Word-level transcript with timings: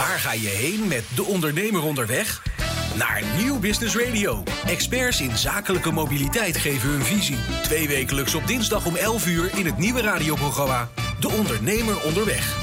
Waar 0.00 0.18
ga 0.18 0.32
je 0.32 0.48
heen 0.48 0.88
met 0.88 1.04
de 1.14 1.24
ondernemer 1.24 1.82
onderweg? 1.82 2.42
Naar 2.96 3.22
Nieuw 3.36 3.58
Business 3.58 3.96
Radio. 3.96 4.42
Experts 4.66 5.20
in 5.20 5.36
zakelijke 5.36 5.92
mobiliteit 5.92 6.56
geven 6.56 6.88
hun 6.88 7.02
visie. 7.02 7.36
Twee 7.62 7.88
wekelijks 7.88 8.34
op 8.34 8.46
dinsdag 8.46 8.86
om 8.86 8.96
11 8.96 9.26
uur 9.26 9.58
in 9.58 9.66
het 9.66 9.78
nieuwe 9.78 10.00
radioprogramma 10.00 10.88
De 11.20 11.30
Ondernemer 11.30 12.02
Onderweg. 12.02 12.56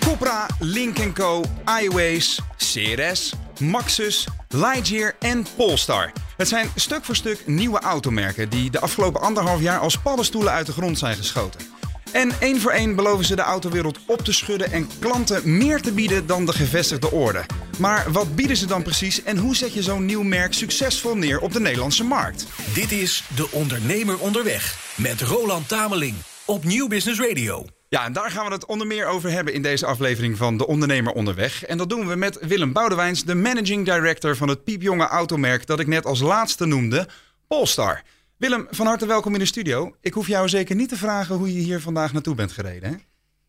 Cupra, 0.00 0.46
Link 0.58 1.14
Co, 1.14 1.44
iWays, 1.80 2.40
CRS, 2.56 3.32
Maxus, 3.60 4.26
Lightyear 4.48 5.14
en 5.18 5.46
Polestar. 5.56 6.12
Het 6.36 6.48
zijn 6.48 6.68
stuk 6.74 7.04
voor 7.04 7.16
stuk 7.16 7.46
nieuwe 7.46 7.80
automerken 7.80 8.48
die 8.48 8.70
de 8.70 8.80
afgelopen 8.80 9.20
anderhalf 9.20 9.60
jaar 9.60 9.78
als 9.78 9.98
paddenstoelen 9.98 10.52
uit 10.52 10.66
de 10.66 10.72
grond 10.72 10.98
zijn 10.98 11.16
geschoten. 11.16 11.71
En 12.12 12.30
één 12.40 12.60
voor 12.60 12.70
één 12.70 12.94
beloven 12.94 13.24
ze 13.24 13.36
de 13.36 13.42
autowereld 13.42 13.98
op 14.06 14.20
te 14.20 14.32
schudden 14.32 14.72
en 14.72 14.88
klanten 14.98 15.56
meer 15.56 15.80
te 15.80 15.92
bieden 15.92 16.26
dan 16.26 16.46
de 16.46 16.52
gevestigde 16.52 17.10
orde. 17.10 17.44
Maar 17.78 18.12
wat 18.12 18.34
bieden 18.34 18.56
ze 18.56 18.66
dan 18.66 18.82
precies 18.82 19.22
en 19.22 19.36
hoe 19.36 19.56
zet 19.56 19.74
je 19.74 19.82
zo'n 19.82 20.04
nieuw 20.04 20.22
merk 20.22 20.52
succesvol 20.52 21.16
neer 21.16 21.40
op 21.40 21.52
de 21.52 21.60
Nederlandse 21.60 22.04
markt? 22.04 22.46
Dit 22.74 22.92
is 22.92 23.24
De 23.36 23.50
Ondernemer 23.50 24.18
Onderweg 24.18 24.94
met 24.96 25.20
Roland 25.20 25.68
Tameling 25.68 26.14
op 26.44 26.64
Nieuw 26.64 26.88
Business 26.88 27.20
Radio. 27.20 27.64
Ja, 27.88 28.04
en 28.04 28.12
daar 28.12 28.30
gaan 28.30 28.46
we 28.46 28.52
het 28.52 28.66
onder 28.66 28.86
meer 28.86 29.06
over 29.06 29.30
hebben 29.30 29.54
in 29.54 29.62
deze 29.62 29.86
aflevering 29.86 30.36
van 30.36 30.56
De 30.56 30.66
Ondernemer 30.66 31.12
Onderweg. 31.12 31.64
En 31.64 31.78
dat 31.78 31.88
doen 31.88 32.08
we 32.08 32.16
met 32.16 32.38
Willem 32.40 32.72
Boudewijns, 32.72 33.24
de 33.24 33.34
managing 33.34 33.84
director 33.84 34.36
van 34.36 34.48
het 34.48 34.64
piepjonge 34.64 35.06
automerk 35.06 35.66
dat 35.66 35.80
ik 35.80 35.86
net 35.86 36.04
als 36.04 36.20
laatste 36.20 36.66
noemde, 36.66 37.08
Polestar. 37.46 38.02
Willem, 38.42 38.66
van 38.70 38.86
harte 38.86 39.06
welkom 39.06 39.32
in 39.32 39.38
de 39.38 39.46
studio. 39.46 39.96
Ik 40.00 40.14
hoef 40.14 40.26
jou 40.26 40.48
zeker 40.48 40.76
niet 40.76 40.88
te 40.88 40.96
vragen 40.96 41.36
hoe 41.36 41.54
je 41.54 41.60
hier 41.60 41.80
vandaag 41.80 42.12
naartoe 42.12 42.34
bent 42.34 42.52
gereden. 42.52 42.90
Hè? 42.90 42.96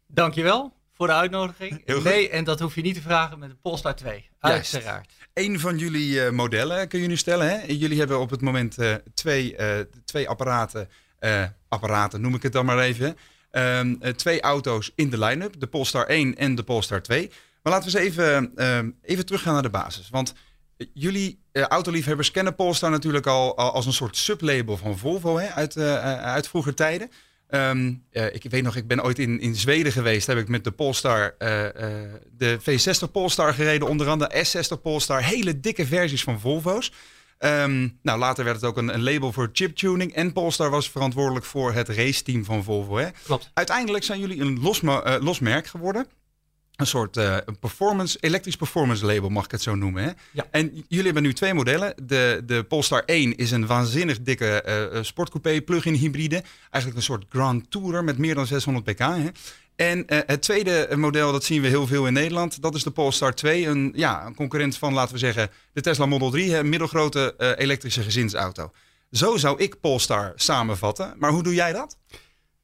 Dankjewel 0.08 0.74
voor 0.94 1.08
de 1.08 1.14
uitnodiging. 1.14 1.86
Nee, 2.04 2.30
en 2.30 2.44
dat 2.44 2.60
hoef 2.60 2.76
je 2.76 2.82
niet 2.82 2.96
te 2.96 3.02
vragen 3.02 3.40
met 3.40 3.50
de 3.50 3.56
Polestar 3.56 3.96
2. 3.96 4.30
Juist. 4.40 4.74
Uiteraard. 4.74 5.12
Eén 5.34 5.60
van 5.60 5.78
jullie 5.78 6.26
eh, 6.26 6.32
modellen 6.32 6.88
kun 6.88 7.00
je 7.00 7.08
nu 7.08 7.18
stellen. 7.18 7.50
Hè? 7.50 7.66
Jullie 7.68 8.00
hebben 8.00 8.20
op 8.20 8.30
het 8.30 8.42
moment 8.42 8.78
eh, 8.78 8.94
twee, 9.14 9.56
eh, 9.56 9.80
twee 10.06 10.30
apparaten, 10.30 10.90
apparaten 11.68 12.22
noem 12.22 12.36
ik 12.36 12.44
het 12.44 12.54
dan 12.54 12.66
maar 12.66 12.80
even. 12.80 13.18
Ehm, 13.52 13.96
eh, 14.00 14.14
twee 14.14 14.42
auto's 14.42 14.92
in 14.96 15.10
de 15.10 15.20
line-up, 15.20 15.60
de 15.60 15.68
Polestar 15.68 16.08
1 16.08 16.38
en 16.38 16.56
de 16.56 16.64
Polestar 16.64 17.02
2. 17.02 17.32
Maar 17.64 17.74
laten 17.74 17.92
we 17.92 18.00
eens 18.00 18.08
even, 18.08 18.52
ehm, 18.56 18.90
even 19.02 19.26
teruggaan 19.26 19.54
naar 19.54 19.62
de 19.62 19.70
basis. 19.70 20.10
Want 20.10 20.34
jullie 20.94 21.43
eh, 21.54 21.64
autoliefhebbers 21.64 22.32
kennen 22.32 22.56
Polestar 22.56 22.92
natuurlijk 22.92 23.28
al, 23.28 23.58
al 23.58 23.72
als 23.72 23.86
een 23.86 23.94
soort 23.94 24.18
sublabel 24.18 24.78
van 24.78 24.98
Volvo 24.98 25.38
hè? 25.38 25.48
Uit, 25.48 25.76
eh, 25.76 26.22
uit 26.24 26.48
vroeger 26.48 26.74
tijden. 26.74 27.12
Ehm, 27.48 27.94
eh, 28.12 28.34
ik 28.34 28.46
weet 28.50 28.64
nog, 28.64 28.76
ik 28.76 28.88
ben 28.88 29.04
ooit 29.04 29.20
in, 29.20 29.40
in 29.40 29.56
Zweden 29.56 29.92
geweest. 29.92 30.28
Heb 30.28 30.38
ik 30.38 30.48
met 30.48 30.64
de 30.64 30.72
Polestar, 30.72 31.36
de 32.38 32.58
V60 32.62 33.12
Polestar 33.12 33.54
gereden, 33.54 33.88
onder 33.88 34.08
andere 34.10 34.46
S60 34.46 34.82
Polestar. 34.82 35.24
Hele 35.24 35.60
dikke 35.60 35.86
versies 35.86 36.24
van 36.24 36.40
Volvo's. 36.40 36.92
Ehm, 37.44 37.88
nou, 38.02 38.20
later 38.20 38.44
werd 38.44 38.56
het 38.56 38.66
ook 38.66 38.78
een, 38.78 38.94
een 38.94 39.04
label 39.04 39.32
voor 39.32 39.50
chiptuning. 39.54 40.14
En 40.14 40.34
Polestar 40.34 40.70
was 40.70 40.90
verantwoordelijk 40.90 41.46
voor 41.46 41.74
het 41.74 41.90
raceteam 41.90 42.46
van 42.46 42.64
Volvo. 42.64 42.98
Hè? 42.98 43.08
Klopt. 43.24 43.52
Uiteindelijk 43.54 44.04
zijn 44.04 44.20
jullie 44.20 44.42
een 44.42 44.60
los, 44.62 44.82
ma- 44.82 45.02
eh, 45.02 45.22
los 45.22 45.40
merk 45.40 45.68
geworden. 45.68 46.08
Een 46.76 46.88
soort 46.88 47.18
eh, 47.18 47.38
performance, 47.60 48.18
elektrisch 48.20 48.56
performance 48.56 49.06
label, 49.06 49.30
mag 49.30 49.46
ik 49.46 49.52
het 49.52 49.62
zo 49.62 49.76
noemen. 49.76 50.04
Hè? 50.04 50.12
Ja. 50.32 50.48
En 50.52 50.86
jullie 50.88 51.06
hebben 51.06 51.24
nu 51.24 51.34
twee 51.34 51.54
modellen. 51.54 51.94
De, 52.04 52.42
de 52.46 52.64
Polestar 52.64 53.04
1 53.06 53.36
is 53.36 53.52
een 53.52 53.68
waanzinnig 53.68 54.22
dikke 54.22 54.62
eh, 54.62 55.04
sportcoupé 55.04 55.62
plug-in 55.62 55.94
hybride. 55.94 56.44
Eigenlijk 56.70 56.96
een 56.96 57.04
soort 57.04 57.26
Grand 57.30 57.72
Tourer 57.72 58.04
met 58.04 58.18
meer 58.18 58.36
dan 58.36 58.48
600 58.48 58.86
pk. 58.86 59.00
Hè? 59.00 59.28
En 59.76 60.04
het 60.08 60.42
tweede 60.42 60.90
model, 60.96 61.32
dat 61.32 61.44
zien 61.44 61.62
we 61.62 61.68
heel 61.68 61.88
veel 61.88 62.08
in 62.08 62.14
Nederland. 62.14 62.62
Dat 62.62 62.76
is 62.76 62.84
de 62.84 62.92
Polestar 62.92 63.34
2. 63.34 63.68
Een, 63.68 63.92
ja, 63.96 64.26
een 64.26 64.36
concurrent 64.36 64.78
van, 64.78 64.94
laten 64.94 65.14
we 65.14 65.20
zeggen, 65.20 65.50
de 65.74 65.82
Tesla 65.82 66.06
Model 66.06 66.30
3. 66.30 66.52
hè, 66.52 66.60
Een 66.60 66.70
middelgrote 66.70 67.56
elektrische 67.58 68.02
gezinsauto. 68.04 68.72
Zo 69.12 69.38
zou 69.38 69.60
ik 69.60 69.80
Polestar 69.80 70.32
samenvatten. 70.36 71.14
Maar 71.18 71.32
hoe 71.32 71.44
doe 71.44 71.54
jij 71.54 71.74
dat? 71.74 71.98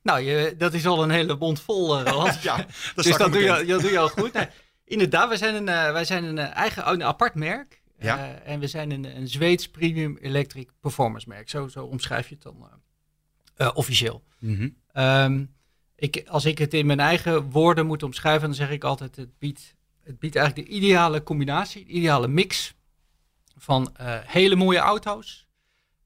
Nou, 0.10 0.22
je, 0.22 0.56
dat 0.58 0.74
is 0.74 0.86
al 0.86 1.04
een 1.04 1.10
hele 1.10 1.36
mond 1.36 1.62
vol, 1.62 2.00
eh, 2.00 2.12
Roland. 2.12 2.42
Ja, 2.50 2.58
dat 2.96 3.06
dus 3.06 3.18
dat 3.18 3.34
doe, 3.34 3.42
je, 3.42 3.66
dat 3.66 3.82
doe 3.82 3.92
je 3.92 4.00
al 4.00 4.10
goed. 4.10 4.34
Nee, 4.34 4.48
inderdaad, 4.86 5.28
wij 5.28 5.38
zijn 5.38 5.56
een, 5.56 5.70
eh, 5.70 5.92
wij 5.92 6.06
zijn 6.06 6.24
een 6.24 6.38
eh, 6.38 6.56
eigen 6.56 6.90
een 6.92 7.04
apart 7.04 7.36
merk. 7.36 7.80
Ja. 8.00 8.18
Eh, 8.18 8.52
en 8.54 8.60
we 8.60 8.68
zijn 8.68 8.92
een, 8.92 9.18
een 9.18 9.28
Zweeds 9.28 9.70
premium 9.70 10.18
electric 10.22 10.70
performance 10.80 11.30
merk. 11.30 11.50
Zo, 11.50 11.68
zo 11.68 11.86
omschrijf 11.86 12.28
je 12.30 12.34
het 12.34 12.44
dan 12.44 12.70
eh, 13.56 13.68
eh, 13.68 13.72
officieel. 13.74 14.24
Mhm. 14.40 14.70
Ehm, 14.92 15.46
ik, 15.96 16.24
als 16.28 16.46
ik 16.46 16.58
het 16.58 16.74
in 16.74 16.86
mijn 16.86 17.00
eigen 17.00 17.50
woorden 17.50 17.86
moet 17.86 18.04
omschrijven, 18.04 18.48
dan 18.48 18.56
zeg 18.56 18.70
ik 18.70 18.84
altijd: 18.84 19.16
het 19.16 19.40
biedt, 19.40 19.76
het 20.04 20.20
biedt 20.20 20.36
eigenlijk 20.36 20.68
de 20.68 20.76
ideale 20.76 21.24
combinatie, 21.24 21.86
de 21.86 21.92
ideale 21.92 22.28
mix 22.28 22.74
van 23.56 23.96
eh, 23.96 24.18
hele 24.24 24.56
mooie 24.56 24.80
auto's, 24.80 25.48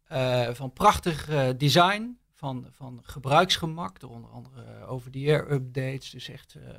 eh, 0.04 0.50
van 0.52 0.74
prachtig 0.74 1.30
eh, 1.30 1.50
design, 1.58 2.18
van, 2.44 2.68
van 2.72 3.00
gebruiksgemak, 3.04 4.00
door 4.00 4.10
onder 4.10 4.30
andere 4.30 4.62
eh, 4.64 4.92
over-the-air 4.92 5.52
updates, 5.52 6.10
dus 6.10 6.30
echt 6.30 6.56
eh, 6.56 6.70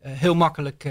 eh, 0.00 0.18
heel 0.18 0.34
makkelijk 0.34 0.84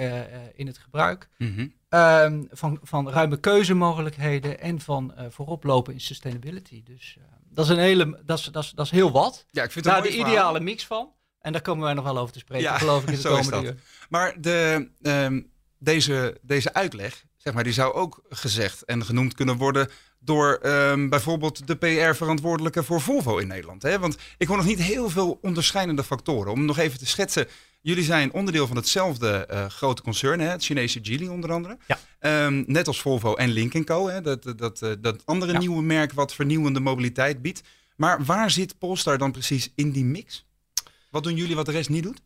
in 0.56 0.68
het 0.68 0.78
gebruik. 0.78 1.30
Mhm. 1.38 1.68
Ehm, 1.90 2.44
van, 2.52 2.80
van 2.84 3.10
ruime 3.10 3.38
keuzemogelijkheden 3.38 4.60
en 4.60 4.80
van 4.80 5.14
eh, 5.14 5.26
vooroplopen 5.30 5.94
in 5.94 6.00
sustainability. 6.02 6.84
Dus 6.84 7.18
dat 7.50 7.66
is 7.66 7.72
een 7.72 7.78
hele, 7.78 8.22
dat 8.26 8.40
is, 8.40 8.46
dat 8.46 8.64
is, 8.64 8.72
dat 8.72 8.86
is 8.86 8.92
heel 8.92 9.12
wat. 9.12 9.46
Ja, 9.52 9.64
ik 9.64 9.72
vind 9.72 9.86
het 9.86 9.94
Daar 9.94 10.04
een 10.06 10.12
de 10.12 10.18
ideale 10.18 10.34
verhaal. 10.36 10.62
mix 10.62 10.86
van. 10.86 11.12
En 11.40 11.52
daar 11.52 11.62
komen 11.62 11.84
wij 11.84 11.94
nog 11.94 12.04
wel 12.04 12.18
over 12.18 12.34
te 12.34 12.40
spreken, 12.40 12.66
Ja, 12.66 12.78
geloof 12.78 13.04
ik, 13.04 13.10
in 13.10 13.16
de 13.16 13.28
komende 13.42 13.64
uur. 13.64 13.76
Maar 14.10 14.42
de, 14.42 14.90
ehm, 15.02 15.42
deze, 15.86 16.38
deze 16.42 16.74
uitleg, 16.74 17.24
zeg 17.38 17.54
maar, 17.54 17.64
die 17.64 17.74
zou 17.74 17.94
ook 17.94 18.22
gezegd 18.30 18.84
en 18.84 19.06
genoemd 19.06 19.34
kunnen 19.34 19.58
worden 19.58 19.90
door 20.20 20.54
ehm, 20.62 21.10
bijvoorbeeld 21.10 21.68
de 21.68 21.76
PR-verantwoordelijke 21.76 22.84
voor 22.84 23.02
Volvo 23.02 23.38
in 23.38 23.48
Nederland. 23.48 23.82
Hè? 23.84 24.00
Want 24.00 24.18
ik 24.38 24.48
hoor 24.48 24.58
nog 24.58 24.66
niet 24.66 24.80
heel 24.82 25.10
veel 25.10 25.40
onderscheidende 25.42 26.04
factoren. 26.04 26.52
Om 26.52 26.66
nog 26.66 26.78
even 26.78 27.00
te 27.00 27.06
schetsen, 27.06 27.48
jullie 27.82 28.04
zijn 28.04 28.34
onderdeel 28.34 28.68
van 28.68 28.76
hetzelfde 28.76 29.46
eh, 29.46 29.66
grote 29.66 30.02
concern, 30.02 30.40
hè? 30.40 30.48
het 30.48 30.64
Chinese 30.64 31.00
Geely 31.04 31.28
onder 31.28 31.52
andere. 31.52 31.78
Ja. 31.88 32.00
Ehm, 32.20 32.64
net 32.68 32.88
als 32.88 33.02
Volvo 33.02 33.34
en 33.34 33.50
Link 33.50 33.86
Co. 33.86 34.08
Hè? 34.08 34.22
Dat, 34.22 34.44
dat, 34.44 34.58
dat, 34.58 34.82
eh, 34.82 34.92
dat 35.00 35.26
andere 35.26 35.52
Ja. 35.52 35.60
nieuwe 35.60 35.82
merk 35.84 36.14
wat 36.14 36.34
vernieuwende 36.34 36.80
mobiliteit 36.80 37.42
biedt. 37.42 37.62
Maar 37.96 38.24
waar 38.24 38.52
zit 38.52 38.78
Polestar 38.78 39.18
dan 39.18 39.32
precies 39.32 39.72
in 39.76 39.92
die 39.92 40.06
mix? 40.06 40.46
Wat 41.12 41.24
doen 41.24 41.36
jullie 41.36 41.56
wat 41.56 41.66
de 41.66 41.72
rest 41.72 41.90
niet 41.90 42.04
doet? 42.04 42.22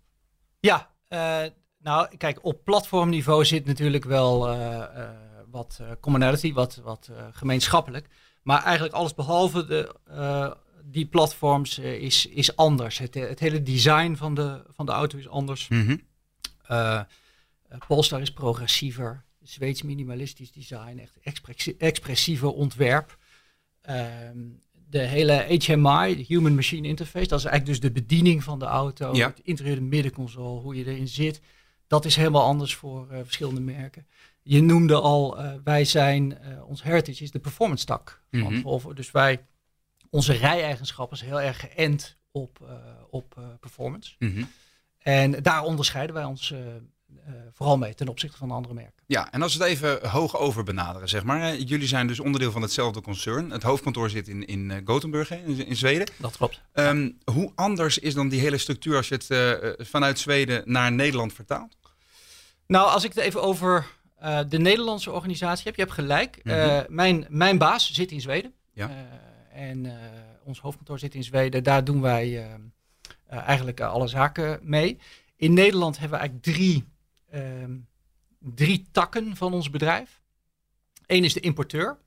Ja, 0.59 0.89
eh, 1.07 1.41
nou 1.83 2.17
kijk, 2.17 2.45
op 2.45 2.63
platformniveau 2.63 3.45
zit 3.45 3.65
natuurlijk 3.65 4.05
wel 4.05 4.49
eh, 4.49 4.77
eh, 5.03 5.09
wat 5.51 5.77
eh, 5.81 5.91
commonality, 5.99 6.53
wat, 6.53 6.75
wat 6.83 7.11
gemeenschappelijk. 7.31 8.07
Maar 8.43 8.63
eigenlijk 8.63 8.93
alles 8.93 9.13
behalve 9.13 9.65
de, 9.65 9.95
die 10.83 11.05
platforms 11.05 11.79
is, 11.79 12.25
is 12.25 12.55
anders. 12.55 12.97
Het, 12.97 13.13
het 13.13 13.39
hele 13.39 13.61
design 13.63 14.15
van 14.15 14.33
de, 14.33 14.63
van 14.73 14.85
de 14.85 14.91
auto 14.91 15.17
is 15.17 15.27
anders. 15.27 15.67
Eh, 17.69 17.77
Polestar 17.87 18.21
is 18.21 18.31
progressiever. 18.33 19.23
Zweeds 19.43 19.81
minimalistisch 19.81 20.51
design, 20.51 20.97
echt 20.97 21.17
expressie- 21.21 21.75
expressiever 21.77 22.51
ontwerp. 22.51 23.17
Ehm, 23.81 24.37
de 24.89 24.99
hele 24.99 25.33
HMI, 25.33 26.15
de 26.15 26.23
Human 26.27 26.55
Machine 26.55 26.87
Interface, 26.87 27.27
dat 27.27 27.39
is 27.39 27.45
eigenlijk 27.45 27.65
dus 27.65 27.91
de 27.91 28.01
bediening 28.01 28.43
van 28.43 28.59
de 28.59 28.65
auto. 28.65 29.15
Ja. 29.15 29.27
Het 29.27 29.39
interieur, 29.43 29.75
de 29.75 29.81
middenconsole, 29.81 30.61
hoe 30.61 30.75
je 30.75 30.85
erin 30.85 31.07
zit. 31.07 31.41
Dat 31.89 32.05
is 32.05 32.15
helemaal 32.15 32.43
anders 32.43 32.75
voor 32.75 33.07
eh, 33.11 33.19
verschillende 33.23 33.61
merken. 33.61 34.07
Je 34.41 34.61
noemde 34.61 34.95
al, 34.95 35.37
eh, 35.37 35.51
wij 35.63 35.85
zijn, 35.85 36.37
eh, 36.39 36.67
ons 36.67 36.83
heritage 36.83 37.23
is 37.23 37.31
de 37.31 37.39
performance 37.39 37.85
tak 37.85 38.21
van 38.31 38.39
Mhm. 38.53 38.61
Volvo. 38.61 38.93
Dus 38.93 39.11
wij, 39.11 39.45
onze 40.09 40.33
rij-eigenschappen 40.33 41.17
is 41.17 41.23
heel 41.23 41.41
erg 41.41 41.59
geënt 41.59 42.17
op, 42.31 42.59
op 43.09 43.41
performance. 43.59 44.15
Mhm. 44.19 44.43
En 44.97 45.43
daar 45.43 45.63
onderscheiden 45.63 46.15
wij 46.15 46.23
ons 46.23 46.53
vooral 47.53 47.77
mee 47.77 47.93
ten 47.93 48.07
opzichte 48.07 48.37
van 48.37 48.47
de 48.47 48.53
andere 48.53 48.73
merken. 48.73 49.03
Ja, 49.05 49.31
en 49.31 49.41
als 49.41 49.55
we 49.55 49.63
het 49.63 49.71
even 49.71 50.09
hoog 50.09 50.37
over 50.37 50.63
benaderen, 50.63 51.09
zeg 51.09 51.23
maar. 51.23 51.57
Jullie 51.57 51.87
zijn 51.87 52.07
dus 52.07 52.19
onderdeel 52.19 52.51
van 52.51 52.61
hetzelfde 52.61 53.01
concern. 53.01 53.49
Het 53.51 53.63
hoofdkantoor 53.63 54.09
zit 54.09 54.27
in, 54.27 54.45
in 54.45 54.81
Gothenburg, 54.85 55.31
in, 55.31 55.65
in 55.65 55.75
Zweden. 55.75 56.07
Dat 56.17 56.37
klopt. 56.37 56.61
Ehm, 56.73 57.11
hoe 57.23 57.51
anders 57.55 57.97
is 57.97 58.13
dan 58.13 58.29
die 58.29 58.39
hele 58.39 58.57
structuur 58.57 58.95
als 58.95 59.07
je 59.07 59.15
het 59.15 59.87
vanuit 59.87 60.19
Zweden 60.19 60.61
naar 60.65 60.91
Nederland 60.91 61.33
vertaalt? 61.33 61.77
Nou, 62.69 62.89
als 62.89 63.03
ik 63.03 63.13
het 63.13 63.23
even 63.23 63.41
over 63.41 63.87
eh, 64.15 64.39
de 64.47 64.59
Nederlandse 64.59 65.11
organisatie 65.11 65.63
heb, 65.65 65.75
je 65.75 65.81
hebt 65.81 65.93
gelijk. 65.93 66.39
Mhm. 66.43 66.55
Eh, 66.55 66.79
mijn, 66.87 67.25
mijn 67.29 67.57
baas 67.57 67.93
zit 67.93 68.11
in 68.11 68.21
Zweden. 68.21 68.53
Ja. 68.73 68.89
Eh, 68.89 69.67
en 69.67 69.99
ons 70.43 70.59
hoofdkantoor 70.59 70.99
zit 70.99 71.15
in 71.15 71.23
Zweden. 71.23 71.63
Daar 71.63 71.83
doen 71.83 72.01
wij 72.01 72.47
eigenlijk 73.27 73.81
alle 73.81 74.07
zaken 74.07 74.59
mee. 74.61 74.97
In 75.35 75.53
Nederland 75.53 75.99
hebben 75.99 76.19
we 76.19 76.25
eigenlijk 76.25 76.55
drie, 76.57 76.83
ehm, 77.29 77.75
drie 78.39 78.87
takken 78.91 79.35
van 79.35 79.53
ons 79.53 79.69
bedrijf. 79.69 80.21
Eén 81.05 81.23
is 81.23 81.33
de 81.33 81.39
importeur 81.39 81.97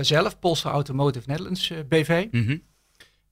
zelf, 0.00 0.38
Polestar 0.38 0.72
Automotive 0.72 1.28
Netherlands 1.28 1.72
BV. 1.88 2.26
Mhm. 2.30 2.56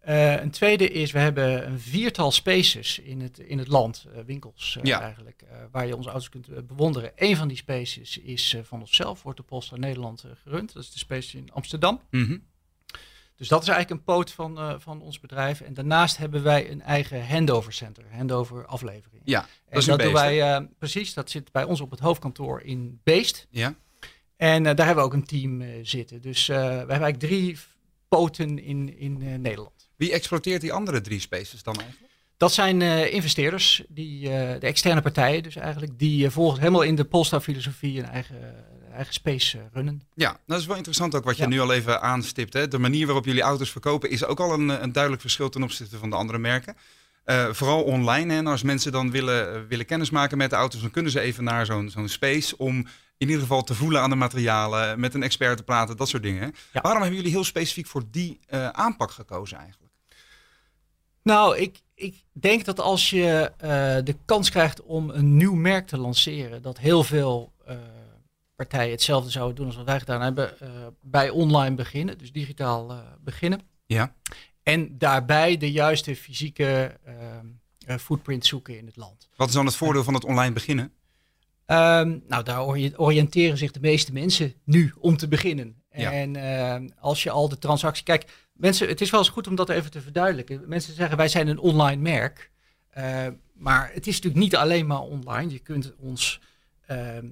Uh, 0.08 0.40
een 0.40 0.50
tweede 0.50 0.90
is, 0.90 1.12
we 1.12 1.18
hebben 1.18 1.66
een 1.66 1.80
viertal 1.80 2.30
spaces 2.30 2.98
in 2.98 3.20
het, 3.20 3.38
in 3.38 3.58
het 3.58 3.68
land, 3.68 4.06
uh, 4.08 4.22
winkels 4.24 4.76
uh, 4.78 4.84
Ja. 4.84 5.00
eigenlijk, 5.00 5.44
waar 5.70 5.86
je 5.86 5.96
onze 5.96 6.08
auto's 6.08 6.28
kunt 6.28 6.66
bewonderen. 6.66 7.12
Een 7.16 7.36
van 7.36 7.48
die 7.48 7.56
spaces 7.56 8.18
is 8.18 8.56
van 8.62 8.80
onszelf, 8.80 9.22
wordt 9.22 9.38
de 9.38 9.44
Polestar 9.44 9.78
Nederland 9.78 10.24
gerund. 10.42 10.72
Dat 10.72 10.82
is 10.82 10.92
de 10.92 10.98
space 10.98 11.36
in 11.36 11.52
Amsterdam. 11.52 12.00
Mhm. 12.10 12.38
Dus 13.36 13.48
dat 13.48 13.62
is 13.62 13.68
eigenlijk 13.68 14.00
een 14.00 14.14
poot 14.14 14.30
van, 14.30 14.80
van 14.80 15.00
ons 15.00 15.20
bedrijf. 15.20 15.60
En 15.60 15.74
daarnaast 15.74 16.16
hebben 16.16 16.42
wij 16.42 16.70
een 16.70 16.82
eigen 16.82 17.26
handover 17.26 17.72
center, 17.72 18.04
handover 18.10 18.66
aflevering. 18.66 19.22
Ja, 19.24 19.40
dat 19.40 19.48
en 19.68 19.78
is 19.78 19.84
dat 19.84 20.00
doen 20.00 20.12
wij, 20.12 20.68
precies, 20.78 21.14
dat 21.14 21.30
zit 21.30 21.52
bij 21.52 21.64
ons 21.64 21.80
op 21.80 21.90
het 21.90 22.00
hoofdkantoor 22.00 22.60
in 22.62 23.00
Beest. 23.02 23.46
Ja. 23.50 23.74
En 24.36 24.62
daar 24.62 24.76
hebben 24.76 24.96
we 24.96 25.02
ook 25.02 25.12
een 25.12 25.26
team 25.26 25.62
zitten. 25.82 26.20
Dus 26.20 26.46
we 26.46 26.54
hebben 26.54 26.88
eigenlijk 26.88 27.18
drie 27.18 27.58
poten 28.08 28.58
in, 28.58 28.98
in 28.98 29.40
Nederland. 29.40 29.83
Wie 30.04 30.12
exploiteert 30.12 30.60
die 30.60 30.72
andere 30.72 31.00
drie 31.00 31.20
spaces 31.20 31.62
dan 31.62 31.76
eigenlijk? 31.80 32.12
Dat 32.36 32.52
zijn 32.52 32.82
investeerders, 33.12 33.82
die, 33.88 34.20
de 34.28 34.58
externe 34.66 35.00
partijen 35.02 35.42
dus 35.42 35.56
eigenlijk, 35.56 35.98
die 35.98 36.30
volgens 36.30 36.58
helemaal 36.60 36.82
in 36.82 36.94
de 36.94 37.04
Polestar 37.04 37.40
filosofie 37.40 37.98
een 37.98 38.08
eigen 38.08 38.54
eigen 38.94 39.12
space 39.14 39.58
runnen. 39.72 40.02
Ja, 40.14 40.40
dat 40.46 40.60
is 40.60 40.66
wel 40.66 40.76
interessant 40.76 41.14
ook 41.14 41.24
wat 41.24 41.36
je 41.36 41.42
Ja. 41.42 41.48
nu 41.48 41.60
al 41.60 41.72
even 41.72 42.00
aanstipt. 42.02 42.52
Hè? 42.52 42.68
De 42.68 42.78
manier 42.78 43.06
waarop 43.06 43.24
jullie 43.24 43.42
auto's 43.42 43.70
verkopen 43.70 44.10
is 44.10 44.24
ook 44.24 44.40
al 44.40 44.52
een, 44.52 44.82
een 44.82 44.92
duidelijk 44.92 45.22
verschil 45.22 45.48
ten 45.48 45.62
opzichte 45.62 45.98
van 45.98 46.10
de 46.10 46.16
andere 46.16 46.38
merken. 46.38 46.76
Eh, 47.24 47.48
vooral 47.52 47.82
online. 47.82 48.32
Hè? 48.32 48.38
En 48.38 48.46
als 48.46 48.62
mensen 48.62 48.92
dan 48.92 49.10
willen, 49.10 49.68
willen 49.68 49.86
kennismaken 49.86 50.38
met 50.38 50.50
de 50.50 50.56
auto's, 50.56 50.80
dan 50.80 50.90
kunnen 50.90 51.12
ze 51.12 51.20
even 51.20 51.44
naar 51.44 51.66
zo'n 51.66 51.90
zo'n 51.90 52.08
space 52.08 52.56
om 52.56 52.76
in 53.16 53.26
ieder 53.28 53.40
geval 53.40 53.62
te 53.62 53.74
voelen 53.74 54.00
aan 54.00 54.10
de 54.10 54.16
materialen, 54.16 55.00
met 55.00 55.14
een 55.14 55.22
expert 55.22 55.56
te 55.56 55.62
praten, 55.62 55.96
dat 55.96 56.08
soort 56.08 56.22
dingen. 56.22 56.54
Ja. 56.72 56.80
Waarom 56.80 57.00
hebben 57.02 57.18
jullie 57.18 57.34
heel 57.34 57.44
specifiek 57.44 57.86
voor 57.86 58.02
die 58.10 58.40
aanpak 58.72 59.10
gekozen 59.10 59.58
eigenlijk? 59.58 59.83
Nou, 61.24 61.58
ik, 61.58 61.80
ik 61.94 62.24
denk 62.32 62.64
dat 62.64 62.80
als 62.80 63.10
je 63.10 63.52
uh, 63.56 63.68
de 64.04 64.16
kans 64.24 64.50
krijgt 64.50 64.82
om 64.82 65.10
een 65.10 65.36
nieuw 65.36 65.54
merk 65.54 65.86
te 65.86 65.98
lanceren, 65.98 66.62
dat 66.62 66.78
heel 66.78 67.04
veel 67.04 67.52
uh, 67.68 67.76
partijen 68.56 68.90
hetzelfde 68.90 69.30
zouden 69.30 69.56
doen 69.56 69.66
als 69.66 69.76
wat 69.76 69.84
wij 69.84 69.98
gedaan 69.98 70.20
hebben. 70.20 70.54
Uh, 70.62 70.68
bij 71.00 71.30
online 71.30 71.74
beginnen, 71.74 72.18
dus 72.18 72.32
digitaal 72.32 73.02
beginnen. 73.20 73.60
Ja. 73.86 74.14
En 74.62 74.98
daarbij 74.98 75.56
de 75.56 75.72
juiste 75.72 76.16
fysieke 76.16 77.00
footprint 77.86 78.46
zoeken 78.46 78.78
in 78.78 78.86
het 78.86 78.96
land. 78.96 79.28
Wat 79.36 79.48
is 79.48 79.54
dan 79.54 79.66
het 79.66 79.76
voordeel 79.76 80.04
van 80.04 80.14
het 80.14 80.24
online 80.24 80.52
beginnen? 80.52 80.92
Um, 81.66 82.22
nou, 82.28 82.42
daar 82.42 82.64
oriënteren 82.96 83.58
zich 83.58 83.70
de 83.70 83.80
meeste 83.80 84.12
mensen 84.12 84.54
nu 84.64 84.92
om 84.98 85.16
te 85.16 85.28
beginnen. 85.28 85.82
Ja. 85.90 86.12
En 86.12 86.98
als 86.98 87.22
je 87.22 87.30
al 87.30 87.48
de 87.48 87.58
transactie. 87.58 88.04
Kijk, 88.04 88.43
mensen, 88.54 88.88
het 88.88 89.00
is 89.00 89.10
wel 89.10 89.20
eens 89.20 89.28
goed 89.28 89.46
om 89.46 89.54
dat 89.54 89.68
even 89.68 89.90
te 89.90 90.00
verduidelijken. 90.00 90.62
Mensen 90.66 90.94
zeggen 90.94 91.16
wij 91.16 91.28
zijn 91.28 91.48
een 91.48 91.58
online 91.58 92.02
merk. 92.02 92.52
Uh, 92.98 93.26
maar 93.54 93.90
het 93.92 94.06
is 94.06 94.14
natuurlijk 94.14 94.42
niet 94.42 94.56
alleen 94.56 94.86
maar 94.86 95.00
online. 95.00 95.52
Je 95.52 95.58
kunt 95.58 95.94
ons. 95.96 96.40
Uh, 96.90 97.16
uh, 97.16 97.22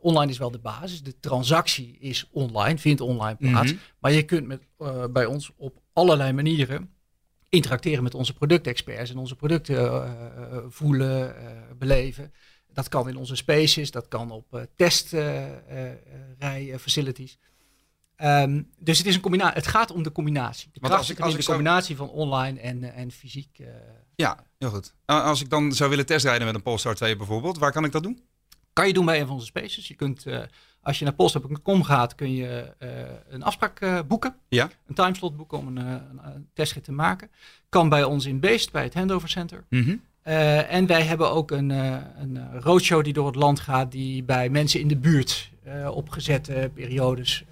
online 0.00 0.30
is 0.30 0.38
wel 0.38 0.50
de 0.50 0.58
basis. 0.58 1.02
De 1.02 1.18
transactie 1.20 1.98
is 1.98 2.28
online, 2.30 2.78
vindt 2.78 3.00
online 3.00 3.36
plaats. 3.36 3.72
Mhm. 3.72 3.80
Maar 3.98 4.12
je 4.12 4.22
kunt 4.22 4.46
met, 4.46 4.62
uh, 4.78 5.04
bij 5.06 5.26
ons 5.26 5.52
op 5.56 5.80
allerlei 5.92 6.32
manieren 6.32 6.90
interacteren 7.48 8.02
met 8.02 8.14
onze 8.14 8.34
productexperts 8.34 9.10
en 9.10 9.18
onze 9.18 9.36
producten 9.36 10.16
voelen, 10.68 11.34
beleven. 11.78 12.32
Dat 12.72 12.88
kan 12.88 13.08
in 13.08 13.16
onze 13.16 13.36
spaces, 13.36 13.90
dat 13.90 14.08
kan 14.08 14.30
op 14.30 14.54
uh, 14.54 14.62
testrij-facilities. 14.76 17.38
Um, 18.22 18.68
dus 18.78 18.98
het, 18.98 19.06
is 19.06 19.14
een 19.14 19.20
combinatie. 19.20 19.54
het 19.54 19.66
gaat 19.66 19.90
om 19.90 20.02
de 20.02 20.12
combinatie. 20.12 20.68
De 20.72 20.80
als 20.88 21.10
ik- 21.10 21.20
als 21.20 21.32
de 21.32 21.38
ik 21.38 21.44
zo- 21.44 21.52
combinatie 21.52 21.96
van 21.96 22.08
online 22.08 22.60
en, 22.60 22.94
en 22.94 23.10
fysiek. 23.10 23.58
eh, 23.58 23.66
Ja, 24.14 24.44
heel 24.58 24.70
goed. 24.70 24.94
Als 25.06 25.40
ik 25.40 25.50
dan 25.50 25.72
zou 25.72 25.90
willen 25.90 26.06
testrijden 26.06 26.46
met 26.46 26.54
een 26.54 26.62
Polestar 26.62 26.94
2 26.94 27.16
bijvoorbeeld, 27.16 27.58
waar 27.58 27.72
kan 27.72 27.84
ik 27.84 27.92
dat 27.92 28.02
doen? 28.02 28.20
kan 28.72 28.86
je 28.86 28.92
doen 28.92 29.04
bij 29.04 29.20
een 29.20 29.26
van 29.26 29.34
onze 29.34 29.46
spaces. 29.46 29.88
Je 29.88 29.94
kunt, 29.94 30.26
eh, 30.26 30.40
als 30.82 30.98
je 30.98 31.04
naar 31.04 31.14
polestar.com 31.14 31.82
gaat, 31.82 32.14
kun 32.14 32.34
je 32.34 32.74
eh, 32.78 32.88
een 33.28 33.42
afspraak 33.42 33.80
eh, 33.80 33.98
boeken. 34.08 34.34
Ja. 34.48 34.68
Een 34.86 34.94
timeslot 34.94 35.36
boeken 35.36 35.58
om 35.58 35.66
een, 35.66 35.78
eh, 35.78 35.92
een, 36.34 36.48
testrit 36.54 36.84
te 36.84 36.92
maken. 36.92 37.30
Kan 37.68 37.88
bij 37.88 38.04
ons 38.04 38.26
in 38.26 38.40
Beest, 38.40 38.72
bij 38.72 38.82
het 38.82 38.94
Handover 38.94 39.28
Center. 39.28 39.64
Mhm. 39.68 39.96
Eh, 40.22 40.72
en 40.72 40.86
wij 40.86 41.02
hebben 41.02 41.30
ook 41.30 41.50
een, 41.50 41.70
eh, 41.70 41.96
een 42.18 42.36
eh, 42.36 42.60
roadshow 42.60 43.04
die 43.04 43.12
door 43.12 43.26
het 43.26 43.34
land 43.36 43.60
gaat, 43.60 43.92
die 43.92 44.22
bij 44.22 44.48
mensen 44.48 44.80
in 44.80 44.88
de 44.88 44.96
buurt 44.96 45.50
eh, 45.64 45.88
op 45.88 46.08
gezette 46.10 46.70
periodes 46.74 47.44
eh 47.48 47.51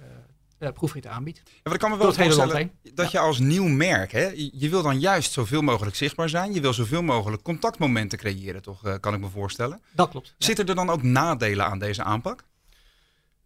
proefrit 0.69 1.07
aanbiedt. 1.07 1.41
Ja, 1.45 1.51
maar 1.63 1.73
ik 1.73 1.79
kan 1.79 1.89
me 1.89 1.97
wel 1.97 2.13
voorstellen 2.13 2.71
dat 2.93 3.11
je 3.11 3.19
als 3.19 3.39
nieuw 3.39 3.67
merk, 3.67 4.11
hè, 4.11 4.31
je 4.53 4.69
wil 4.69 4.83
dan 4.83 4.99
juist 4.99 5.31
zoveel 5.31 5.61
mogelijk 5.61 5.95
zichtbaar 5.95 6.29
zijn. 6.29 6.53
Je 6.53 6.61
wil 6.61 6.73
zoveel 6.73 7.01
mogelijk 7.01 7.43
contactmomenten 7.43 8.17
creëren, 8.17 8.61
toch, 8.61 8.85
eh, 8.85 8.93
kan 8.99 9.13
ik 9.13 9.19
me 9.19 9.29
voorstellen. 9.29 9.81
Dat 9.91 10.09
klopt. 10.09 10.35
Zitten 10.37 10.67
er 10.67 10.75
dan 10.75 10.89
ook 10.89 11.03
nadelen 11.03 11.65
aan 11.65 11.79
deze 11.79 12.03
aanpak? 12.03 12.43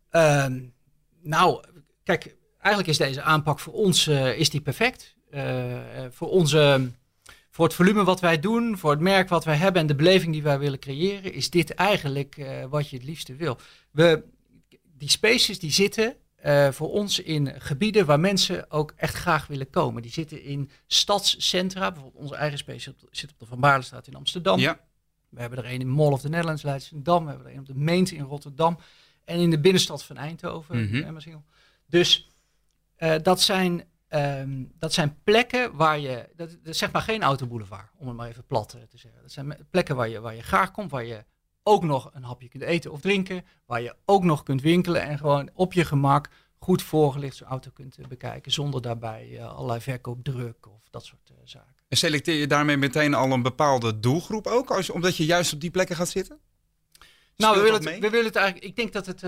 Ehm, 0.10 0.60
nou, 1.22 1.64
kijk, 2.04 2.36
eigenlijk 2.60 2.88
is 2.88 2.98
deze 2.98 3.22
aanpak 3.22 3.60
voor 3.60 3.74
ons 3.74 4.08
eh, 4.08 4.38
is 4.38 4.50
die 4.50 4.62
perfect. 4.62 5.16
Eh, 5.30 5.44
voor, 6.10 6.30
onze, 6.30 6.92
voor 7.52 7.66
het 7.66 7.74
volume 7.74 8.04
wat 8.04 8.20
wij 8.20 8.40
doen, 8.40 8.78
voor 8.78 8.92
het 8.92 9.00
merk 9.00 9.30
wat 9.30 9.46
wij 9.46 9.56
hebben 9.56 9.82
en 9.82 9.88
de 9.88 9.96
beleving 9.96 10.34
die 10.34 10.44
wij 10.44 10.60
willen 10.60 10.80
creëren, 10.80 11.34
is 11.34 11.50
dit 11.50 11.74
eigenlijk 11.74 12.46
wat 12.70 12.90
je 12.90 12.96
het 12.96 13.06
liefste 13.06 13.36
wil. 13.36 13.58
We, 13.92 14.24
die 14.98 15.10
spaces 15.10 15.60
die 15.60 15.72
zitten 15.72 16.16
eh, 16.46 16.72
voor 16.72 16.92
ons 16.92 17.20
in 17.20 17.62
gebieden 17.62 18.06
waar 18.06 18.20
mensen 18.20 18.72
ook 18.72 18.94
echt 18.96 19.16
graag 19.16 19.48
willen 19.48 19.70
komen. 19.70 20.02
Die 20.02 20.12
zitten 20.12 20.44
in 20.44 20.70
stadscentra, 20.88 21.92
bijvoorbeeld 21.92 22.24
onze 22.24 22.36
eigen 22.36 22.58
space 22.58 22.96
zit 23.12 23.32
op- 23.32 23.40
de 23.40 23.46
Van 23.46 23.60
Baarlestraat 23.60 24.08
in 24.08 24.16
Amsterdam. 24.16 24.60
Ja. 24.60 24.80
We 25.30 25.42
hebben 25.42 25.60
er 25.60 25.66
een 25.66 25.80
in 25.80 25.90
Mall 25.90 26.12
of 26.12 26.22
the 26.22 26.30
Netherlands, 26.30 26.62
Leidschendam. 26.62 27.24
We 27.24 27.30
hebben 27.30 27.48
er 27.48 27.54
een 27.54 27.60
op 27.60 27.66
de 27.66 27.76
Meent 27.76 28.12
in 28.12 28.24
Rotterdam. 28.24 28.78
En 29.24 29.40
in 29.40 29.50
de 29.50 29.60
binnenstad 29.60 30.04
van 30.04 30.18
Eindhoven. 30.18 30.76
Wel. 31.32 31.44
Dus 31.86 32.32
eh, 32.96 33.16
dat, 33.22 33.42
zijn, 33.42 33.84
ehm, 34.08 34.64
dat 34.78 34.94
zijn 34.94 35.18
plekken 35.24 35.76
waar 35.76 36.00
je... 36.00 36.30
Dat, 36.36 36.50
dat 36.50 36.60
is 36.74 36.78
zeg 36.78 36.92
maar 36.92 37.02
geen 37.02 37.24
autoboulevard, 37.24 37.92
om 37.98 38.08
het 38.08 38.18
maar 38.18 38.28
even 38.28 38.46
plat 38.46 38.74
eh, 38.74 38.82
te 38.82 38.98
zeggen. 38.98 39.22
Dat 39.22 39.32
zijn 39.32 39.58
plekken 39.70 39.96
waar 39.96 40.10
je, 40.10 40.20
waar 40.20 40.36
je 40.36 40.44
graag 40.44 40.72
komt, 40.72 40.92
waar 40.92 41.06
je 41.06 41.24
ook 41.68 41.84
nog 41.84 42.10
een 42.14 42.24
hapje 42.24 42.48
kunt 42.48 42.64
eten 42.64 42.92
of 42.92 43.02
drinken. 43.02 43.46
Waar 43.66 43.82
je 43.82 43.96
ook 44.06 44.24
nog 44.24 44.44
kunt 44.44 44.62
winkelen 44.62 45.02
en 45.02 45.18
gewoon 45.18 45.50
op 45.54 45.74
je 45.74 45.86
gemak 45.86 46.30
goed 46.66 46.82
voorgelicht 46.82 47.36
zo'n 47.36 47.48
auto 47.48 47.70
kunt 47.74 47.98
eh, 47.98 48.08
bekijken. 48.08 48.52
Zonder 48.52 48.82
daarbij 48.82 49.30
eh, 49.38 49.56
allerlei 49.56 49.82
verkoopdruk 49.82 50.68
of 50.68 50.90
dat 50.90 51.06
soort 51.06 51.30
eh, 51.30 51.36
zaken. 51.44 51.76
En 51.88 51.98
selecteer 51.98 52.36
je 52.36 52.48
daarmee 52.48 52.78
meteen 52.78 53.14
al 53.14 53.32
een 53.32 53.42
bepaalde 53.42 54.00
doelgroep 54.00 54.48
ook, 54.48 54.72
als, 54.72 54.90
omdat 54.90 55.18
je 55.18 55.26
juist 55.26 55.54
op 55.54 55.62
die 55.62 55.72
plekken 55.72 55.96
gaat 55.96 56.10
zitten? 56.10 56.40
Nou, 57.38 57.56
we 57.56 57.62
willen, 57.62 57.84
het, 57.84 58.00
we 58.00 58.10
willen 58.10 58.26
het 58.26 58.36
eigenlijk. 58.36 58.66
Ik 58.68 58.76
denk 58.76 58.94
dat 58.94 59.06
het. 59.06 59.20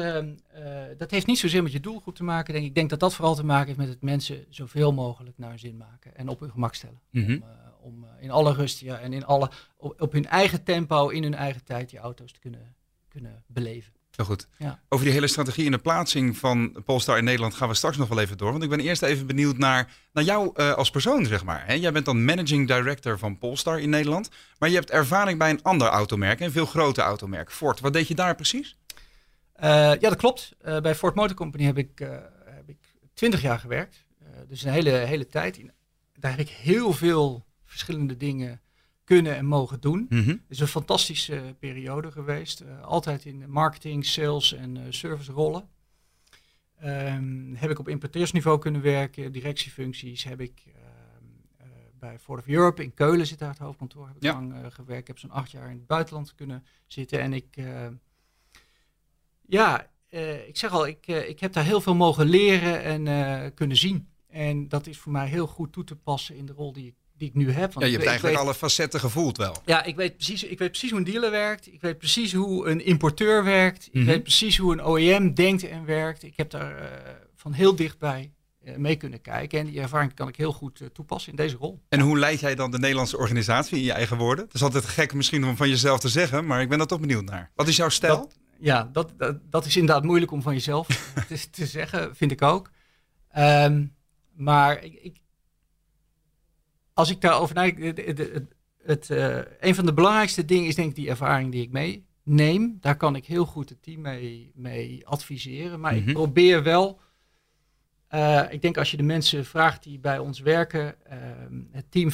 dat 0.98 1.12
heeft 1.12 1.26
niet 1.26 1.40
zozeer 1.40 1.64
met 1.64 1.72
je 1.72 1.80
doelgroep 1.80 2.16
te 2.16 2.24
maken. 2.24 2.54
Denk 2.54 2.66
ik. 2.66 2.70
ik 2.70 2.76
denk 2.76 2.90
dat 2.90 3.00
dat 3.00 3.14
vooral 3.14 3.36
te 3.36 3.46
maken 3.46 3.66
heeft 3.66 3.78
met 3.78 3.88
het 3.88 4.02
mensen 4.02 4.46
zoveel 4.50 4.94
mogelijk 4.94 5.38
naar 5.38 5.50
hun 5.50 5.60
zin 5.60 5.78
maken. 5.78 6.16
En 6.16 6.28
op 6.28 6.40
hun 6.40 6.52
gemak 6.52 6.76
stellen. 6.76 7.02
Mhm. 7.10 7.32
Om, 7.32 7.44
om 7.88 8.04
eh, 8.04 8.24
in 8.24 8.32
alle 8.32 8.54
rust 8.54 8.80
ja, 8.80 9.00
en 9.00 9.14
in 9.14 9.26
alle, 9.26 9.50
op, 9.78 10.02
op 10.02 10.12
hun 10.12 10.26
eigen 10.26 10.64
tempo, 10.64 11.10
in 11.10 11.24
hun 11.24 11.36
eigen 11.36 11.64
tijd, 11.64 11.90
die 11.90 12.00
auto's 12.00 12.32
te 12.32 12.40
kunnen, 12.40 12.76
kunnen 13.08 13.44
beleven. 13.48 13.94
Heel 14.16 14.26
goed. 14.26 14.48
Ja. 14.58 14.80
Over 14.90 15.06
die 15.06 15.14
hele 15.14 15.28
strategie 15.28 15.66
en 15.66 15.72
de 15.72 15.78
plaatsing 15.78 16.38
van 16.38 16.84
Polestar 16.86 17.18
in 17.18 17.24
Nederland 17.24 17.54
gaan 17.54 17.70
we 17.70 17.76
straks 17.76 17.98
nog 17.98 18.08
wel 18.08 18.20
even 18.20 18.38
door. 18.38 18.52
Want 18.52 18.64
ik 18.64 18.70
ben 18.70 18.80
eerst 18.80 19.02
even 19.02 19.28
benieuwd 19.28 19.58
naar, 19.58 19.94
naar 20.14 20.24
jou 20.24 20.52
eh, 20.54 20.74
als 20.74 20.90
persoon, 20.90 21.26
zeg 21.26 21.44
maar. 21.44 21.66
Hè? 21.66 21.74
Jij 21.74 21.92
bent 21.92 22.06
dan 22.06 22.26
managing 22.26 22.68
director 22.68 23.20
van 23.20 23.38
Polestar 23.38 23.80
in 23.80 23.90
Nederland. 23.90 24.30
Maar 24.58 24.70
je 24.70 24.76
hebt 24.76 24.92
ervaring 24.92 25.40
bij 25.40 25.50
een 25.50 25.64
ander 25.64 25.88
automerk, 25.88 26.40
een 26.40 26.52
veel 26.52 26.66
groter 26.66 27.04
automerk, 27.04 27.52
Ford. 27.52 27.80
Wat 27.80 27.94
deed 27.94 28.08
je 28.08 28.16
daar 28.16 28.36
precies? 28.36 28.78
Eh, 29.54 29.70
ja, 29.70 29.98
dat 29.98 30.16
klopt. 30.16 30.56
Bij 30.82 30.96
Ford 30.96 31.16
Motor 31.16 31.36
Company 31.36 31.64
heb 31.64 31.78
ik, 31.78 32.00
heb 32.46 32.70
ik 32.70 32.78
20 33.14 33.42
jaar 33.42 33.60
gewerkt. 33.60 34.06
Dus 34.48 34.64
een 34.64 34.72
hele, 34.72 34.90
hele 34.90 35.28
tijd. 35.28 35.62
Daar 36.14 36.32
heb 36.32 36.40
ik 36.40 36.50
heel 36.50 36.94
veel 36.94 37.47
verschillende 37.78 38.18
dingen 38.18 38.62
kunnen 39.04 39.36
en 39.36 39.46
mogen 39.46 39.80
doen. 39.80 40.06
Mhm. 40.10 40.30
Het 40.30 40.40
is 40.48 40.60
een 40.60 40.68
fantastische 40.68 41.36
eh, 41.36 41.44
periode 41.60 42.12
geweest. 42.12 42.60
Eh, 42.60 42.82
altijd 42.84 43.26
in 43.26 43.50
marketing, 43.50 44.06
sales 44.06 44.54
en 44.54 44.78
eh 44.78 44.84
service 44.90 45.32
rollen. 45.32 45.68
Ehm, 46.80 47.54
heb 47.54 47.70
ik 47.70 47.80
op 47.80 47.88
importeursniveau 47.88 48.60
kunnen 48.60 48.82
werken, 48.82 49.32
directiefuncties 49.32 50.24
heb 50.24 50.42
ik 50.42 50.64
ehm, 50.66 50.76
eh, 51.58 51.68
bij 52.00 52.20
Ford 52.20 52.40
of 52.40 52.48
Europe 52.48 52.84
in 52.84 52.94
Keulen 52.94 53.28
zit 53.28 53.40
daar 53.40 53.50
het 53.50 53.58
hoofdkantoor, 53.58 54.08
heb 54.08 54.16
ik 54.16 54.24
Ja. 54.24 54.34
lang 54.34 54.54
gewerkt. 54.70 55.02
Ik 55.02 55.08
heb 55.08 55.18
zo'n 55.20 55.32
acht 55.32 55.52
jaar 55.52 55.70
in 55.70 55.78
het 55.78 55.88
buitenland 55.88 56.36
kunnen 56.36 56.66
zitten 56.88 57.20
en 57.20 57.34
ik, 57.34 57.56
ja, 59.48 59.90
ik 60.48 60.58
zeg 60.58 60.72
al, 60.72 60.88
ik, 60.88 61.08
ik 61.08 61.40
heb 61.40 61.54
daar 61.54 61.64
heel 61.64 61.82
veel 61.82 61.96
mogen 61.96 62.26
leren 62.26 62.84
en 62.84 63.54
kunnen 63.54 63.78
zien. 63.78 64.08
En 64.28 64.68
dat 64.68 64.88
is 64.88 64.98
voor 64.98 65.12
mij 65.12 65.28
heel 65.28 65.48
goed 65.48 65.74
toe 65.74 65.84
te 65.84 65.96
passen 65.96 66.36
in 66.36 66.46
de 66.46 66.54
rol 66.54 66.74
die 66.74 66.88
ik, 66.88 66.96
die 67.18 67.28
ik 67.28 67.34
nu 67.34 67.52
heb. 67.52 67.74
Want 67.74 67.74
Ja, 67.74 67.82
je 67.86 67.86
hebt 67.92 67.98
weet- 67.98 68.06
eigenlijk 68.08 68.38
weet- 68.38 68.46
alle 68.46 68.56
facetten 68.56 69.00
gevoeld 69.00 69.38
wel. 69.38 69.56
ja, 69.66 69.84
ik 69.84 69.96
weet, 69.96 70.16
precies, 70.16 70.44
ik 70.44 70.60
weet 70.60 70.70
precies 70.70 70.90
hoe 70.90 71.00
een 71.00 71.06
dealer 71.06 71.32
werkt. 71.32 71.68
Ik 71.74 71.82
weet 71.82 71.98
precies 71.98 72.34
hoe 72.34 72.68
een 72.70 72.86
importeur 72.86 73.44
werkt. 73.44 73.88
Ik 73.88 73.94
Mhm. 73.94 74.06
weet 74.06 74.24
precies 74.24 74.58
hoe 74.58 74.74
een 74.74 74.86
OEM 74.86 75.34
denkt 75.34 75.68
en 75.68 75.86
werkt. 75.86 76.24
Ik 76.24 76.34
heb 76.38 76.50
daar 76.50 76.78
eh, 76.78 77.12
van 77.36 77.54
heel 77.54 77.76
dichtbij 77.76 78.32
mee 78.78 78.96
kunnen 78.96 79.22
kijken. 79.22 79.60
En 79.60 79.66
die 79.66 79.80
ervaring 79.82 80.14
kan 80.14 80.28
ik 80.28 80.36
heel 80.36 80.54
goed 80.54 80.82
toepassen 80.94 81.32
in 81.32 81.38
deze 81.38 81.56
rol. 81.56 81.80
En 81.90 82.00
hoe 82.00 82.18
leid 82.20 82.40
jij 82.40 82.56
dan 82.56 82.72
de 82.72 82.80
Nederlandse 82.80 83.18
organisatie 83.18 83.78
in 83.78 83.84
je 83.84 83.92
eigen 83.92 84.18
woorden? 84.18 84.46
Het 84.46 84.54
is 84.54 84.62
altijd 84.64 84.86
gek 84.86 85.14
misschien 85.14 85.46
om 85.46 85.56
van 85.56 85.70
jezelf 85.70 86.00
te 86.00 86.10
zeggen, 86.10 86.46
maar 86.46 86.62
ik 86.62 86.70
ben 86.70 86.80
er 86.80 86.88
toch 86.88 87.00
benieuwd 87.00 87.26
naar. 87.26 87.52
Wat 87.56 87.68
is 87.68 87.76
jouw 87.76 87.90
stijl? 87.90 88.32
ja, 88.60 88.90
dat, 88.94 89.14
dat, 89.18 89.38
dat, 89.50 89.66
is 89.66 89.78
inderdaad 89.78 90.04
moeilijk 90.04 90.32
om 90.32 90.42
van 90.42 90.54
jezelf 90.54 90.88
te, 91.28 91.50
te, 91.50 91.66
zeggen, 91.66 92.16
vind 92.16 92.32
ik 92.32 92.42
ook. 92.42 92.70
Ehm, 93.32 93.86
maar 94.36 94.84
ik, 94.84 94.94
ik, 95.02 95.18
als 96.98 97.10
ik 97.10 97.22
daarover 97.22 97.56
nadenk, 97.56 97.98
het, 97.98 98.18
het, 98.18 98.44
het 98.84 99.10
uh, 99.10 99.38
een 99.60 99.76
van 99.76 99.86
de 99.86 99.94
belangrijkste 99.94 100.46
dingen 100.46 100.68
is 100.68 100.76
denk 100.76 100.90
ik 100.90 100.96
die 100.96 101.10
ervaring 101.10 101.52
die 101.52 101.62
ik 101.62 101.72
meeneem. 101.72 102.78
Daar 102.82 102.98
kan 102.98 103.16
ik 103.16 103.26
heel 103.26 103.46
goed 103.46 103.70
het 103.70 103.84
team 103.84 104.02
mee, 104.02 104.52
mee 104.56 105.08
adviseren. 105.08 105.80
Maar 105.80 105.96
ik 105.96 106.04
mhm. 106.04 106.14
probeer 106.14 106.64
wel, 106.64 107.00
uh, 108.12 108.44
ik 108.50 108.62
denk 108.62 108.78
als 108.78 108.92
je 108.92 108.98
de 108.98 109.04
mensen 109.04 109.46
vraagt 109.46 109.84
die 109.84 110.00
bij 110.00 110.20
ons 110.20 110.40
werken, 110.40 110.96
uh, 111.08 111.14
het 111.72 111.92
team 111.92 112.10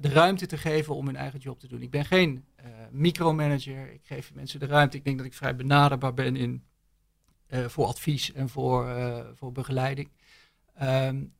de 0.00 0.08
ruimte 0.08 0.46
te 0.46 0.56
geven 0.56 0.94
om 0.94 1.06
hun 1.06 1.16
eigen 1.16 1.40
job 1.40 1.60
te 1.60 1.68
doen. 1.68 1.82
Ik 1.82 1.90
ben 1.90 2.04
geen 2.04 2.44
micromanager, 2.90 3.92
ik 3.92 4.00
geef 4.02 4.34
mensen 4.34 4.60
de 4.60 4.66
ruimte. 4.66 4.96
Ik 4.96 5.04
denk 5.04 5.16
dat 5.16 5.26
ik 5.26 5.34
vrij 5.34 5.56
benaderbaar 5.56 6.14
ben 6.14 6.36
in, 6.36 6.62
voor 7.48 7.86
advies 7.86 8.32
en 8.32 8.48
voor, 8.48 8.96
voor 9.34 9.52
begeleiding. 9.52 10.08
Um, 10.82 11.32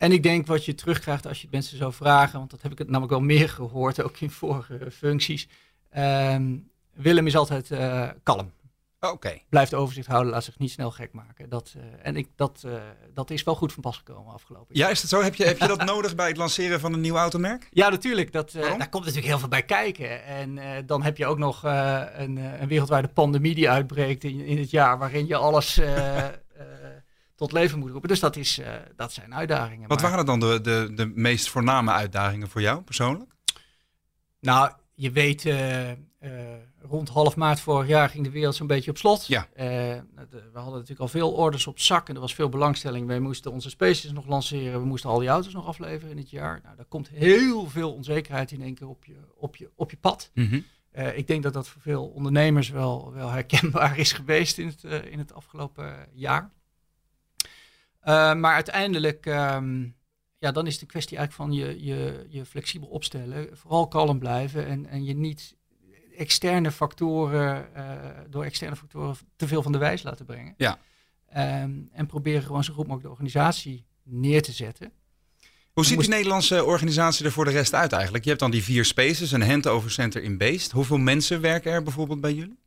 en 0.00 0.12
ik 0.12 0.22
denk 0.22 0.46
wat 0.46 0.64
je 0.64 0.74
terugkrijgt 0.74 1.26
als 1.26 1.42
je 1.42 1.48
mensen 1.50 1.76
zou 1.76 1.92
vragen, 1.92 2.38
want 2.38 2.50
dat 2.50 2.62
heb 2.62 2.72
ik 2.72 2.78
het 2.78 2.86
namelijk 2.86 3.12
wel 3.12 3.20
meer 3.20 3.48
gehoord, 3.48 4.02
ook 4.02 4.20
in 4.20 4.30
vorige 4.30 4.90
functies. 4.90 5.48
Ehm, 5.90 6.56
Willem 6.94 7.26
is 7.26 7.36
altijd 7.36 7.70
uh, 7.70 8.08
kalm. 8.22 8.52
Oké. 9.00 9.40
Blijft 9.48 9.74
overzicht 9.74 10.06
houden, 10.06 10.32
laat 10.32 10.44
zich 10.44 10.58
niet 10.58 10.70
snel 10.70 10.90
gek 10.90 11.12
maken. 11.12 11.48
Dat, 11.48 11.74
uh, 11.76 11.82
en 12.02 12.16
ik, 12.16 12.28
dat, 12.36 12.62
uh, 12.66 12.72
dat 13.14 13.30
is 13.30 13.42
wel 13.42 13.54
goed 13.54 13.72
van 13.72 13.82
pas 13.82 13.96
gekomen 13.96 14.32
afgelopen 14.32 14.74
jaar. 14.74 14.86
Ja, 14.86 14.92
is 14.92 15.00
het 15.00 15.10
zo? 15.10 15.22
Heb 15.22 15.34
je, 15.34 15.44
heb 15.44 15.58
je 15.58 15.66
dat 15.66 15.84
nodig 15.94 16.14
bij 16.14 16.28
het 16.28 16.36
lanceren 16.36 16.80
van 16.80 16.92
een 16.92 17.00
nieuw 17.00 17.16
automerk? 17.16 17.68
Ja, 17.70 17.88
natuurlijk. 17.88 18.32
Dat, 18.32 18.52
daar 18.52 18.88
komt 18.88 19.04
natuurlijk 19.04 19.26
heel 19.26 19.38
veel 19.38 19.48
bij 19.48 19.62
kijken. 19.62 20.24
En 20.24 20.58
dan 20.86 21.02
heb 21.02 21.16
je 21.16 21.26
ook 21.26 21.38
nog 21.38 21.62
een, 21.62 22.36
een, 22.36 22.68
wereldwijde 22.68 23.08
pandemie 23.08 23.54
die 23.54 23.70
uitbreekt 23.70 24.24
in, 24.24 24.40
in 24.40 24.58
het 24.58 24.70
jaar, 24.70 24.98
waarin 24.98 25.26
je 25.26 25.36
alles 25.36 25.80
tot 27.40 27.52
leven 27.52 27.78
moet 27.78 27.90
roepen. 27.90 28.08
Dus 28.08 28.20
dat, 28.20 28.36
is, 28.36 28.58
uh, 28.58 28.66
dat 28.96 29.12
zijn 29.12 29.34
uitdagingen. 29.34 29.88
Wat 29.88 30.00
waren 30.00 30.26
dan 30.26 30.40
de, 30.40 30.60
de, 30.60 30.92
de 30.94 31.06
meest 31.14 31.48
voorname 31.48 31.90
uitdagingen 31.90 32.48
voor 32.48 32.60
jou 32.60 32.82
persoonlijk? 32.82 33.30
Nou, 34.40 34.72
je 34.94 35.10
weet, 35.10 35.44
uh, 35.44 35.90
uh, 35.90 35.96
rond 36.80 37.08
half 37.08 37.36
maart 37.36 37.60
vorig 37.60 37.88
jaar 37.88 38.08
ging 38.08 38.24
de 38.24 38.30
wereld 38.30 38.54
zo'n 38.54 38.66
beetje 38.66 38.90
op 38.90 38.96
slot. 38.96 39.26
Ja. 39.26 39.46
we 39.54 40.02
hadden 40.52 40.72
natuurlijk 40.72 41.00
al 41.00 41.08
veel 41.08 41.32
orders 41.32 41.66
op 41.66 41.78
zak 41.78 42.08
en 42.08 42.14
er 42.14 42.20
was 42.20 42.34
veel 42.34 42.48
belangstelling. 42.48 43.06
Wij 43.06 43.20
moesten 43.20 43.52
onze 43.52 43.70
spaces 43.70 44.12
nog 44.12 44.26
lanceren, 44.26 44.80
we 44.80 44.86
moesten 44.86 45.10
al 45.10 45.18
die 45.18 45.28
auto's 45.28 45.52
nog 45.52 45.66
afleveren 45.66 46.10
in 46.10 46.18
het 46.18 46.30
jaar. 46.30 46.60
Nou, 46.64 46.76
daar 46.76 46.84
komt 46.88 47.08
heel 47.08 47.68
veel 47.68 47.92
onzekerheid 47.92 48.50
in 48.50 48.62
één 48.62 48.74
keer 48.74 48.88
op 48.88 49.04
je, 49.04 49.16
op 49.36 49.56
je, 49.56 49.70
op 49.74 49.90
je 49.90 49.96
pad. 49.96 50.30
Mm 50.34 50.64
ik 51.14 51.26
denk 51.26 51.42
dat 51.42 51.52
dat 51.52 51.68
voor 51.68 51.82
veel 51.82 52.06
ondernemers 52.06 52.68
wel, 52.68 53.12
wel 53.12 53.28
herkenbaar 53.30 53.98
is 53.98 54.12
geweest 54.12 54.58
in 54.58 54.66
het, 54.66 55.04
in 55.04 55.18
het 55.18 55.32
afgelopen 55.32 56.08
jaar. 56.12 56.50
Uh, 58.04 58.34
maar 58.34 58.54
uiteindelijk, 58.54 59.26
um, 59.26 59.96
ja, 60.38 60.52
dan 60.52 60.66
is 60.66 60.78
de 60.78 60.86
kwestie 60.86 61.16
eigenlijk 61.16 61.50
van 61.50 61.58
je, 61.58 61.84
je, 61.84 62.26
je 62.28 62.44
flexibel 62.44 62.88
opstellen. 62.88 63.48
Vooral 63.52 63.88
kalm 63.88 64.18
blijven 64.18 64.66
en, 64.66 64.86
en 64.86 65.04
je 65.04 65.14
niet 65.14 65.56
externe 66.16 66.70
factoren, 66.70 67.68
uh, 67.76 67.94
door 68.28 68.44
externe 68.44 68.76
factoren 68.76 69.16
te 69.36 69.46
veel 69.46 69.62
van 69.62 69.72
de 69.72 69.78
wijs 69.78 70.02
laten 70.02 70.24
brengen. 70.24 70.54
Ja. 70.56 70.78
Um, 71.62 71.88
en 71.92 72.06
proberen 72.06 72.42
gewoon 72.42 72.64
zo 72.64 72.72
goed 72.72 72.86
mogelijk 72.86 73.04
de 73.04 73.10
organisatie 73.10 73.86
neer 74.02 74.42
te 74.42 74.52
zetten. 74.52 74.92
Hoe 75.72 75.84
ziet 75.84 76.00
de 76.00 76.08
Nederlandse 76.08 76.64
organisatie 76.64 77.24
er 77.24 77.32
voor 77.32 77.44
de 77.44 77.50
rest 77.50 77.74
uit 77.74 77.92
eigenlijk? 77.92 78.24
Je 78.24 78.30
hebt 78.30 78.42
dan 78.42 78.50
die 78.50 78.62
vier 78.62 78.84
spaces, 78.84 79.32
een 79.32 79.42
handover 79.42 79.90
center 79.90 80.22
in 80.22 80.38
Beest. 80.38 80.70
Hoeveel 80.70 80.98
mensen 80.98 81.40
werken 81.40 81.72
er 81.72 81.82
bijvoorbeeld 81.82 82.20
bij 82.20 82.34
jullie? 82.34 82.58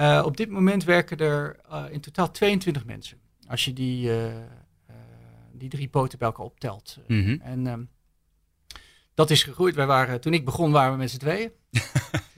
Uh, 0.00 0.22
op 0.24 0.36
dit 0.36 0.50
moment 0.50 0.84
werken 0.84 1.16
er 1.18 1.60
in 1.90 2.00
totaal 2.00 2.30
22 2.30 2.84
mensen. 2.84 3.18
Als 3.48 3.64
je 3.64 3.72
die 3.72 4.10
die 5.60 5.68
drie 5.68 5.88
poten 5.88 6.18
bij 6.18 6.28
elkaar 6.28 6.44
optelt. 6.44 6.98
Mhm. 7.06 7.36
En 7.42 7.66
um, 7.66 7.88
dat 9.14 9.30
is 9.30 9.42
gegroeid. 9.42 9.74
Wij 9.74 9.86
waren, 9.86 10.20
toen 10.20 10.34
ik 10.34 10.44
begon 10.44 10.72
waren 10.72 10.92
we 10.92 10.98
met 10.98 11.10
z'n 11.10 11.18
tweeën. 11.18 11.50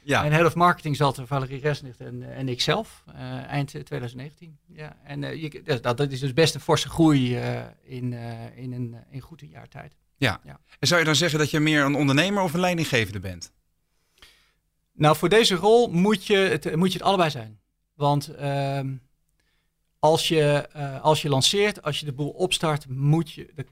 ja. 0.02 0.24
En 0.24 0.32
head 0.32 0.46
of 0.46 0.54
marketing 0.54 0.96
zat 0.96 1.16
er 1.16 1.26
Valerie 1.26 1.60
Resnicht 1.60 2.00
en, 2.00 2.22
en 2.22 2.48
ik 2.48 2.60
zelf, 2.60 3.04
uh, 3.08 3.14
eind 3.44 3.68
2019. 3.68 4.58
Ja, 4.66 4.96
en 5.04 5.22
uh, 5.22 5.42
je, 5.42 5.62
dat, 5.62 5.96
dat, 5.96 6.12
is 6.12 6.20
dus 6.20 6.32
best 6.32 6.54
een 6.54 6.60
forse 6.60 6.88
groei 6.88 7.36
uh, 7.36 7.60
in, 7.82 8.12
in 8.54 8.72
een 8.72 8.96
in 9.10 9.20
goed 9.20 9.42
een 9.42 9.48
jaar 9.48 9.68
tijd. 9.68 9.96
Ja. 10.16 10.40
ja. 10.44 10.60
En 10.78 10.86
zou 10.86 11.00
je 11.00 11.06
dan 11.06 11.16
zeggen 11.16 11.38
dat 11.38 11.50
je 11.50 11.60
meer 11.60 11.84
een 11.84 11.94
ondernemer 11.94 12.42
of 12.42 12.54
een 12.54 12.60
leidinggevende 12.60 13.20
bent? 13.20 13.52
Nou, 14.92 15.16
voor 15.16 15.28
deze 15.28 15.54
rol 15.54 15.88
moet 15.88 16.26
je 16.26 16.36
het, 16.36 16.76
moet 16.76 16.92
je 16.92 16.98
het 16.98 17.06
allebei 17.06 17.30
zijn. 17.30 17.60
Want 17.94 18.28
ehm, 18.28 18.94
als 20.02 20.28
je, 20.28 20.68
uh, 20.76 21.00
als 21.00 21.22
je 21.22 21.28
lanceert, 21.28 21.82
als 21.82 22.00
je 22.00 22.06
de 22.06 22.12
boel 22.12 22.30
opstart, 22.30 22.88
moet 22.88 23.32
je, 23.32 23.52
de, 23.54 23.66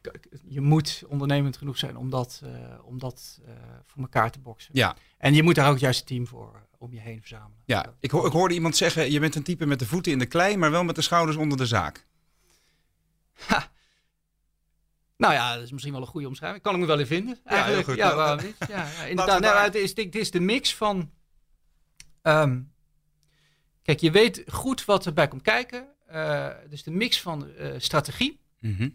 je 0.49 0.60
moet 0.60 1.04
ondernemend 1.08 1.56
genoeg 1.56 1.78
zijn 1.78 1.96
om 1.96 2.10
dat, 2.10 2.40
uh, 2.44 2.50
om 2.84 2.99
dat 2.99 3.40
uh, 3.42 3.49
voor 3.87 4.02
elkaar 4.02 4.30
te 4.30 4.38
boksen. 4.38 4.70
Ja. 4.75 4.96
En 5.18 5.34
je 5.34 5.42
moet 5.42 5.54
daar 5.54 5.70
ook 5.70 5.80
het 5.80 6.06
team 6.06 6.26
voor 6.26 6.66
om 6.78 6.92
je 6.92 7.00
heen 7.00 7.18
verzamelen. 7.18 7.62
Ja, 7.64 7.94
ik, 8.00 8.10
ho 8.10 8.26
ik 8.26 8.32
hoorde 8.32 8.54
iemand 8.54 8.76
zeggen, 8.76 9.10
je 9.10 9.20
bent 9.20 9.34
een 9.34 9.42
type 9.42 9.66
met 9.66 9.78
de 9.78 9.87
voeten 9.87 10.12
in 10.12 10.18
de 10.18 10.26
klei, 10.26 10.56
maar 10.56 10.70
wel 10.70 10.84
met 10.84 10.94
de 10.94 11.02
schouders 11.02 11.37
onder 11.37 11.58
de 11.58 11.66
zaak. 11.66 12.06
Ha. 13.46 13.70
Nou 15.16 15.32
ja, 15.32 15.54
dat 15.54 15.62
is 15.62 15.72
misschien 15.72 15.92
wel 15.92 16.02
een 16.02 16.06
goede 16.06 16.28
omschrijving. 16.28 16.62
Kan 16.62 16.75
ik 16.75 16.80
me 16.80 16.87
wel 16.87 16.99
in 16.99 17.06
vinden. 17.06 17.38
Eigenlijk. 17.44 17.87
Ja, 17.87 17.94
heel 17.94 17.94
goed. 17.94 17.96
Ja, 17.96 18.14
waarom 18.14 18.44
niet? 18.44 18.56
Ja, 18.68 18.88
ja 18.99 19.04
inderdaad. 19.04 19.40
Nou, 19.40 19.58
het, 19.58 19.75
is, 19.75 19.96
het 19.96 20.14
is 20.14 20.30
de 20.30 20.40
mix 20.40 20.75
van... 20.75 21.10
Um, 22.22 22.72
kijk, 23.82 24.00
je 24.00 24.10
weet 24.10 24.44
goed 24.46 24.84
wat 24.84 25.06
erbij 25.06 25.28
komt 25.28 25.42
kijken. 25.42 25.88
Uh, 26.12 26.47
dus 26.69 26.83
de 26.83 26.90
mix 26.90 27.21
van 27.21 27.49
uh, 27.59 27.73
strategie 27.76 28.40
mm 28.61 28.76
-hmm. 28.76 28.95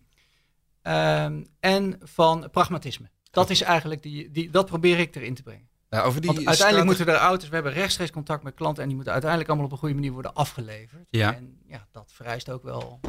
um, 0.93 1.47
en 1.59 1.99
van 2.03 2.49
pragmatisme. 2.51 3.09
Dat 3.31 3.49
is 3.49 3.61
eigenlijk 3.61 4.03
die, 4.03 4.31
die, 4.31 4.49
dat 4.49 4.65
probeer 4.65 4.99
ik 4.99 5.15
erin 5.15 5.35
te 5.35 5.43
brengen. 5.43 5.67
Ja, 5.89 6.01
over 6.01 6.21
die 6.21 6.31
Want 6.31 6.47
uiteindelijk 6.47 6.87
moeten 6.87 7.07
er 7.07 7.15
auto's, 7.15 7.49
we 7.49 7.55
hebben 7.55 7.73
rechtstreeks 7.73 8.11
contact 8.11 8.43
met 8.43 8.53
klanten 8.53 8.81
en 8.81 8.87
die 8.87 8.95
moeten 8.95 9.13
uiteindelijk 9.13 9.51
allemaal 9.51 9.67
op 9.67 9.73
een 9.73 9.81
goede 9.81 9.95
manier 9.95 10.11
worden 10.11 10.33
afgeleverd. 10.33 11.07
Ja. 11.09 11.35
En 11.35 11.57
ja, 11.67 11.87
dat 11.91 12.11
vereist 12.13 12.49
ook 12.49 12.63
wel 12.63 12.99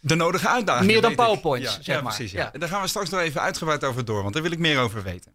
de 0.00 0.14
nodige 0.14 0.48
uitdagingen. 0.48 0.92
Meer 0.92 1.02
dan 1.02 1.14
PowerPoints, 1.14 1.74
ja, 1.74 1.82
zeg 1.82 1.96
ja, 1.96 2.02
maar. 2.02 2.14
Precies, 2.14 2.32
ja. 2.32 2.52
En 2.52 2.60
daar 2.60 2.68
gaan 2.68 2.82
we 2.82 2.88
straks 2.88 3.10
nog 3.10 3.20
even 3.20 3.40
uitgebreid 3.40 3.84
over 3.84 4.04
door, 4.04 4.22
want 4.22 4.34
daar 4.34 4.42
wil 4.42 4.52
ik 4.52 4.58
meer 4.58 4.78
over 4.78 5.02
weten. 5.02 5.32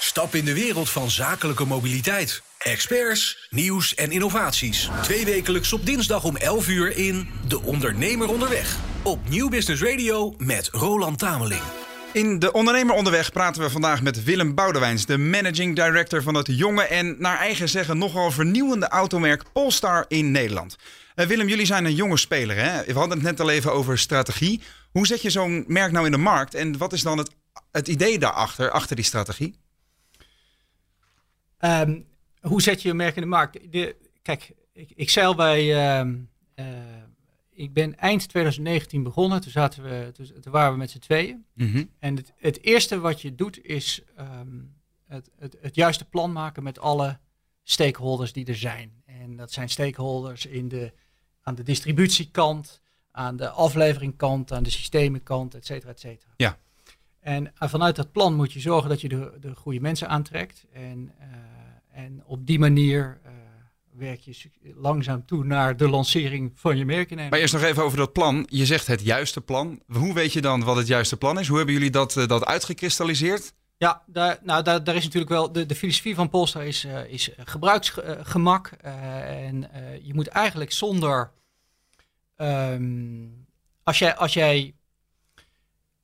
Stap 0.00 0.34
in 0.34 0.44
de 0.44 0.54
wereld 0.54 0.90
van 0.90 1.10
zakelijke 1.10 1.64
mobiliteit. 1.64 2.42
Experts, 2.58 3.48
nieuws 3.50 3.94
en 3.94 4.10
innovaties. 4.10 4.88
Twee 5.02 5.24
wekelijks 5.24 5.72
op 5.72 5.86
dinsdag 5.86 6.24
om 6.24 6.36
11 6.36 6.68
uur 6.68 6.96
in 6.96 7.28
De 7.48 7.62
Ondernemer 7.62 8.28
Onderweg. 8.28 8.76
Op 9.02 9.28
Nieuw 9.28 9.48
Business 9.48 9.82
Radio 9.82 10.34
met 10.36 10.68
Roland 10.72 11.18
Tameling. 11.18 11.60
In 12.12 12.38
De 12.38 12.52
Ondernemer 12.52 12.94
Onderweg 12.94 13.32
praten 13.32 13.62
we 13.62 13.70
vandaag 13.70 14.02
met 14.02 14.24
Willem 14.24 14.54
Boudewijns, 14.54 15.06
de 15.06 15.18
managing 15.18 15.76
director 15.76 16.22
van 16.22 16.34
het 16.34 16.46
jonge 16.50 16.82
en 16.82 17.16
naar 17.18 17.38
eigen 17.38 17.68
zeggen 17.68 17.98
nogal 17.98 18.30
vernieuwende 18.30 18.88
automerk 18.88 19.42
Polestar 19.52 20.04
in 20.08 20.30
Nederland. 20.30 20.76
Uh, 21.16 21.26
Willem, 21.26 21.48
jullie 21.48 21.66
zijn 21.66 21.84
een 21.84 21.94
jonge 21.94 22.16
speler. 22.16 22.56
Hè? 22.56 22.84
We 22.84 22.98
hadden 22.98 23.18
het 23.18 23.26
net 23.26 23.40
al 23.40 23.50
even 23.50 23.72
over 23.72 23.98
strategie. 23.98 24.62
Hoe 24.90 25.06
zet 25.06 25.22
je 25.22 25.30
zo'n 25.30 25.64
merk 25.66 25.92
nou 25.92 26.06
in 26.06 26.12
de 26.12 26.18
markt 26.18 26.54
en 26.54 26.78
wat 26.78 26.92
is 26.92 27.02
dan 27.02 27.18
het, 27.18 27.30
het 27.72 27.88
idee 27.88 28.18
daarachter, 28.18 28.70
achter 28.70 28.96
die 28.96 29.04
strategie? 29.04 29.54
Um, 31.60 32.06
hoe 32.40 32.62
zet 32.62 32.82
je 32.82 32.90
een 32.90 32.96
merk 32.96 33.16
in 33.16 33.22
de 33.22 33.28
markt? 33.28 33.72
De, 33.72 33.96
kijk, 34.22 34.52
ik, 34.72 34.90
ik 34.94 35.10
zei 35.10 35.26
al 35.26 35.34
bij. 35.34 35.62
Uh, 35.62 36.12
uh, 36.54 36.66
ik 37.50 37.72
ben 37.72 37.98
eind 37.98 38.28
2019 38.28 39.02
begonnen. 39.02 39.40
Toen, 39.40 39.50
zaten 39.50 39.82
we, 39.82 40.10
toen, 40.12 40.40
toen 40.40 40.52
waren 40.52 40.72
we 40.72 40.78
met 40.78 40.90
z'n 40.90 40.98
tweeën. 40.98 41.44
Mm 41.54 41.72
-hmm. 41.72 41.90
En 41.98 42.16
het, 42.16 42.32
het, 42.36 42.62
eerste 42.62 43.00
wat 43.00 43.22
je 43.22 43.34
doet 43.34 43.64
is 43.64 44.02
um, 44.40 44.74
het, 45.06 45.30
het, 45.38 45.56
het, 45.60 45.74
juiste 45.74 46.04
plan 46.04 46.32
maken 46.32 46.62
met 46.62 46.78
alle 46.78 47.18
stakeholders 47.62 48.32
die 48.32 48.46
er 48.46 48.56
zijn. 48.56 49.02
En 49.04 49.36
dat 49.36 49.52
zijn 49.52 49.68
stakeholders 49.68 50.46
in 50.46 50.68
de, 50.68 50.92
aan 51.42 51.54
de 51.54 51.62
distributiekant, 51.62 52.80
aan 53.10 53.36
de 53.36 53.48
afleveringkant, 53.50 54.52
aan 54.52 54.62
de 54.62 54.70
systemenkant, 54.70 55.54
et 55.54 55.66
cetera, 55.66 55.90
et 55.90 56.00
cetera. 56.00 56.32
Ja. 56.36 56.58
En 57.28 57.52
vanuit 57.58 57.96
dat 57.96 58.12
plan 58.12 58.34
moet 58.34 58.52
je 58.52 58.60
zorgen 58.60 58.88
dat 58.88 59.00
je 59.00 59.08
de, 59.08 59.32
de 59.40 59.54
goede 59.54 59.80
mensen 59.80 60.08
aantrekt. 60.08 60.64
En 60.72 61.12
uh, 61.20 61.26
en 61.92 62.22
op 62.26 62.46
die 62.46 62.58
manier 62.58 63.20
uh, 63.24 63.30
werk 63.90 64.20
je 64.20 64.50
langzaam 64.74 65.26
toe 65.26 65.44
naar 65.44 65.76
de 65.76 65.88
lancering 65.88 66.52
van 66.54 66.76
je 66.76 66.84
merk. 66.84 67.14
Maar 67.14 67.38
eerst 67.38 67.54
nog 67.54 67.62
even 67.62 67.82
over 67.82 67.98
dat 67.98 68.12
plan. 68.12 68.46
Je 68.50 68.66
zegt 68.66 68.86
het 68.86 69.00
juiste 69.02 69.40
plan. 69.40 69.80
Hoe 69.86 70.14
weet 70.14 70.32
je 70.32 70.40
dan 70.40 70.64
wat 70.64 70.76
het 70.76 70.86
juiste 70.86 71.16
plan 71.16 71.38
is? 71.38 71.48
Hoe 71.48 71.56
hebben 71.56 71.74
jullie 71.74 71.90
dat, 71.90 72.16
uh, 72.16 72.26
dat 72.26 72.44
uitgekristalliseerd? 72.44 73.52
Ja, 73.76 74.02
daar, 74.06 74.38
nou, 74.42 74.62
daar, 74.62 74.84
daar 74.84 74.96
is 74.96 75.04
natuurlijk 75.04 75.32
wel. 75.32 75.52
De, 75.52 75.66
de 75.66 75.74
filosofie 75.74 76.14
van 76.14 76.28
Polestar 76.28 76.66
is, 76.66 76.86
is 77.08 77.30
gebruiksgemak. 77.36 78.66
en 79.22 79.70
je 80.02 80.14
moet 80.14 80.26
eigenlijk 80.26 80.72
zonder. 80.72 81.30
Um, 82.36 83.46
als, 83.82 83.98
jij, 83.98 84.16
als 84.16 84.32
jij 84.32 84.74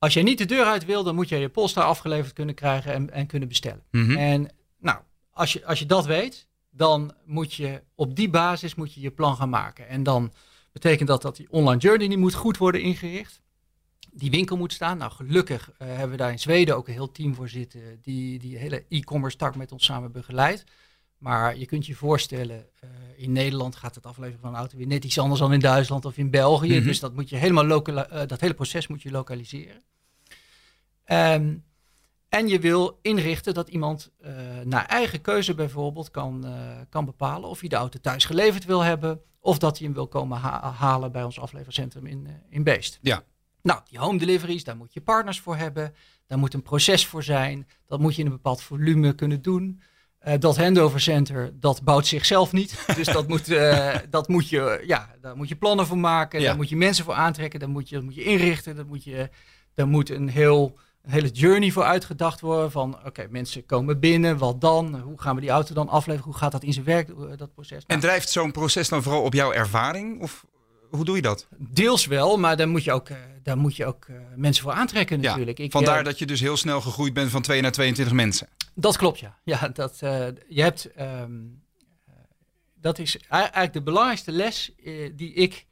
Als 0.05 0.13
jij 0.13 0.23
niet 0.23 0.37
de 0.37 0.45
deur 0.45 0.65
uit 0.65 0.85
wil, 0.85 1.03
dan 1.03 1.15
moet 1.15 1.29
je 1.29 1.35
je 1.35 1.49
Polestar 1.49 1.83
afgeleverd 1.83 2.33
kunnen 2.33 2.55
krijgen 2.55 2.93
en, 2.93 3.11
en 3.11 3.25
kunnen 3.25 3.47
bestellen. 3.47 3.83
Mhm. 3.91 4.17
En 4.17 4.49
nou, 4.79 4.97
als 5.31 5.53
je, 5.53 5.65
als 5.65 5.79
je 5.79 5.85
dat 5.85 6.05
weet, 6.05 6.47
dan 6.69 7.13
moet 7.25 7.53
je 7.53 7.83
op 7.95 8.15
die 8.15 8.29
basis 8.29 8.75
moet 8.75 8.93
je, 8.93 9.01
je 9.01 9.11
plan 9.11 9.35
gaan 9.35 9.49
maken. 9.49 9.87
En 9.87 10.03
dan 10.03 10.33
betekent 10.71 11.07
dat 11.07 11.21
dat 11.21 11.35
die 11.35 11.47
online 11.49 11.79
journey 11.79 12.07
die 12.07 12.17
moet 12.17 12.33
goed 12.33 12.57
worden 12.57 12.81
ingericht. 12.81 13.41
Die 14.11 14.29
winkel 14.29 14.57
moet 14.57 14.73
staan. 14.73 14.97
Nou, 14.97 15.11
gelukkig 15.11 15.71
eh, 15.77 15.87
hebben 15.87 16.09
we 16.09 16.17
daar 16.17 16.31
in 16.31 16.39
Zweden 16.39 16.75
ook 16.75 16.87
een 16.87 16.93
heel 16.93 17.11
team 17.11 17.35
voor 17.35 17.49
zitten 17.49 17.99
die 18.01 18.39
die 18.39 18.57
hele 18.57 18.85
e-commerce 18.89 19.37
tak 19.37 19.55
met 19.55 19.71
ons 19.71 19.85
samen 19.85 20.11
begeleidt. 20.11 20.63
Maar 21.17 21.57
je 21.57 21.65
kunt 21.65 21.85
je 21.85 21.95
voorstellen, 21.95 22.65
eh, 22.79 22.89
in 23.15 23.31
Nederland 23.31 23.75
gaat 23.75 23.95
het 23.95 24.05
afleveren 24.05 24.39
van 24.39 24.49
een 24.49 24.59
auto 24.59 24.77
weer 24.77 24.87
net 24.87 25.03
iets 25.03 25.19
anders 25.19 25.39
dan 25.39 25.53
in 25.53 25.59
Duitsland 25.59 26.05
of 26.05 26.17
in 26.17 26.29
België. 26.29 26.77
Mhm. 26.77 26.87
Dus 26.87 26.99
dat 26.99 27.13
moet 27.13 27.29
je 27.29 27.35
helemaal 27.35 27.83
eh, 27.83 28.27
dat 28.27 28.41
hele 28.41 28.53
proces 28.53 28.87
moet 28.87 29.01
je 29.01 29.11
lokaliseren. 29.11 29.83
Ehm, 31.05 31.53
en 32.29 32.47
je 32.47 32.59
wil 32.59 32.99
inrichten 33.01 33.53
dat 33.53 33.69
iemand 33.69 34.11
eh, 34.19 34.31
naar 34.63 34.85
eigen 34.85 35.21
keuze 35.21 35.53
bijvoorbeeld 35.53 36.11
kan, 36.11 36.45
eh, 36.45 36.51
kan 36.89 37.05
bepalen 37.05 37.49
of 37.49 37.59
hij 37.59 37.69
de 37.69 37.75
auto 37.75 37.99
thuis 37.99 38.25
geleverd 38.25 38.65
wil 38.65 38.81
hebben. 38.81 39.21
Of 39.39 39.57
dat 39.57 39.77
hij 39.77 39.85
hem 39.87 39.95
wil 39.95 40.07
komen 40.07 40.37
ha- 40.37 40.71
halen 40.71 41.11
bij 41.11 41.23
ons 41.23 41.39
aflevercentrum 41.39 42.05
in, 42.05 42.27
eh, 42.27 42.33
in 42.49 42.63
Beest. 42.63 42.99
Ja. 43.01 43.23
Nou, 43.61 43.81
die 43.89 43.99
home 43.99 44.17
deliveries, 44.17 44.63
daar 44.63 44.77
moet 44.77 44.93
je 44.93 45.01
partners 45.01 45.39
voor 45.39 45.55
hebben. 45.55 45.93
Daar 46.27 46.37
moet 46.37 46.53
een 46.53 46.61
proces 46.61 47.05
voor 47.05 47.23
zijn. 47.23 47.67
Dat 47.87 47.99
moet 47.99 48.15
je 48.15 48.19
in 48.21 48.27
een 48.27 48.33
bepaald 48.33 48.61
volume 48.61 49.13
kunnen 49.13 49.41
doen. 49.41 49.81
Dat 50.39 50.57
handover 50.57 51.01
center, 51.01 51.59
dat 51.59 51.83
bouwt 51.83 52.07
zichzelf 52.07 52.51
niet. 52.51 52.85
Dus 52.95 53.07
dat 53.07 53.27
moet, 53.27 53.47
dat 54.09 54.27
moet 54.27 54.49
je, 54.49 54.83
ja, 54.85 55.15
daar 55.21 55.35
moet 55.37 55.47
je 55.49 55.55
plannen 55.55 55.85
voor 55.87 55.97
maken. 55.97 56.39
Ja. 56.39 56.45
Daar 56.45 56.55
moet 56.55 56.69
je 56.69 56.75
mensen 56.75 57.05
voor 57.05 57.13
aantrekken. 57.13 57.59
Daar 57.59 57.69
moet 57.69 57.89
je, 57.89 57.95
dat 57.95 58.03
moet 58.03 58.15
je 58.15 58.23
inrichten. 58.23 58.75
Dat 58.75 58.87
moet 58.87 59.03
je, 59.03 59.29
daar 59.73 59.87
moet 59.87 60.09
een, 60.09 60.29
heel, 60.29 60.79
een 61.05 61.11
hele 61.11 61.29
journey 61.29 61.71
voor 61.71 61.83
uitgedacht 61.83 62.41
worden. 62.41 62.71
Van 62.71 62.97
oké, 63.05 63.27
mensen 63.29 63.65
komen 63.65 63.99
binnen. 63.99 64.37
Wat 64.37 64.61
dan? 64.61 64.99
Hoe 64.99 65.21
gaan 65.21 65.35
we 65.35 65.41
die 65.41 65.49
auto 65.49 65.73
dan 65.73 65.89
afleveren? 65.89 66.25
Hoe 66.31 66.37
gaat 66.39 66.51
dat 66.51 66.63
in 66.63 66.73
zijn 66.73 66.85
werk, 66.85 67.09
eh, 67.09 67.15
dat 67.37 67.53
proces? 67.53 67.77
En 67.77 67.83
Nou, 67.87 67.99
drijft 67.99 68.29
zo'n 68.29 68.51
proces 68.51 68.89
dan 68.89 69.03
vooral 69.03 69.21
op 69.21 69.33
jouw 69.33 69.51
ervaring? 69.53 70.21
Of 70.21 70.45
hoe 70.89 71.05
doe 71.05 71.15
je 71.15 71.21
dat? 71.21 71.47
deels 71.57 72.05
wel, 72.05 72.37
maar 72.37 72.57
daar 72.57 72.67
moet 72.67 72.83
je 72.83 72.91
ook, 72.91 73.09
eh, 73.09 73.17
daar 73.43 73.57
moet 73.57 73.75
je 73.75 73.85
ook 73.85 74.05
eh, 74.05 74.15
mensen 74.35 74.63
voor 74.63 74.71
aantrekken 74.73 75.21
Ja, 75.21 75.29
natuurlijk. 75.29 75.59
Ik, 75.59 75.71
Vandaar 75.71 76.03
dat 76.03 76.19
je 76.19 76.25
dus 76.25 76.39
heel 76.39 76.57
snel 76.57 76.81
gegroeid 76.81 77.13
bent 77.13 77.31
van 77.31 77.41
2 77.41 77.61
naar 77.61 77.71
22 77.71 78.13
mensen. 78.15 78.47
Dat 78.73 78.97
klopt, 78.97 79.19
ja. 79.19 79.37
ja 79.43 79.67
dat, 79.67 79.97
je 80.47 80.61
hebt, 80.61 80.91
ehm, 80.91 81.31
eh, 82.05 82.13
dat 82.81 82.99
is 82.99 83.17
ei- 83.17 83.41
eigenlijk 83.41 83.73
de 83.73 83.81
belangrijkste 83.81 84.31
les 84.31 84.71
die 85.15 85.33
ik 85.33 85.65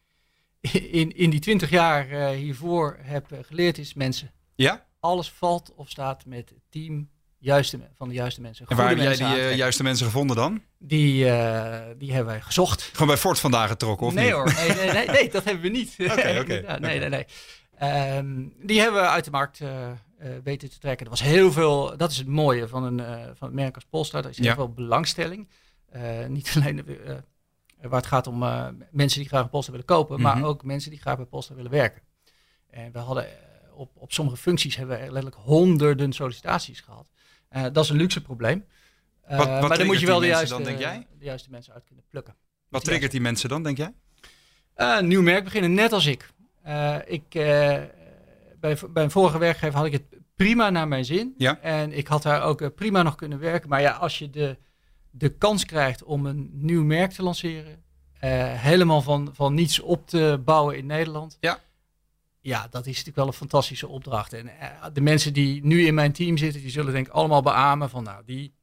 in, 1.02 1.16
in 1.16 1.30
die 1.30 1.40
twintig 1.40 1.70
jaar 1.70 2.30
hiervoor 2.30 2.98
heb 3.02 3.26
geleerd, 3.42 3.78
is 3.78 3.94
mensen. 3.94 4.32
Ja? 4.56 4.86
Alles 5.04 5.32
valt 5.32 5.74
of 5.76 5.90
staat 5.90 6.26
met 6.26 6.50
het 6.50 6.60
team 6.70 7.10
juiste, 7.38 7.80
van 7.98 8.08
de 8.08 8.14
juiste 8.14 8.42
mensen. 8.42 8.66
En 8.68 8.76
waar 8.76 8.90
heb 8.90 8.98
jij 8.98 9.12
die 9.14 9.22
eh, 9.22 9.28
aantrekken. 9.28 9.56
juiste 9.58 9.84
mensen 9.84 10.06
gevonden 10.06 10.36
dan? 10.36 10.62
Die, 10.80 11.30
eh, 11.30 11.82
die 11.98 12.10
hebben 12.14 12.34
wij 12.34 12.42
gezocht. 12.42 12.82
Gewoon 12.82 13.08
bij 13.08 13.18
Ford 13.18 13.40
vandaag 13.40 13.70
getrokken, 13.70 14.08
of 14.08 14.14
nee 14.14 14.24
niet? 14.26 14.34
hoor, 14.34 14.54
nee, 14.54 14.76
nee, 14.76 14.92
nee, 14.92 15.08
nee, 15.08 15.30
dat 15.30 15.44
hebben 15.44 15.62
we 15.64 15.70
niet. 15.70 15.96
Oké, 16.12 16.38
oké, 16.42 16.62
nee, 16.80 17.00
nee, 17.00 17.10
nee. 17.10 17.26
Ehm, 17.78 18.48
die 18.62 18.80
hebben 18.82 19.02
we 19.02 19.08
uit 19.08 19.26
de 19.26 19.32
markt 19.32 19.60
eh, 19.62 19.92
weten 20.44 20.70
te 20.70 20.80
trekken. 20.80 21.06
Er 21.06 21.12
was 21.12 21.22
heel 21.22 21.52
veel, 21.52 21.98
dat 21.98 22.12
is 22.12 22.18
het 22.18 22.28
mooie 22.28 22.68
van, 22.68 22.84
een, 22.84 23.00
van 23.36 23.48
het 23.48 23.54
merk 23.54 23.76
als 23.76 23.86
Polestar. 23.90 24.24
Er 24.24 24.30
is 24.30 24.38
heel 24.38 24.46
Ja. 24.46 24.54
veel 24.56 24.74
belangstelling. 24.74 25.50
Niet 26.28 26.52
alleen 26.56 26.86
waar 27.82 28.00
het 28.00 28.06
gaat 28.10 28.28
om 28.28 28.38
mensen 28.92 29.20
die 29.20 29.28
graag 29.30 29.44
een 29.44 29.50
Polestar 29.50 29.74
willen 29.76 29.88
kopen, 29.90 30.22
Mhm. 30.22 30.24
maar 30.40 30.44
ook 30.50 30.64
mensen 30.64 30.90
die 30.92 31.00
graag 31.00 31.16
bij 31.16 31.26
Polestar 31.26 31.56
willen 31.56 31.72
werken. 31.72 32.02
En 32.70 32.92
we 32.92 33.00
hadden 33.00 33.26
op, 33.74 33.92
op 33.96 34.12
sommige 34.14 34.38
functies 34.38 34.76
hebben 34.76 34.96
we 34.98 35.04
letterlijk 35.04 35.36
honderden 35.36 36.14
sollicitaties 36.14 36.80
gehad. 36.82 37.12
Eh, 37.50 37.64
dat 37.72 37.84
is 37.84 37.90
een 37.90 37.96
luxe 37.98 38.22
probleem. 38.22 38.66
Eh, 39.22 39.38
Wat- 39.38 39.48
wat 39.48 39.68
maar 39.68 39.78
dan 39.78 39.86
moet 39.88 40.00
je 40.00 40.06
wel 40.06 40.20
de 40.20 40.26
juiste, 40.28 40.56
dan, 40.56 40.64
denk 40.64 40.80
jij? 40.80 41.08
de 41.20 41.26
juiste 41.26 41.50
mensen 41.50 41.74
uit 41.74 41.84
kunnen 41.84 42.06
plukken. 42.10 42.36
Wat 42.70 42.84
triggert 42.84 43.12
die 43.12 43.22
mensen 43.22 43.50
dan, 43.50 43.64
denk 43.64 43.78
jij? 43.78 43.94
Een 44.76 45.08
nieuw 45.08 45.22
merk 45.22 45.44
beginnen, 45.44 45.74
net 45.74 45.92
als 45.92 46.06
ik. 46.06 46.30
Ik 47.06 47.30
bij, 47.30 48.78
bij 48.90 49.04
een 49.04 49.12
vorige 49.12 49.38
werkgever 49.38 49.78
had 49.78 49.86
ik 49.86 49.92
het 49.92 50.04
prima 50.36 50.70
naar 50.70 50.88
mijn 50.88 51.06
zin. 51.06 51.34
Ja. 51.38 51.60
En 51.60 51.92
ik 51.98 52.08
had 52.08 52.22
daar 52.24 52.42
ook 52.44 52.76
prima 52.76 53.04
nog 53.04 53.16
kunnen 53.16 53.40
werken. 53.40 53.70
Maar 53.70 53.82
ja, 53.82 53.92
als 53.92 54.20
je 54.20 54.30
de, 54.30 54.58
de 55.12 55.30
kans 55.30 55.66
krijgt 55.66 56.04
om 56.04 56.26
een 56.26 56.50
nieuw 56.54 56.84
merk 56.84 57.12
te 57.12 57.24
lanceren, 57.24 57.84
helemaal 58.60 59.02
van, 59.02 59.30
van 59.34 59.54
niets 59.54 59.80
op 59.80 60.08
te 60.08 60.42
bouwen 60.46 60.78
in 60.78 60.86
Nederland. 60.86 61.38
Ja. 61.40 61.60
Ja, 62.44 62.68
dat 62.70 62.82
is 62.82 62.88
natuurlijk 62.88 63.16
wel 63.16 63.28
een 63.28 63.34
fantastische 63.34 63.88
opdracht. 63.88 64.34
En 64.34 64.60
eh, 64.60 64.68
de 64.94 65.02
mensen 65.02 65.34
die 65.34 65.66
nu 65.66 65.86
in 65.86 65.94
mijn 65.94 66.12
team 66.12 66.38
zitten, 66.38 66.62
die 66.62 66.70
zullen 66.70 66.94
denk 66.94 67.08
ik 67.08 67.14
allemaal 67.14 67.42
beamen 67.42 67.90
van 67.90 68.04
nou, 68.04 68.24
die, 68.26 68.54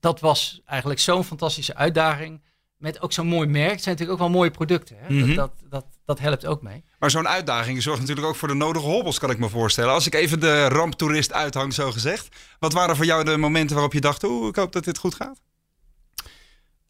dat 0.00 0.20
was 0.20 0.60
eigenlijk 0.64 1.00
zo'n 1.00 1.24
fantastische 1.24 1.74
uitdaging. 1.74 2.42
Met 2.76 3.00
ook 3.00 3.12
zo'n 3.12 3.26
mooi 3.26 3.48
merk. 3.48 3.70
Het 3.70 3.82
zijn 3.82 3.94
natuurlijk 3.94 4.22
ook 4.22 4.28
wel 4.28 4.38
mooie 4.38 4.50
producten. 4.50 4.96
Hè? 4.98 5.14
Mhm. 5.14 5.34
dat, 5.34 5.36
dat, 5.36 5.70
dat, 5.70 5.86
dat 6.04 6.18
helpt 6.18 6.46
ook 6.46 6.62
mee. 6.62 6.84
Maar 6.98 7.10
zo'n 7.10 7.28
uitdaging 7.28 7.82
zorgt 7.82 8.00
natuurlijk 8.00 8.26
ook 8.26 8.36
voor 8.36 8.48
de 8.48 8.54
nodige 8.54 8.86
hobbels, 8.86 9.18
kan 9.18 9.30
ik 9.30 9.38
me 9.38 9.48
voorstellen. 9.48 9.92
Als 9.92 10.06
ik 10.06 10.14
even 10.14 10.40
de 10.40 10.68
ramptoerist 10.68 11.32
uithang, 11.32 11.74
zo 11.74 11.92
gezegd. 11.92 12.36
Wat 12.58 12.72
waren 12.72 12.96
voor 12.96 13.04
jou 13.04 13.24
de 13.24 13.36
momenten 13.36 13.74
waarop 13.74 13.92
je 13.92 14.00
dacht, 14.00 14.24
oeh, 14.24 14.48
ik 14.48 14.56
hoop 14.56 14.72
dat 14.72 14.84
dit 14.84 14.98
goed 14.98 15.14
gaat? 15.14 15.40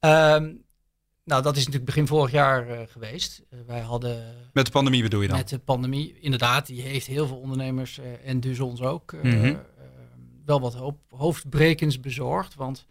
Ehm, 0.00 0.52
nou, 1.24 1.42
dat 1.42 1.52
is 1.56 1.58
natuurlijk 1.58 1.84
begin 1.84 2.06
vorig 2.06 2.30
jaar 2.30 2.68
eh, 2.68 2.86
geweest. 2.88 3.42
Eh, 3.50 3.58
wij 3.66 3.80
hadden 3.80 4.34
Met 4.52 4.66
de 4.66 4.72
pandemie 4.72 5.02
bedoel 5.02 5.20
je 5.20 5.28
dan? 5.28 5.36
met 5.36 5.48
de 5.48 5.58
pandemie, 5.58 6.18
inderdaad, 6.20 6.66
die 6.66 6.80
heeft 6.82 7.06
heel 7.06 7.26
veel 7.26 7.36
ondernemers 7.36 7.98
eh, 7.98 8.28
en 8.28 8.40
dus 8.40 8.60
ons 8.60 8.80
ook 8.82 9.12
Mhm. 9.22 9.56
wel 10.44 10.60
wat 10.60 10.74
hoop, 10.74 10.98
hoofdbrekens 11.08 12.00
bezorgd. 12.00 12.54
Want 12.54 12.86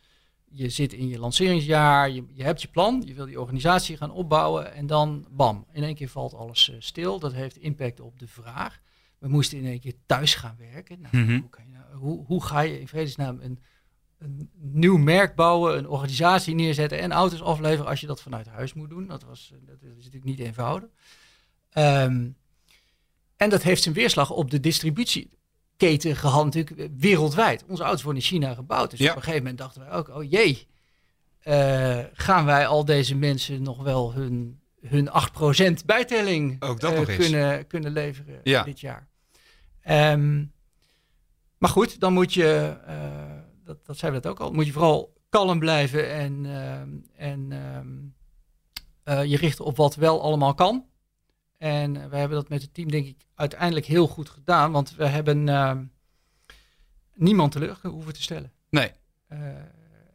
je 0.52 0.70
zit 0.70 0.94
in 0.94 1.08
je 1.08 1.20
lanceringsjaar, 1.20 2.10
je, 2.10 2.24
je 2.34 2.44
hebt 2.44 2.62
je 2.62 2.68
plan, 2.68 3.04
je 3.06 3.13
wil 3.13 3.26
die 3.26 3.39
organisatie 3.42 3.98
gaan 3.98 4.12
opbouwen 4.12 4.74
en 4.74 4.88
dan 4.88 5.26
bam, 5.30 5.65
in 5.74 5.84
één 5.84 5.96
keer 5.96 6.10
valt 6.10 6.34
alles 6.34 6.72
stil. 6.80 7.20
Dat 7.20 7.34
heeft 7.34 7.58
impact 7.58 8.00
op 8.00 8.20
de 8.20 8.28
vraag. 8.28 8.80
We 9.18 9.28
moesten 9.28 9.58
in 9.58 9.65
één 9.65 9.80
keer 9.80 9.94
thuis 10.06 10.36
gaan 10.36 10.56
werken. 10.74 11.00
Nou, 11.02 11.18
Mhm. 11.18 11.32
hoe, 11.39 11.50
je 11.58 11.72
nou- 11.72 11.96
hoe, 12.00 12.26
hoe 12.26 12.44
ga 12.44 12.60
je 12.62 12.80
in 12.80 12.88
vredesnaam 12.88 13.39
een, 13.42 13.60
een 14.19 14.49
nieuw 14.53 14.97
merk 14.97 15.36
bouwen, 15.36 15.77
een 15.77 15.88
organisatie 15.88 16.55
neerzetten 16.55 16.99
en 16.99 17.12
auto's 17.12 17.41
afleveren 17.41 17.89
als 17.89 18.01
je 18.01 18.08
dat 18.08 18.21
vanuit 18.21 18.47
huis 18.47 18.73
moet 18.73 18.89
doen? 18.89 19.08
Dat, 19.08 19.23
was, 19.23 19.51
eh, 19.53 19.58
dat 19.67 19.82
is 19.82 19.95
natuurlijk 19.95 20.23
niet 20.23 20.39
eenvoudig. 20.39 20.89
Ehm, 21.69 22.27
en 23.36 23.49
dat 23.49 23.63
heeft 23.63 23.84
zijn 23.84 23.95
weerslag 23.95 24.29
op 24.32 24.51
de 24.51 24.60
distributieketen 24.60 26.15
gehad, 26.15 26.45
natuurlijk 26.45 26.79
eh, 26.79 26.88
wereldwijd. 26.97 27.63
Onze 27.67 27.84
auto's 27.84 28.03
worden 28.03 28.21
in 28.21 28.27
China 28.27 28.53
gebouwd. 28.53 28.89
Dus 28.89 28.99
Ja. 28.99 29.10
op 29.10 29.15
een 29.15 29.21
gegeven 29.21 29.41
moment 29.43 29.58
dachten 29.60 29.82
wij 29.82 29.91
ook, 29.91 30.10
oh 30.10 30.29
jee, 30.29 30.67
eh, 31.39 31.99
gaan 32.13 32.45
wij 32.45 32.67
al 32.67 32.86
deze 32.86 33.15
mensen 33.15 33.62
nog 33.62 33.84
wel 33.84 34.13
hun, 34.13 34.60
hun 34.82 35.10
8% 35.10 35.86
bijtelling 35.86 36.62
Ook 36.63 36.79
dat 36.79 36.95
nog 36.95 37.08
eens. 37.08 37.17
kunnen, 37.17 37.67
kunnen 37.67 37.91
leveren 37.91 38.39
Ja. 38.43 38.63
dit 38.63 38.79
jaar? 38.79 39.08
Ehm, 39.82 40.45
maar 41.58 41.69
goed, 41.69 41.99
dan 41.99 42.13
moet 42.13 42.34
je, 42.34 42.77
dat, 43.69 43.86
dat 43.86 43.97
zei 43.97 44.12
we 44.12 44.19
dat 44.19 44.32
ook 44.32 44.39
al, 44.39 44.51
moet 44.51 44.65
je 44.65 44.71
vooral 44.71 45.13
kalm 45.29 45.60
blijven 45.60 46.10
en, 46.12 46.45
ehm, 46.45 46.89
en 47.15 47.51
ehm, 47.51 47.88
eh, 49.03 49.25
je 49.25 49.38
richten 49.38 49.65
op 49.65 49.77
wat 49.77 49.95
wel 49.95 50.21
allemaal 50.21 50.53
kan. 50.53 50.86
En 51.58 52.10
wij 52.10 52.19
hebben 52.19 52.38
dat 52.38 52.49
met 52.49 52.62
het 52.62 52.73
team 52.73 52.91
denk 52.91 53.05
ik 53.05 53.17
uiteindelijk 53.36 53.86
heel 53.86 54.08
goed 54.08 54.29
gedaan, 54.29 54.71
want 54.71 54.95
we 54.95 55.05
hebben 55.05 55.49
ehm, 55.49 55.84
niemand 57.13 57.51
teleur 57.51 57.79
hoeven 57.84 58.13
te 58.13 58.21
stellen. 58.21 58.51
Nee. 58.69 58.91
Eh, 59.27 59.39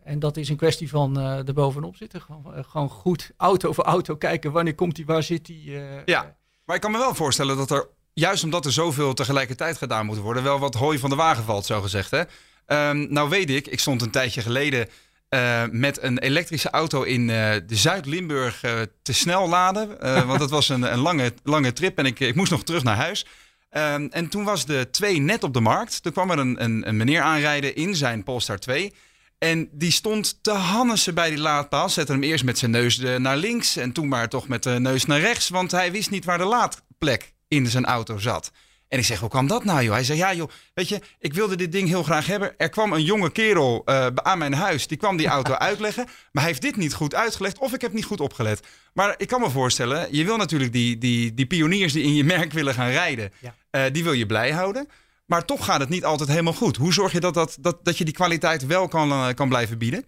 en 0.04 0.18
dat 0.18 0.36
is 0.36 0.48
een 0.48 0.56
kwestie 0.56 0.88
van 0.88 1.18
eh 1.18 1.48
er 1.48 1.54
bovenop 1.54 1.96
zitten. 1.96 2.20
Gewoon, 2.20 2.64
gewoon 2.64 2.88
goed 2.88 3.30
auto 3.36 3.72
voor 3.72 3.84
auto 3.84 4.16
kijken. 4.16 4.52
Wanneer 4.52 4.74
komt 4.74 4.96
die, 4.96 5.06
waar 5.06 5.22
zit 5.22 5.46
die? 5.46 5.78
eh, 5.80 6.04
Ja. 6.04 6.36
Maar 6.64 6.76
ik 6.76 6.82
kan 6.82 6.90
me 6.90 6.98
wel 6.98 7.14
voorstellen 7.14 7.56
dat 7.56 7.70
er, 7.70 7.88
juist 8.12 8.44
omdat 8.44 8.64
er 8.64 8.72
zoveel 8.72 9.14
tegelijkertijd 9.14 9.76
gedaan 9.78 10.06
moet 10.06 10.18
worden, 10.18 10.42
wel 10.42 10.58
wat 10.58 10.74
hooi 10.74 10.98
van 10.98 11.10
de 11.10 11.16
wagen 11.16 11.44
valt, 11.44 11.64
zo 11.66 11.80
gezegd. 11.80 12.10
Hè? 12.10 12.22
Ehm, 12.66 13.06
nou 13.12 13.28
weet 13.28 13.50
ik, 13.50 13.66
ik 13.66 13.80
stond 13.80 14.02
een 14.02 14.10
tijdje 14.10 14.40
geleden 14.40 14.88
eh, 15.28 15.62
met 15.70 16.02
een 16.02 16.18
elektrische 16.18 16.70
auto 16.70 17.02
in 17.02 17.30
eh, 17.30 17.54
de 17.66 17.76
Zuid-Limburg 17.76 18.62
eh, 18.62 18.80
te 19.02 19.12
snel 19.12 19.48
laden. 19.48 19.98
want 20.26 20.38
dat 20.38 20.50
was 20.50 20.68
een, 20.68 20.92
een 20.92 20.98
lange, 20.98 21.32
lange 21.42 21.72
trip 21.72 21.98
en 21.98 22.06
ik, 22.06 22.20
ik 22.20 22.34
moest 22.34 22.50
nog 22.50 22.64
terug 22.64 22.82
naar 22.82 22.96
huis. 22.96 23.26
Ehm, 23.70 24.06
en 24.10 24.28
toen 24.28 24.44
was 24.44 24.66
de 24.66 24.88
2 24.90 25.18
net 25.20 25.42
op 25.42 25.52
de 25.52 25.60
markt. 25.60 26.02
Toen 26.02 26.12
kwam 26.12 26.30
er 26.30 26.38
een, 26.38 26.64
een, 26.64 26.88
een 26.88 26.96
meneer 26.96 27.20
aanrijden 27.20 27.74
in 27.74 27.96
zijn 27.96 28.22
Polestar 28.22 28.58
2. 28.58 28.92
En 29.38 29.68
die 29.72 29.90
stond 29.90 30.38
te 30.42 30.50
hannesen 30.52 31.14
bij 31.14 31.30
die 31.30 31.38
laadpaal. 31.38 31.88
Zette 31.88 32.12
hem 32.12 32.22
eerst 32.22 32.44
met 32.44 32.58
zijn 32.58 32.70
neus 32.70 32.96
de- 32.96 33.18
naar 33.18 33.36
links 33.36 33.76
en 33.76 33.92
toen 33.92 34.08
maar 34.08 34.28
toch 34.28 34.48
met 34.48 34.62
de 34.62 34.70
neus 34.70 35.04
naar 35.04 35.20
rechts. 35.20 35.48
Want 35.48 35.70
hij 35.70 35.92
wist 35.92 36.10
niet 36.10 36.24
waar 36.24 36.38
de 36.38 36.44
laadplek 36.44 37.32
in 37.48 37.66
zijn 37.66 37.84
auto 37.84 38.18
zat. 38.18 38.52
En 38.94 39.00
ik 39.00 39.06
zeg, 39.06 39.20
hoe 39.20 39.28
kan 39.28 39.46
dat 39.46 39.64
nou 39.64 39.82
joh? 39.82 39.92
Hij 39.92 40.04
zei, 40.04 40.18
ja 40.18 40.34
joh, 40.34 40.50
weet 40.74 40.88
je, 40.88 41.00
ik 41.18 41.34
wilde 41.34 41.56
dit 41.56 41.72
ding 41.72 41.88
heel 41.88 42.02
graag 42.02 42.26
hebben. 42.26 42.54
Er 42.58 42.68
kwam 42.68 42.92
een 42.92 43.02
jonge 43.02 43.32
kerel 43.32 43.82
uh, 43.86 44.06
aan 44.14 44.38
mijn 44.38 44.54
huis, 44.54 44.86
die 44.86 44.96
kwam 44.96 45.16
die 45.16 45.26
auto 45.26 45.54
uitleggen. 45.68 46.04
Maar 46.04 46.42
hij 46.42 46.46
heeft 46.46 46.62
dit 46.62 46.76
niet 46.76 46.94
goed 46.94 47.14
uitgelegd 47.14 47.58
of 47.58 47.72
ik 47.72 47.80
heb 47.80 47.92
niet 47.92 48.04
goed 48.04 48.20
opgelet. 48.20 48.66
Maar 48.92 49.14
ik 49.16 49.28
kan 49.28 49.40
me 49.40 49.50
voorstellen, 49.50 50.08
je 50.10 50.24
wil 50.24 50.36
natuurlijk 50.36 50.72
die, 50.72 50.98
die, 50.98 51.34
die 51.34 51.46
pioniers 51.46 51.92
die 51.92 52.02
in 52.02 52.14
je 52.14 52.24
merk 52.24 52.52
willen 52.52 52.74
gaan 52.74 52.90
rijden, 52.90 53.32
ja. 53.40 53.54
uh, 53.70 53.92
die 53.92 54.04
wil 54.04 54.12
je 54.12 54.26
blij 54.26 54.52
houden. 54.52 54.88
Maar 55.26 55.44
toch 55.44 55.64
gaat 55.64 55.80
het 55.80 55.88
niet 55.88 56.04
altijd 56.04 56.28
helemaal 56.28 56.52
goed. 56.52 56.76
Hoe 56.76 56.92
zorg 56.92 57.12
je 57.12 57.20
dat, 57.20 57.34
dat, 57.34 57.56
dat, 57.60 57.84
dat 57.84 57.98
je 57.98 58.04
die 58.04 58.14
kwaliteit 58.14 58.66
wel 58.66 58.88
kan, 58.88 59.10
uh, 59.10 59.28
kan 59.28 59.48
blijven 59.48 59.78
bieden? 59.78 60.04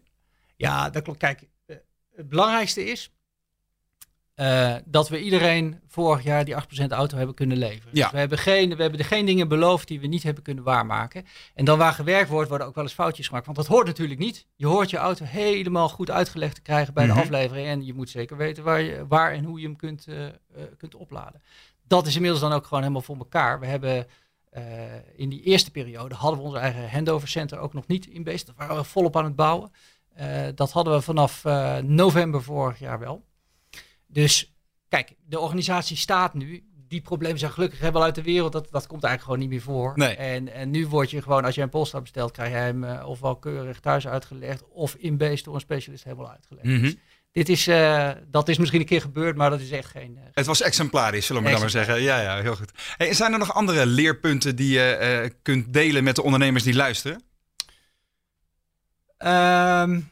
Ja, 0.57 0.91
dat 0.91 1.03
klopt. 1.03 1.19
Kijk, 1.19 1.43
het 2.17 2.29
belangrijkste 2.29 2.85
is 2.85 3.11
uh, 4.37 4.75
dat 4.85 5.09
we 5.09 5.21
iedereen 5.21 5.81
vorig 5.89 6.23
jaar 6.23 6.45
die 6.45 6.55
8% 6.55 6.89
auto 6.89 7.17
hebben 7.17 7.35
kunnen 7.35 7.57
leveren. 7.57 7.91
Ja. 7.93 8.03
Dus 8.03 8.13
we 8.13 8.19
hebben, 8.19 8.39
geen, 8.39 8.77
we 8.77 8.83
hebben 8.83 9.01
er 9.01 9.07
geen 9.07 9.27
dingen 9.27 9.49
beloofd 9.49 9.89
die 9.89 10.01
we 10.01 10.07
niet 10.07 10.23
hebben 10.23 10.43
kunnen 10.43 10.65
waarmaken. 10.65 11.27
En 11.55 11.65
dan 11.65 11.79
waar 11.79 11.93
gewerkt 11.93 12.29
wordt, 12.29 12.49
worden 12.49 12.67
ook 12.67 12.75
wel 12.75 12.85
eens 12.85 12.93
foutjes 12.93 13.27
gemaakt. 13.27 13.47
Want 13.47 13.59
dat 13.59 13.67
hoort 13.67 13.87
natuurlijk 13.87 14.21
niet. 14.21 14.47
Je 14.57 14.67
hoort 14.67 14.91
je 14.91 14.97
auto 14.97 15.25
helemaal 15.25 15.89
goed 15.89 16.11
uitgelegd 16.11 16.55
te 16.55 16.63
krijgen 16.63 16.95
bij 16.95 17.07
de 17.07 17.13
mhm. 17.13 17.21
aflevering. 17.21 17.67
En 17.67 17.85
je 17.85 17.95
moet 17.95 18.11
zeker 18.11 18.37
weten 18.37 18.65
waar, 18.65 18.81
je, 18.81 19.07
waar 19.09 19.33
en 19.33 19.45
hoe 19.45 19.61
je 19.61 19.67
hem 19.67 19.77
kunt, 19.77 20.07
uh, 20.09 20.25
uh, 20.25 20.31
kunt 20.77 20.95
opladen. 20.95 21.43
Dat 21.87 22.07
is 22.07 22.15
inmiddels 22.15 22.43
dan 22.43 22.53
ook 22.53 22.67
gewoon 22.67 22.83
helemaal 22.83 23.03
voor 23.03 23.17
elkaar. 23.17 23.61
We 23.61 23.67
hebben 23.67 24.07
in 25.17 25.29
die 25.29 25.43
eerste 25.43 25.71
periode 25.71 26.15
hadden 26.15 26.41
we 26.41 26.47
ons 26.47 26.57
eigen 26.57 26.91
handover 26.91 27.29
center 27.29 27.59
ook 27.59 27.73
nog 27.73 27.87
niet 27.87 28.07
in 28.07 28.23
bezig. 28.23 28.47
Dat 28.47 28.57
waren 28.57 28.77
we 28.77 28.85
volop 28.85 29.17
aan 29.17 29.25
het 29.25 29.37
bouwen. 29.37 29.71
dat 30.55 30.71
hadden 30.71 30.93
we 30.95 31.01
vanaf 31.01 31.45
november 31.83 32.43
vorig 32.43 32.79
jaar 32.79 32.99
wel. 32.99 33.25
Dus 34.07 34.57
kijk, 34.89 35.15
de 35.25 35.39
organisatie 35.39 35.97
staat 35.97 36.35
nu. 36.35 36.65
Die 36.89 37.01
problemen 37.01 37.39
zijn 37.39 37.53
gelukkig 37.53 37.91
wel 37.91 38.03
uit 38.03 38.15
de 38.15 38.23
wereld. 38.23 38.53
Dat, 38.53 38.69
dat 38.71 38.87
komt 38.87 39.05
eigenlijk 39.05 39.23
gewoon 39.23 39.39
niet 39.39 39.49
meer 39.49 39.75
voor. 39.75 39.93
Nee. 39.97 40.17
En, 40.17 40.53
en 40.53 40.71
nu 40.71 40.87
word 40.87 41.11
je 41.11 41.23
gewoon, 41.23 41.45
als 41.45 41.55
je 41.55 41.63
een 41.63 41.69
Polestar 41.69 42.03
bestelt, 42.03 42.33
krijg 42.33 42.51
je 42.51 42.57
hem 42.57 42.85
uh, 42.85 43.09
ofwel 43.09 43.37
keurig 43.37 43.81
thuis 43.81 44.07
uitgelegd. 44.07 44.69
of 44.69 44.95
in 44.95 45.17
beest 45.17 45.45
door 45.45 45.55
een 45.55 45.61
specialist 45.61 46.05
helemaal 46.05 46.31
uitgelegd. 46.31 46.67
Mm 46.67 46.81
dus 46.81 46.97
dit 47.33 47.49
is, 47.49 47.69
uh, 47.69 48.11
dat 48.27 48.49
is 48.49 48.59
misschien 48.59 48.81
een 48.81 48.87
keer 48.87 49.01
gebeurd, 49.01 49.37
maar 49.37 49.51
dat 49.51 49.61
is 49.61 49.71
echt 49.71 49.91
geen. 49.91 50.17
Uh, 50.17 50.23
het 50.33 50.47
was 50.47 50.63
exemplarisch, 50.63 51.27
zullen 51.27 51.43
we 51.43 51.51
dan 51.51 51.61
maar 51.61 51.71
zeggen. 51.71 52.03
Ja, 52.03 52.21
ja, 52.21 52.43
heel 52.43 52.57
goed. 52.57 52.71
Hey, 52.97 53.15
zijn 53.15 53.33
er 53.33 53.39
nog 53.39 53.55
andere 53.55 53.87
leerpunten 53.87 54.57
die 54.57 54.73
je 54.73 55.33
kunt 55.43 55.73
delen 55.73 56.05
met 56.05 56.15
de 56.15 56.23
ondernemers 56.23 56.65
die 56.65 56.75
luisteren? 56.75 57.23
Um, 59.19 60.11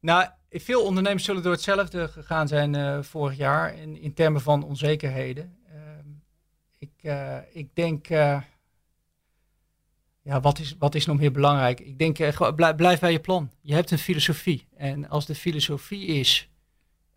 nou, 0.00 0.28
veel 0.60 0.84
ondernemers 0.84 1.24
zullen 1.24 1.42
door 1.42 1.52
hetzelfde 1.52 2.08
gegaan 2.08 2.48
zijn 2.48 2.74
uh, 2.74 3.02
vorig 3.02 3.36
jaar 3.36 3.74
in, 3.74 4.00
in 4.00 4.14
termen 4.14 4.40
van 4.40 4.62
onzekerheden. 4.64 5.56
Uh, 5.68 5.80
ik, 6.78 6.90
uh, 7.02 7.36
ik 7.52 7.68
denk, 7.74 8.08
eh, 8.08 8.40
ja, 10.22 10.40
wat 10.40 10.58
is, 10.58 10.74
wat 10.78 10.94
is 10.94 11.06
nog 11.06 11.18
meer 11.18 11.32
belangrijk? 11.32 11.80
Ik 11.80 11.98
denk, 11.98 12.16
blijf, 12.54 12.76
blijf 12.76 13.00
bij 13.00 13.12
je 13.12 13.20
plan. 13.20 13.50
Je 13.60 13.74
hebt 13.74 13.90
een 13.90 13.98
filosofie. 13.98 14.66
En 14.76 15.08
als 15.08 15.26
de 15.26 15.34
filosofie 15.34 16.06
is 16.06 16.48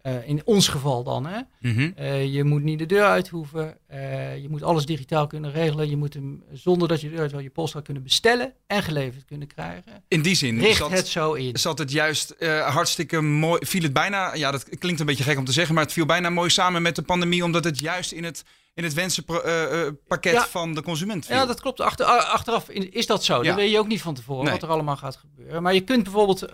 uh, 0.04 0.28
in 0.28 0.42
ons 0.46 0.68
geval 0.68 1.04
dan. 1.04 1.26
Hè? 1.26 1.40
Mm 1.60 1.74
-hmm. 1.76 1.94
uh, 2.00 2.34
je 2.34 2.44
moet 2.44 2.64
niet 2.64 2.80
de 2.80 2.86
deur 2.86 3.04
uit 3.04 3.28
hoeven. 3.28 3.78
Uh, 3.92 4.38
je 4.38 4.50
moet 4.50 4.64
alles 4.64 4.86
digitaal 4.86 5.28
kunnen 5.28 5.52
regelen. 5.52 5.90
Je 5.90 5.98
moet 5.98 6.14
hem 6.14 6.44
zonder 6.54 6.88
dat 6.88 7.02
je 7.02 7.08
de 7.08 7.14
deur 7.14 7.22
uit 7.22 7.32
wil 7.32 7.40
je 7.40 7.50
postal 7.50 7.82
kunnen 7.82 8.04
bestellen 8.04 8.54
en 8.68 8.84
geleverd 8.84 9.26
kunnen 9.26 9.48
krijgen. 9.48 10.04
In 10.08 10.22
die 10.22 10.36
zin 10.36 10.60
richt 10.60 10.78
zat, 10.78 10.92
het 10.92 11.08
zo 11.08 11.34
in. 11.34 11.58
Zat 11.58 11.78
het 11.78 11.92
juist 11.92 12.36
hartstikke 12.66 13.22
mooi. 13.22 13.66
Viel 13.66 13.82
het 13.82 13.94
bijna, 13.94 14.34
ja, 14.34 14.52
dat 14.52 14.78
klinkt 14.78 15.00
een 15.00 15.06
beetje 15.06 15.24
gek 15.24 15.38
om 15.38 15.46
te 15.46 15.52
zeggen, 15.52 15.76
maar 15.76 15.84
het 15.84 15.94
viel 15.94 16.06
bijna 16.06 16.30
mooi 16.30 16.50
samen 16.50 16.82
met 16.82 16.96
de 16.96 17.02
pandemie, 17.02 17.44
omdat 17.44 17.64
het 17.64 17.80
juist 17.80 18.12
in 18.12 18.24
het 18.24 18.44
in 18.74 18.86
het 18.86 18.94
wensenpakket 18.94 20.34
ja. 20.34 20.48
van 20.48 20.74
de 20.74 20.82
consument 20.82 21.26
viel. 21.26 21.36
Ja, 21.36 21.46
dat 21.46 21.62
klopt. 21.62 21.82
Achter, 21.82 22.06
achteraf 22.06 22.70
is 22.70 23.06
dat 23.06 23.24
zo. 23.24 23.38
Ja. 23.38 23.44
Dat 23.44 23.56
weet 23.56 23.72
je 23.72 23.80
ook 23.80 23.88
niet 23.88 24.02
van 24.02 24.14
tevoren 24.14 24.44
nee. 24.44 24.54
wat 24.54 24.64
er 24.64 24.70
allemaal 24.70 24.98
gaat 24.98 25.16
gebeuren. 25.16 25.64
Maar 25.64 25.74
je 25.74 25.82
kunt 25.82 26.04
bijvoorbeeld, 26.04 26.46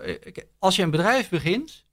als 0.60 0.76
je 0.76 0.82
een 0.82 0.90
bedrijf 0.90 1.30
begint, 1.30 1.85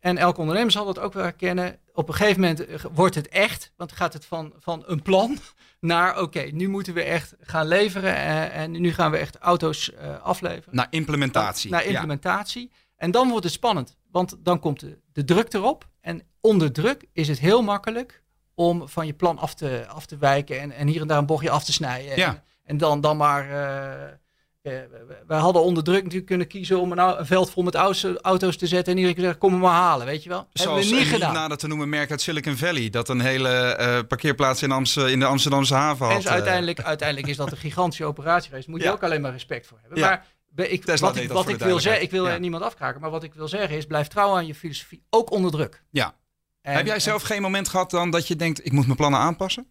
en 0.00 0.16
elke 0.18 0.40
ondernemer 0.40 0.72
zal 0.72 0.84
dat 0.84 0.98
ook 0.98 1.12
wel 1.12 1.22
herkennen. 1.22 1.78
Op 1.92 2.08
een 2.08 2.14
gegeven 2.14 2.40
moment 2.40 2.66
eh, 2.66 2.84
wordt 2.92 3.14
het 3.14 3.28
echt, 3.28 3.72
want 3.76 3.92
gaat 3.92 4.12
het 4.12 4.24
van, 4.24 4.52
van 4.58 4.82
een 4.86 5.02
plan 5.02 5.38
naar 5.80 6.10
oké, 6.10 6.20
okay, 6.20 6.50
nu 6.50 6.68
moeten 6.68 6.94
we 6.94 7.02
echt 7.02 7.34
gaan 7.40 7.66
leveren 7.66 8.16
en, 8.16 8.50
en 8.50 8.70
nu 8.70 8.92
gaan 8.92 9.10
we 9.10 9.16
echt 9.16 9.36
auto's 9.36 9.90
uh, 9.90 10.22
afleveren. 10.22 10.76
Naar 10.76 10.86
implementatie. 10.90 11.70
naar 11.70 11.84
implementatie. 11.84 12.62
Ja. 12.62 12.76
En 12.96 13.10
dan 13.10 13.28
wordt 13.28 13.44
het 13.44 13.52
spannend, 13.52 13.96
want 14.10 14.36
dan 14.38 14.60
komt 14.60 14.80
de, 14.80 14.98
de 15.12 15.24
druk 15.24 15.52
erop. 15.52 15.88
En 16.00 16.22
onder 16.40 16.72
druk 16.72 17.04
is 17.12 17.28
het 17.28 17.38
heel 17.38 17.62
makkelijk 17.62 18.22
om 18.54 18.88
van 18.88 19.06
je 19.06 19.14
plan 19.14 19.38
af 19.38 19.54
te, 19.54 19.84
af 19.88 20.06
te 20.06 20.16
wijken 20.16 20.60
en, 20.60 20.72
en 20.72 20.86
hier 20.86 21.00
en 21.00 21.06
daar 21.06 21.18
een 21.18 21.26
bochtje 21.26 21.50
af 21.50 21.64
te 21.64 21.72
snijden. 21.72 22.16
Ja. 22.16 22.28
En, 22.28 22.42
en 22.64 22.76
dan, 22.78 23.00
dan 23.00 23.16
maar... 23.16 23.50
Uh, 23.50 24.12
wij 24.62 25.38
hadden 25.38 25.62
onder 25.62 25.84
druk 25.84 26.02
natuurlijk 26.02 26.26
kunnen 26.26 26.46
kiezen 26.46 26.80
om 26.80 26.92
een, 26.92 26.98
een 26.98 27.26
veld 27.26 27.50
vol 27.50 27.62
met 27.62 27.74
auto's 27.74 28.56
te 28.56 28.66
zetten. 28.66 28.92
En 28.92 28.98
iedereen 28.98 29.20
zeggen, 29.20 29.38
kom 29.38 29.52
hem 29.52 29.60
maar 29.60 29.72
halen, 29.72 30.06
weet 30.06 30.22
je 30.22 30.28
wel. 30.28 30.48
Zoals 30.52 30.80
Hebben 30.80 30.98
we 30.98 31.04
niet 31.04 31.14
gedaan. 31.14 31.34
nader 31.34 31.56
te 31.56 31.66
noemen 31.66 31.88
merk 31.88 32.10
uit 32.10 32.20
Silicon 32.20 32.56
Valley. 32.56 32.90
Dat 32.90 33.08
een 33.08 33.20
hele 33.20 33.76
uh, 33.80 33.98
parkeerplaats 34.08 34.62
in, 34.62 34.70
Amst 34.72 34.96
in 34.96 35.18
de 35.18 35.26
Amsterdamse 35.26 35.74
haven 35.74 36.06
had. 36.06 36.14
En 36.14 36.20
dus 36.20 36.30
uiteindelijk, 36.30 36.80
uiteindelijk 36.80 37.28
is 37.28 37.36
dat 37.36 37.50
een 37.50 37.56
gigantische 37.56 38.04
operatie 38.04 38.48
geweest. 38.48 38.68
Moet 38.68 38.82
je 38.82 38.90
ook 38.90 39.02
alleen 39.02 39.20
maar 39.20 39.32
respect 39.32 39.66
voor 39.66 39.78
hebben. 39.80 39.98
Ja. 39.98 40.08
Maar 40.08 40.66
ik, 40.66 40.84
wat 40.84 41.16
ik, 41.16 41.28
wat 41.28 41.48
ik 41.48 41.58
wil 41.58 41.80
zeggen, 41.80 42.02
ik 42.02 42.10
wil 42.10 42.28
ja. 42.28 42.38
niemand 42.38 42.62
afkraken. 42.62 43.00
Maar 43.00 43.10
wat 43.10 43.22
ik 43.22 43.34
wil 43.34 43.48
zeggen 43.48 43.76
is, 43.76 43.86
blijf 43.86 44.08
trouw 44.08 44.36
aan 44.36 44.46
je 44.46 44.54
filosofie. 44.54 45.02
Ook 45.10 45.30
onder 45.30 45.50
druk. 45.50 45.82
Ja. 45.90 46.14
En, 46.62 46.74
Heb 46.74 46.86
jij 46.86 47.00
zelf 47.00 47.20
en, 47.20 47.26
geen 47.26 47.42
moment 47.42 47.68
gehad 47.68 47.90
dan 47.90 48.10
dat 48.10 48.28
je 48.28 48.36
denkt, 48.36 48.66
ik 48.66 48.72
moet 48.72 48.84
mijn 48.84 48.96
plannen 48.96 49.20
aanpassen? 49.20 49.66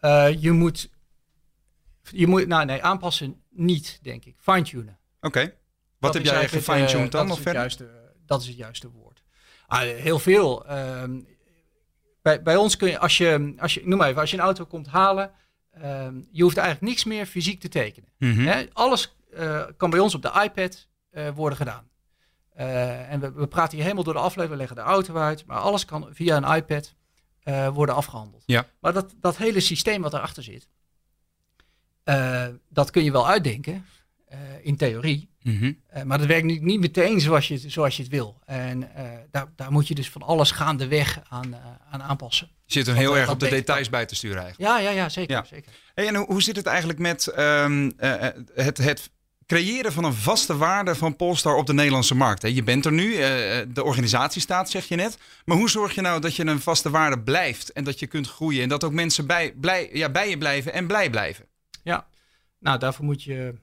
Uh, 0.00 0.42
je 0.42 0.52
moet... 0.52 0.88
Je 2.12 2.26
moet, 2.26 2.46
nou 2.46 2.64
nee, 2.64 2.82
aanpassen 2.82 3.42
niet, 3.50 3.98
denk 4.02 4.24
ik. 4.24 4.36
Fine-tunen. 4.40 4.98
Oké. 5.16 5.26
Okay. 5.26 5.44
Wat 5.98 6.12
dat 6.12 6.22
heb 6.22 6.32
jij 6.32 6.48
gefine-tuned 6.48 7.12
dan? 7.12 7.28
Dat 7.28 7.38
is, 7.38 7.44
juiste, 7.44 7.90
dat 8.26 8.40
is 8.40 8.46
het 8.46 8.56
juiste 8.56 8.90
woord. 8.90 9.22
Ah, 9.66 9.80
heel 9.80 10.18
veel. 10.18 10.70
Um, 10.70 11.26
bij, 12.22 12.42
bij 12.42 12.56
ons 12.56 12.76
kun 12.76 12.88
je, 12.88 12.98
als 12.98 13.16
je, 13.16 13.54
als 13.58 13.74
je, 13.74 13.82
noem 13.84 13.98
maar 13.98 14.08
even, 14.08 14.20
als 14.20 14.30
je 14.30 14.36
een 14.36 14.42
auto 14.42 14.64
komt 14.64 14.86
halen, 14.86 15.30
um, 15.84 16.28
je 16.30 16.42
hoeft 16.42 16.56
eigenlijk 16.56 16.88
niks 16.88 17.04
meer 17.04 17.26
fysiek 17.26 17.60
te 17.60 17.68
tekenen. 17.68 18.08
Mm 18.18 18.34
-hmm. 18.34 18.46
He, 18.46 18.66
alles 18.72 19.16
uh, 19.34 19.62
kan 19.76 19.90
bij 19.90 19.98
ons 19.98 20.14
op 20.14 20.22
de 20.22 20.40
iPad 20.44 20.88
uh, 21.12 21.28
worden 21.28 21.58
gedaan. 21.58 21.88
Uh, 22.58 23.12
en 23.12 23.20
we, 23.20 23.32
we, 23.32 23.46
praten 23.46 23.72
hier 23.72 23.82
helemaal 23.82 24.04
door 24.04 24.14
de 24.14 24.18
aflevering, 24.18 24.50
we 24.50 24.56
leggen 24.56 24.76
de 24.76 24.82
auto 24.82 25.16
uit, 25.16 25.46
maar 25.46 25.58
alles 25.58 25.84
kan 25.84 26.08
via 26.12 26.36
een 26.36 26.56
iPad 26.56 26.94
worden 27.72 27.94
afgehandeld. 27.94 28.42
Ja. 28.46 28.66
Maar 28.80 28.92
dat, 28.92 29.14
dat 29.20 29.36
hele 29.36 29.60
systeem 29.60 30.02
wat 30.02 30.14
erachter 30.14 30.42
zit, 30.42 30.68
uh, 32.08 32.46
dat 32.68 32.90
kun 32.90 33.04
je 33.04 33.12
wel 33.12 33.28
uitdenken, 33.28 33.86
uh, 34.32 34.38
in 34.62 34.76
theorie. 34.76 35.28
Mm 35.42 35.58
-hmm. 35.58 35.80
uh, 35.96 36.02
maar 36.02 36.18
dat 36.18 36.26
werkt 36.26 36.46
niet, 36.46 36.62
niet 36.62 36.80
meteen 36.80 37.20
zoals 37.20 37.48
je, 37.48 37.58
zoals 37.70 37.96
je 37.96 38.02
het 38.02 38.10
wil. 38.10 38.38
En 38.44 38.90
daar, 39.30 39.46
daar 39.56 39.72
moet 39.72 39.88
je 39.88 39.94
dus 39.94 40.10
van 40.10 40.22
alles 40.22 40.50
gaandeweg 40.50 41.20
aan, 41.28 41.56
aan 41.90 42.02
aanpassen. 42.02 42.48
Je 42.64 42.72
zit 42.72 42.86
er 42.86 42.94
heel 42.94 43.10
dat, 43.10 43.18
erg 43.18 43.30
op 43.30 43.40
de 43.40 43.48
details 43.48 43.88
bij 43.88 44.06
te 44.06 44.14
sturen 44.14 44.42
eigenlijk. 44.42 44.70
Ja, 44.70 44.78
ja, 44.78 44.90
ja 44.90 45.08
zeker. 45.08 45.36
Ja. 45.36 45.44
zeker. 45.44 45.72
Hey, 45.94 46.06
en 46.06 46.14
hoe, 46.14 46.26
hoe 46.26 46.42
zit 46.42 46.56
het 46.56 46.66
eigenlijk 46.66 46.98
met 46.98 47.38
um, 47.38 47.92
het, 48.54 48.78
het 48.78 49.10
creëren 49.46 49.92
van 49.92 50.04
een 50.04 50.14
vaste 50.14 50.56
waarde 50.56 50.94
van 50.94 51.16
Polestar 51.16 51.56
op 51.56 51.66
de 51.66 51.74
Nederlandse 51.74 52.14
markt? 52.14 52.42
Hè? 52.42 52.48
Je 52.48 52.62
bent 52.62 52.84
er 52.84 52.92
nu, 52.92 53.16
de 53.72 53.82
organisatie 53.84 54.40
staat, 54.40 54.70
zeg 54.70 54.88
je 54.88 54.96
net. 54.96 55.18
Maar 55.44 55.56
hoe 55.56 55.70
zorg 55.70 55.94
je 55.94 56.00
nou 56.00 56.20
dat 56.20 56.36
je 56.36 56.46
een 56.46 56.60
vaste 56.60 56.90
waarde 56.90 57.20
blijft 57.20 57.72
en 57.72 57.84
dat 57.84 57.98
je 57.98 58.06
kunt 58.06 58.28
groeien 58.28 58.62
en 58.62 58.68
dat 58.68 58.84
ook 58.84 58.92
mensen 58.92 59.26
bij, 59.26 59.54
blij, 59.60 59.90
ja, 59.92 60.10
bij 60.10 60.28
je 60.28 60.38
blijven 60.38 60.72
en 60.72 60.86
blij 60.86 61.10
blijven? 61.10 61.46
Ja, 61.86 62.06
nou 62.58 62.78
daarvoor 62.78 63.04
moet 63.04 63.22
je, 63.22 63.54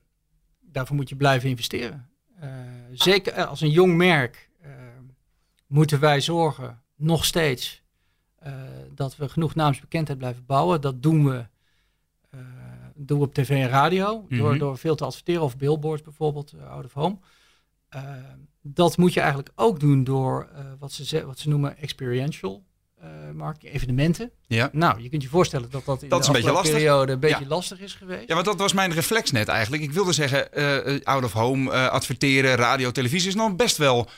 daarvoor 0.59 0.95
moet 0.95 1.09
je 1.09 1.15
blijven 1.15 1.49
investeren. 1.49 2.09
Uh, 2.43 2.49
zeker 2.91 3.45
als 3.45 3.62
een 3.62 3.69
jong 3.69 3.95
merk 3.95 4.49
uh, 4.65 4.71
moeten 5.67 5.99
wij 5.99 6.21
zorgen, 6.21 6.81
nog 6.95 7.25
steeds, 7.25 7.83
uh, 8.45 8.53
dat 8.95 9.15
we 9.15 9.29
genoeg 9.29 9.55
naamsbekendheid 9.55 10.17
blijven 10.17 10.45
bouwen. 10.45 10.81
Dat 10.81 11.03
doen 11.03 11.25
we, 11.25 11.45
doen 12.95 13.19
we 13.19 13.25
op 13.25 13.33
tv 13.33 13.49
en 13.49 13.69
radio, 13.69 14.19
mm 14.19 14.27
-hmm. 14.27 14.38
door, 14.38 14.57
door 14.57 14.77
veel 14.77 14.95
te 14.95 15.05
adverteren, 15.05 15.41
of 15.41 15.57
billboards 15.57 16.01
bijvoorbeeld, 16.01 16.53
out 16.69 16.86
of 16.86 16.93
home. 16.93 17.17
dat 18.62 18.97
moet 18.97 19.13
je 19.13 19.19
eigenlijk 19.19 19.51
ook 19.55 19.79
doen 19.79 20.03
door 20.03 20.49
wat, 20.79 20.91
ze, 20.91 21.25
wat 21.25 21.39
ze 21.39 21.49
noemen 21.49 21.77
experiential 21.77 22.63
marketing, 23.33 23.73
evenementen. 23.73 24.31
Ja. 24.47 24.69
Nou, 24.71 25.01
je 25.01 25.09
kunt 25.09 25.23
je 25.23 25.29
voorstellen 25.29 25.69
dat 25.69 25.85
dat 25.85 26.03
in 26.03 26.09
dat 26.09 26.19
is 26.19 26.43
de 26.43 26.49
een 26.49 26.61
periode 26.61 27.11
een 27.11 27.19
beetje 27.19 27.43
ja. 27.43 27.47
lastig 27.47 27.79
is 27.79 27.93
geweest. 27.93 28.27
Ja, 28.27 28.33
want 28.33 28.45
dat 28.45 28.59
was 28.59 28.73
mijn 28.73 28.93
reflex 28.93 29.31
net 29.31 29.47
eigenlijk. 29.47 29.83
Ik 29.83 29.91
wilde 29.91 30.13
zeggen, 30.13 30.47
uh, 30.87 30.99
out 31.03 31.23
of 31.23 31.33
home, 31.33 31.71
uh, 31.71 31.87
adverteren, 31.87 32.55
radio, 32.55 32.91
televisie 32.91 33.27
is 33.27 33.35
nog 33.35 33.55
best 33.55 33.77
wel 33.77 34.09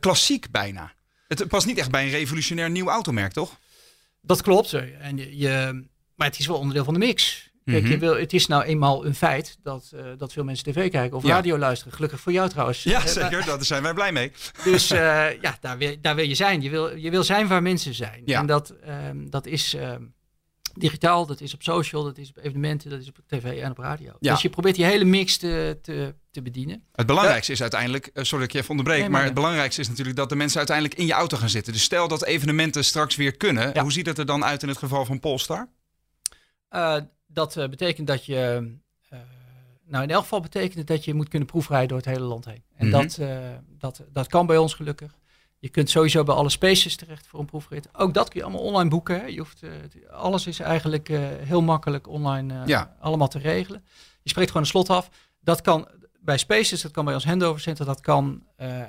klassiek 0.00 0.50
bijna. 0.50 0.92
Het 1.28 1.48
past 1.48 1.66
niet 1.66 1.78
echt 1.78 1.90
bij 1.90 2.04
een 2.04 2.10
revolutionair 2.10 2.70
nieuw 2.70 2.88
automerk, 2.88 3.32
toch? 3.32 3.58
Dat 4.20 4.42
klopt. 4.42 4.72
En 4.72 5.16
je, 5.16 5.36
je, 5.36 5.84
maar 6.14 6.26
het 6.26 6.38
is 6.38 6.46
wel 6.46 6.58
onderdeel 6.58 6.84
van 6.84 6.94
de 6.94 7.00
mix. 7.00 7.50
Kijk, 7.64 7.82
Mhm. 7.82 7.92
je 7.92 7.98
wil, 7.98 8.16
het 8.16 8.32
is 8.32 8.46
nou 8.46 8.62
eenmaal 8.62 9.06
een 9.06 9.14
feit 9.14 9.56
dat, 9.62 9.90
uh, 9.94 10.00
dat 10.16 10.32
veel 10.32 10.44
mensen 10.44 10.64
tv 10.72 10.90
kijken 10.90 11.16
of 11.16 11.22
Ja. 11.22 11.28
radio 11.34 11.58
luisteren. 11.58 11.92
Gelukkig 11.92 12.20
voor 12.20 12.32
jou 12.32 12.48
trouwens. 12.48 12.82
Ja, 12.82 13.00
Eh, 13.00 13.06
zeker. 13.06 13.44
Daar 13.44 13.64
zijn 13.64 13.82
wij 13.82 13.94
blij 13.94 14.12
mee. 14.12 14.32
Dus 14.64 14.90
eh, 14.90 14.98
ja, 15.40 15.56
daar 15.60 15.78
wil, 15.78 15.96
daar 16.00 16.14
wil 16.14 16.24
je 16.26 16.34
zijn. 16.34 16.62
Je 16.62 16.70
wil, 16.70 16.96
je 16.96 17.10
wil 17.10 17.24
zijn 17.24 17.46
waar 17.46 17.62
mensen 17.62 17.94
zijn. 17.94 18.22
Ja. 18.24 18.40
En 18.40 18.46
dat, 18.46 18.70
ehm, 18.84 19.26
dat 19.28 19.46
is 19.46 19.74
ehm, 19.74 20.02
digitaal, 20.74 21.26
dat 21.26 21.40
is 21.40 21.54
op 21.54 21.62
social, 21.62 22.04
dat 22.04 22.18
is 22.18 22.28
op 22.28 22.36
evenementen, 22.44 22.90
dat 22.90 23.00
is 23.00 23.08
op 23.08 23.16
tv 23.26 23.60
en 23.60 23.70
op 23.70 23.78
radio. 23.78 24.12
Ja. 24.20 24.32
Dus 24.32 24.42
je 24.42 24.50
probeert 24.50 24.74
die 24.74 24.84
hele 24.84 25.04
mix 25.04 25.36
te, 25.36 25.78
te, 25.82 26.14
te 26.30 26.42
bedienen. 26.42 26.84
Het 26.92 27.06
belangrijkste 27.06 27.52
is 27.52 27.60
uiteindelijk, 27.60 28.06
eh, 28.06 28.12
sorry 28.24 28.38
dat 28.38 28.42
ik 28.46 28.52
je 28.52 28.58
even 28.58 28.70
onderbreek, 28.70 29.00
Nee, 29.00 29.08
maar 29.10 29.24
het 29.24 29.34
belangrijkste 29.34 29.80
is 29.80 29.88
natuurlijk 29.88 30.16
dat 30.16 30.28
de 30.28 30.36
mensen 30.36 30.58
uiteindelijk 30.58 30.98
in 30.98 31.06
je 31.06 31.12
auto 31.12 31.36
gaan 31.36 31.48
zitten. 31.48 31.72
Dus 31.72 31.82
stel 31.82 32.08
dat 32.08 32.24
evenementen 32.24 32.84
straks 32.84 33.16
weer 33.16 33.36
kunnen, 33.36 33.78
hoe 33.80 33.92
ziet 33.92 34.06
het 34.06 34.18
er 34.18 34.26
dan 34.26 34.44
uit 34.44 34.62
in 34.62 34.68
het 34.68 34.78
geval 34.78 35.04
van 35.04 35.20
Polestar? 35.20 35.68
Eh, 36.68 36.96
dat 37.34 37.56
eh, 37.56 37.68
betekent 37.68 38.06
dat 38.06 38.24
je, 38.24 38.72
eh, 39.08 39.18
nou 39.86 40.02
in 40.02 40.10
elk 40.10 40.22
geval 40.22 40.40
betekent 40.40 40.74
het 40.74 40.86
dat 40.86 41.04
je 41.04 41.14
moet 41.14 41.28
kunnen 41.28 41.48
proefrijden 41.48 41.88
door 41.88 41.96
het 41.96 42.06
hele 42.06 42.20
land 42.24 42.44
heen. 42.44 42.62
En 42.76 42.88
Mhm. 42.88 43.00
dat, 43.00 43.16
eh, 43.18 43.38
dat, 43.78 44.02
dat 44.12 44.26
kan 44.26 44.46
bij 44.46 44.56
ons 44.56 44.74
gelukkig. 44.74 45.18
Je 45.58 45.68
kunt 45.68 45.90
sowieso 45.90 46.22
bij 46.24 46.34
alle 46.34 46.48
spaces 46.50 46.96
terecht 46.96 47.26
voor 47.26 47.40
een 47.40 47.46
proefrit. 47.46 47.88
Ook 47.92 48.14
dat 48.14 48.28
kun 48.28 48.38
je 48.40 48.46
allemaal 48.46 48.62
online 48.64 48.90
boeken. 48.90 49.20
Hè. 49.20 49.26
Je 49.26 49.38
hoeft, 49.38 49.62
alles 50.10 50.46
is 50.46 50.60
eigenlijk 50.60 51.08
heel 51.40 51.62
makkelijk 51.62 52.08
online 52.08 52.62
Ja. 52.66 52.96
allemaal 53.00 53.28
te 53.28 53.38
regelen. 53.38 53.84
Je 54.22 54.30
spreekt 54.30 54.48
gewoon 54.48 54.62
een 54.62 54.68
slot 54.68 54.90
af. 54.90 55.10
Dat 55.40 55.60
kan 55.60 55.88
bij 56.20 56.38
spaces, 56.38 56.82
dat 56.82 56.90
kan 56.90 57.04
bij 57.04 57.14
ons 57.14 57.24
handover 57.24 57.60
center, 57.60 57.86
dat 57.86 58.00
kan 58.00 58.42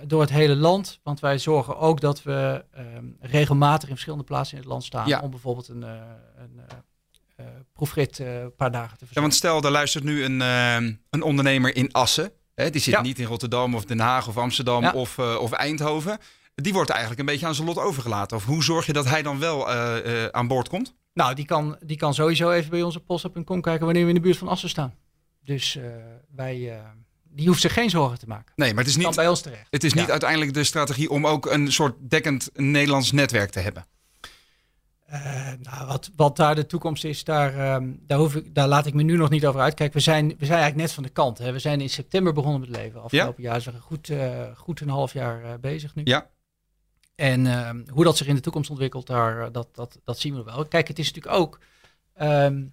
door 0.07 0.21
het 0.21 0.29
hele 0.29 0.55
land. 0.55 0.99
Want 1.03 1.19
wij 1.19 1.37
zorgen 1.39 1.77
ook 1.77 2.01
dat 2.01 2.23
we 2.23 2.65
ehm, 2.71 3.05
regelmatig 3.19 3.83
in 3.83 3.93
verschillende 3.93 4.25
plaatsen 4.25 4.55
in 4.57 4.63
het 4.63 4.71
land 4.71 4.83
staan. 4.83 5.07
Ja. 5.07 5.19
Om 5.19 5.29
bijvoorbeeld 5.29 5.67
een, 5.67 5.81
een 5.81 6.61
proefrit 7.73 8.19
eh, 8.19 8.39
een 8.41 8.55
paar 8.55 8.71
dagen 8.71 8.97
te 8.97 9.05
Ja, 9.05 9.05
verzorgen. 9.05 9.21
want 9.21 9.33
stel, 9.33 9.63
er 9.63 9.71
luistert 9.71 10.03
nu 10.03 10.23
een, 10.23 10.41
eh, 10.41 10.75
een 11.09 11.21
ondernemer 11.23 11.75
in 11.75 11.91
Assen. 11.91 12.31
Hè, 12.55 12.69
die 12.69 12.81
zit 12.81 12.93
Ja. 12.93 13.01
niet 13.01 13.19
in 13.19 13.25
Rotterdam 13.25 13.75
of 13.75 13.85
Den 13.85 13.99
Haag 13.99 14.27
of 14.27 14.37
Amsterdam 14.37 14.81
Ja. 14.81 14.91
of, 14.91 15.17
eh, 15.17 15.35
of 15.39 15.51
Eindhoven. 15.51 16.17
Die 16.55 16.73
wordt 16.73 16.89
eigenlijk 16.89 17.19
een 17.19 17.25
beetje 17.25 17.45
aan 17.45 17.55
zijn 17.55 17.67
lot 17.67 17.77
overgelaten. 17.77 18.37
Of 18.37 18.45
hoe 18.45 18.63
zorg 18.63 18.85
je 18.85 18.93
dat 18.93 19.05
hij 19.05 19.21
dan 19.21 19.39
wel 19.39 19.69
eh, 19.71 20.23
eh, 20.23 20.29
aan 20.31 20.47
boord 20.47 20.69
komt? 20.69 20.95
Nou, 21.13 21.33
die 21.35 21.45
kan, 21.45 21.77
die 21.85 21.97
kan 21.97 22.13
sowieso 22.13 22.51
even 22.51 22.69
bij 22.69 22.81
onze 22.81 22.99
post.com 22.99 23.61
kijken 23.61 23.85
wanneer 23.85 24.03
we 24.03 24.09
in 24.09 24.15
de 24.15 24.21
buurt 24.21 24.37
van 24.37 24.47
Assen 24.47 24.69
staan. 24.69 24.93
Dus 25.43 25.75
eh, 25.75 25.83
wij, 26.35 26.71
eh, 26.71 26.79
die 27.23 27.47
hoeft 27.47 27.61
zich 27.61 27.73
geen 27.73 27.89
zorgen 27.89 28.19
te 28.19 28.27
maken. 28.27 28.53
Nee, 28.55 28.69
maar 28.73 28.83
het 28.83 28.87
is 28.91 28.97
niet, 28.97 29.15
bij 29.15 29.27
ons 29.27 29.41
terecht. 29.41 29.67
het 29.69 29.83
is 29.83 29.93
niet 29.93 30.05
Ja. 30.05 30.11
uiteindelijk 30.11 30.53
de 30.53 30.63
strategie 30.63 31.09
om 31.09 31.27
ook 31.27 31.45
een 31.45 31.71
soort 31.71 31.95
dekkend 32.09 32.49
Nederlands 32.53 33.11
netwerk 33.11 33.49
te 33.51 33.59
hebben. 33.59 33.85
Eh, 35.05 35.51
nou, 35.61 35.87
wat, 35.87 36.11
wat 36.15 36.35
daar 36.35 36.55
de 36.55 36.65
toekomst 36.65 37.03
is, 37.03 37.23
daar, 37.23 37.57
ehm, 37.57 37.91
daar, 37.99 38.17
hoef 38.17 38.35
ik, 38.35 38.55
daar 38.55 38.67
laat 38.67 38.85
ik 38.85 38.93
me 38.93 39.03
nu 39.03 39.17
nog 39.17 39.29
niet 39.29 39.45
over 39.45 39.61
uitkijken. 39.61 39.97
We 39.97 40.03
zijn, 40.03 40.27
we 40.27 40.45
zijn 40.45 40.59
eigenlijk 40.59 40.75
net 40.75 40.91
van 40.91 41.03
de 41.03 41.09
kant. 41.09 41.37
Hè. 41.37 41.51
We 41.51 41.59
zijn 41.59 41.81
in 41.81 41.89
september 41.89 42.33
begonnen 42.33 42.59
met 42.59 42.69
leven. 42.69 43.01
Afgelopen 43.01 43.43
jaar 43.43 43.61
zijn 43.61 43.75
we 43.75 43.81
goed, 43.81 44.09
eh, 44.09 44.55
goed 44.55 44.79
een 44.79 44.89
half 44.89 45.13
jaar 45.13 45.43
eh, 45.43 45.53
bezig 45.61 45.95
nu. 45.95 46.01
Ja. 46.05 46.29
En 47.15 47.47
ehm, 47.47 47.83
hoe 47.89 48.03
dat 48.03 48.17
zich 48.17 48.27
in 48.27 48.35
de 48.35 48.41
toekomst 48.41 48.69
ontwikkelt, 48.69 49.07
daar, 49.07 49.51
dat, 49.51 49.75
dat, 49.75 49.99
dat 50.03 50.19
zien 50.19 50.35
we 50.35 50.43
wel. 50.43 50.65
Kijk, 50.65 50.87
het 50.87 50.99
is 50.99 51.11
natuurlijk 51.13 51.35
ook... 51.35 51.59
ehm, 52.13 52.63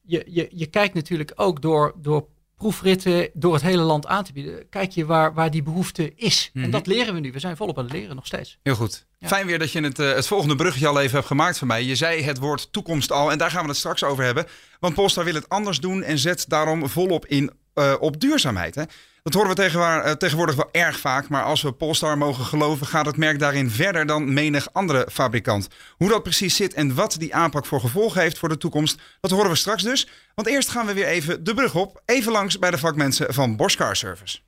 je, 0.00 0.24
je, 0.28 0.48
je 0.50 0.66
kijkt 0.66 0.94
natuurlijk 0.94 1.32
ook 1.34 1.62
door, 1.62 1.94
door 1.96 2.28
proefritten 2.56 3.30
door 3.32 3.54
het 3.54 3.62
hele 3.62 3.82
land 3.82 4.06
aan 4.06 4.24
te 4.24 4.32
bieden. 4.32 4.68
Kijk 4.68 4.90
je 4.90 5.06
waar, 5.06 5.34
waar 5.34 5.50
die 5.50 5.62
behoefte 5.62 6.12
is. 6.14 6.50
Mhm. 6.52 6.64
En 6.64 6.70
dat 6.70 6.86
leren 6.86 7.14
we 7.14 7.20
nu. 7.20 7.32
We 7.32 7.38
zijn 7.38 7.56
volop 7.56 7.78
aan 7.78 7.84
het 7.84 7.92
leren 7.92 8.16
nog 8.16 8.26
steeds. 8.26 8.58
Heel 8.62 8.74
goed. 8.74 9.06
Ja. 9.18 9.28
Fijn 9.28 9.46
weer 9.46 9.58
dat 9.58 9.72
je 9.72 9.80
het, 9.80 9.98
eh, 9.98 10.12
het 10.12 10.26
volgende 10.26 10.54
bruggetje 10.54 10.86
al 10.86 11.00
even 11.00 11.14
hebt 11.14 11.26
gemaakt 11.26 11.58
voor 11.58 11.66
mij. 11.66 11.82
Je 11.82 11.94
zei 11.94 12.22
het 12.22 12.38
woord 12.38 12.72
toekomst 12.72 13.12
al 13.12 13.30
en 13.30 13.38
daar 13.38 13.50
gaan 13.50 13.62
we 13.62 13.68
het 13.68 13.76
straks 13.76 14.04
over 14.04 14.24
hebben. 14.24 14.46
Want 14.80 14.94
Polestar 14.94 15.24
wil 15.24 15.34
het 15.34 15.48
anders 15.48 15.80
doen 15.80 16.02
en 16.02 16.18
zet 16.18 16.44
daarom 16.48 16.88
volop 16.88 17.26
in 17.26 17.50
eh, 17.74 17.94
op 17.98 18.20
duurzaamheid. 18.20 18.74
Hè? 18.74 18.82
Dat 19.26 19.34
horen 19.34 19.56
we 19.56 19.62
eh, 19.62 20.12
tegenwoordig 20.12 20.54
wel 20.54 20.68
erg 20.72 20.98
vaak. 20.98 21.28
Maar 21.28 21.42
als 21.42 21.62
we 21.62 21.72
Polestar 21.72 22.18
mogen 22.18 22.44
geloven, 22.44 22.86
gaat 22.86 23.06
het 23.06 23.16
merk 23.16 23.38
daarin 23.38 23.70
verder 23.70 24.06
dan 24.06 24.32
menig 24.32 24.68
andere 24.72 25.08
fabrikant. 25.12 25.68
Hoe 25.96 26.08
dat 26.08 26.22
precies 26.22 26.56
zit 26.56 26.74
en 26.74 26.94
wat 26.94 27.16
die 27.18 27.34
aanpak 27.34 27.66
voor 27.66 27.80
gevolgen 27.80 28.20
heeft 28.20 28.38
voor 28.38 28.48
de 28.48 28.56
toekomst, 28.56 28.98
dat 29.20 29.30
horen 29.30 29.50
we 29.50 29.56
straks 29.56 29.82
dus. 29.82 30.08
Want 30.34 30.48
eerst 30.48 30.68
gaan 30.68 30.86
we 30.86 30.92
weer 30.92 31.06
even 31.06 31.44
de 31.44 31.54
brug 31.54 31.74
op. 31.74 32.02
Even 32.04 32.32
langs 32.32 32.58
bij 32.58 32.70
de 32.70 32.78
vakmensen 32.78 33.34
van 33.34 33.56
Bosch 33.56 33.80
Service. 33.92 34.38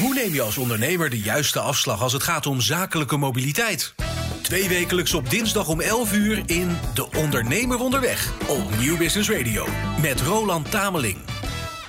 Hoe 0.00 0.14
neem 0.14 0.34
je 0.34 0.42
als 0.42 0.58
ondernemer 0.58 1.10
de 1.10 1.20
juiste 1.20 1.60
afslag 1.60 2.02
als 2.02 2.12
het 2.12 2.22
gaat 2.22 2.46
om 2.46 2.60
zakelijke 2.60 3.16
mobiliteit? 3.16 3.94
Twee 4.42 4.68
wekelijks 4.68 5.14
op 5.14 5.30
dinsdag 5.30 5.68
om 5.68 5.80
11 5.80 6.12
uur 6.12 6.42
in 6.46 6.78
De 6.94 7.12
Ondernemer 7.12 7.78
Onderweg 7.78 8.32
op 8.46 8.78
Nieuw 8.78 8.96
Business 8.96 9.30
Radio 9.30 9.66
met 10.00 10.20
Roland 10.20 10.70
Tameling. 10.70 11.18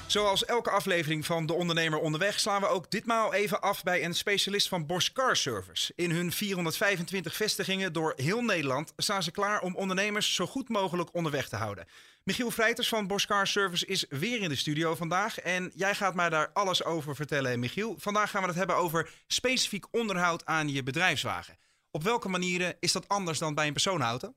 Zoals 0.07 0.45
elke 0.45 0.69
aflevering 0.69 1.25
van 1.25 1.45
De 1.45 1.53
Ondernemer 1.53 1.99
Onderweg 1.99 2.39
slaan 2.39 2.61
we 2.61 2.67
ook 2.67 2.91
ditmaal 2.91 3.33
even 3.33 3.61
af 3.61 3.83
bij 3.83 4.03
een 4.03 4.13
specialist 4.13 4.67
van 4.67 4.85
Bosch 4.85 5.11
Car 5.11 5.35
Service. 5.35 5.93
In 5.95 6.11
hun 6.11 6.31
425 6.31 7.35
vestigingen 7.35 7.93
door 7.93 8.13
heel 8.15 8.41
Nederland 8.41 8.93
staan 8.97 9.23
ze 9.23 9.31
klaar 9.31 9.61
om 9.61 9.75
ondernemers 9.75 10.35
zo 10.35 10.45
goed 10.45 10.69
mogelijk 10.69 11.09
onderweg 11.13 11.49
te 11.49 11.55
houden. 11.55 11.87
Michiel 12.23 12.51
Vrijters 12.51 12.87
van 12.87 13.07
Bosch 13.07 13.27
Car 13.27 13.47
Service 13.47 13.85
is 13.85 14.05
weer 14.09 14.41
in 14.41 14.49
de 14.49 14.55
studio 14.55 14.95
vandaag 14.95 15.39
en 15.39 15.71
jij 15.75 15.95
gaat 15.95 16.15
mij 16.15 16.29
daar 16.29 16.49
alles 16.53 16.83
over 16.83 17.15
vertellen, 17.15 17.59
Michiel. 17.59 17.95
Vandaag 17.97 18.29
gaan 18.29 18.41
we 18.41 18.47
het 18.47 18.57
hebben 18.57 18.75
over 18.75 19.09
specifiek 19.27 19.85
onderhoud 19.91 20.45
aan 20.45 20.69
je 20.69 20.83
bedrijfswagen. 20.83 21.57
Op 21.91 22.03
welke 22.03 22.29
manieren 22.29 22.75
is 22.79 22.91
dat 22.91 23.07
anders 23.07 23.39
dan 23.39 23.55
bij 23.55 23.67
een 23.67 23.73
personenauto? 23.73 24.33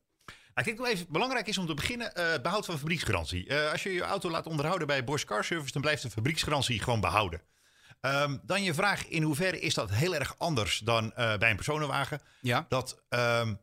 Ik 0.60 0.66
denk 0.66 0.78
dat 0.78 0.88
even 0.88 1.06
belangrijk 1.08 1.46
is 1.46 1.58
om 1.58 1.66
te 1.66 1.74
beginnen, 1.74 2.14
eh, 2.14 2.42
behoud 2.42 2.66
van 2.66 2.78
fabrieksgarantie. 2.78 3.46
Eh, 3.46 3.72
als 3.72 3.82
je 3.82 3.92
je 3.92 4.02
auto 4.02 4.30
laat 4.30 4.46
onderhouden 4.46 4.86
bij 4.86 5.04
Bosch 5.04 5.24
Car 5.24 5.44
Service, 5.44 5.72
dan 5.72 5.82
blijft 5.82 6.02
de 6.02 6.10
fabrieksgarantie 6.10 6.82
gewoon 6.82 7.00
behouden. 7.00 7.42
Ehm, 8.00 8.36
dan 8.42 8.62
je 8.62 8.74
vraag, 8.74 9.06
in 9.08 9.22
hoeverre 9.22 9.60
is 9.60 9.74
dat 9.74 9.90
heel 9.90 10.14
erg 10.14 10.34
anders 10.38 10.78
dan 10.78 11.12
eh, 11.12 11.36
bij 11.36 11.50
een 11.50 11.56
personenwagen? 11.56 12.20
Ja. 12.40 12.66
Dat 12.68 13.02
ehm, 13.08 13.54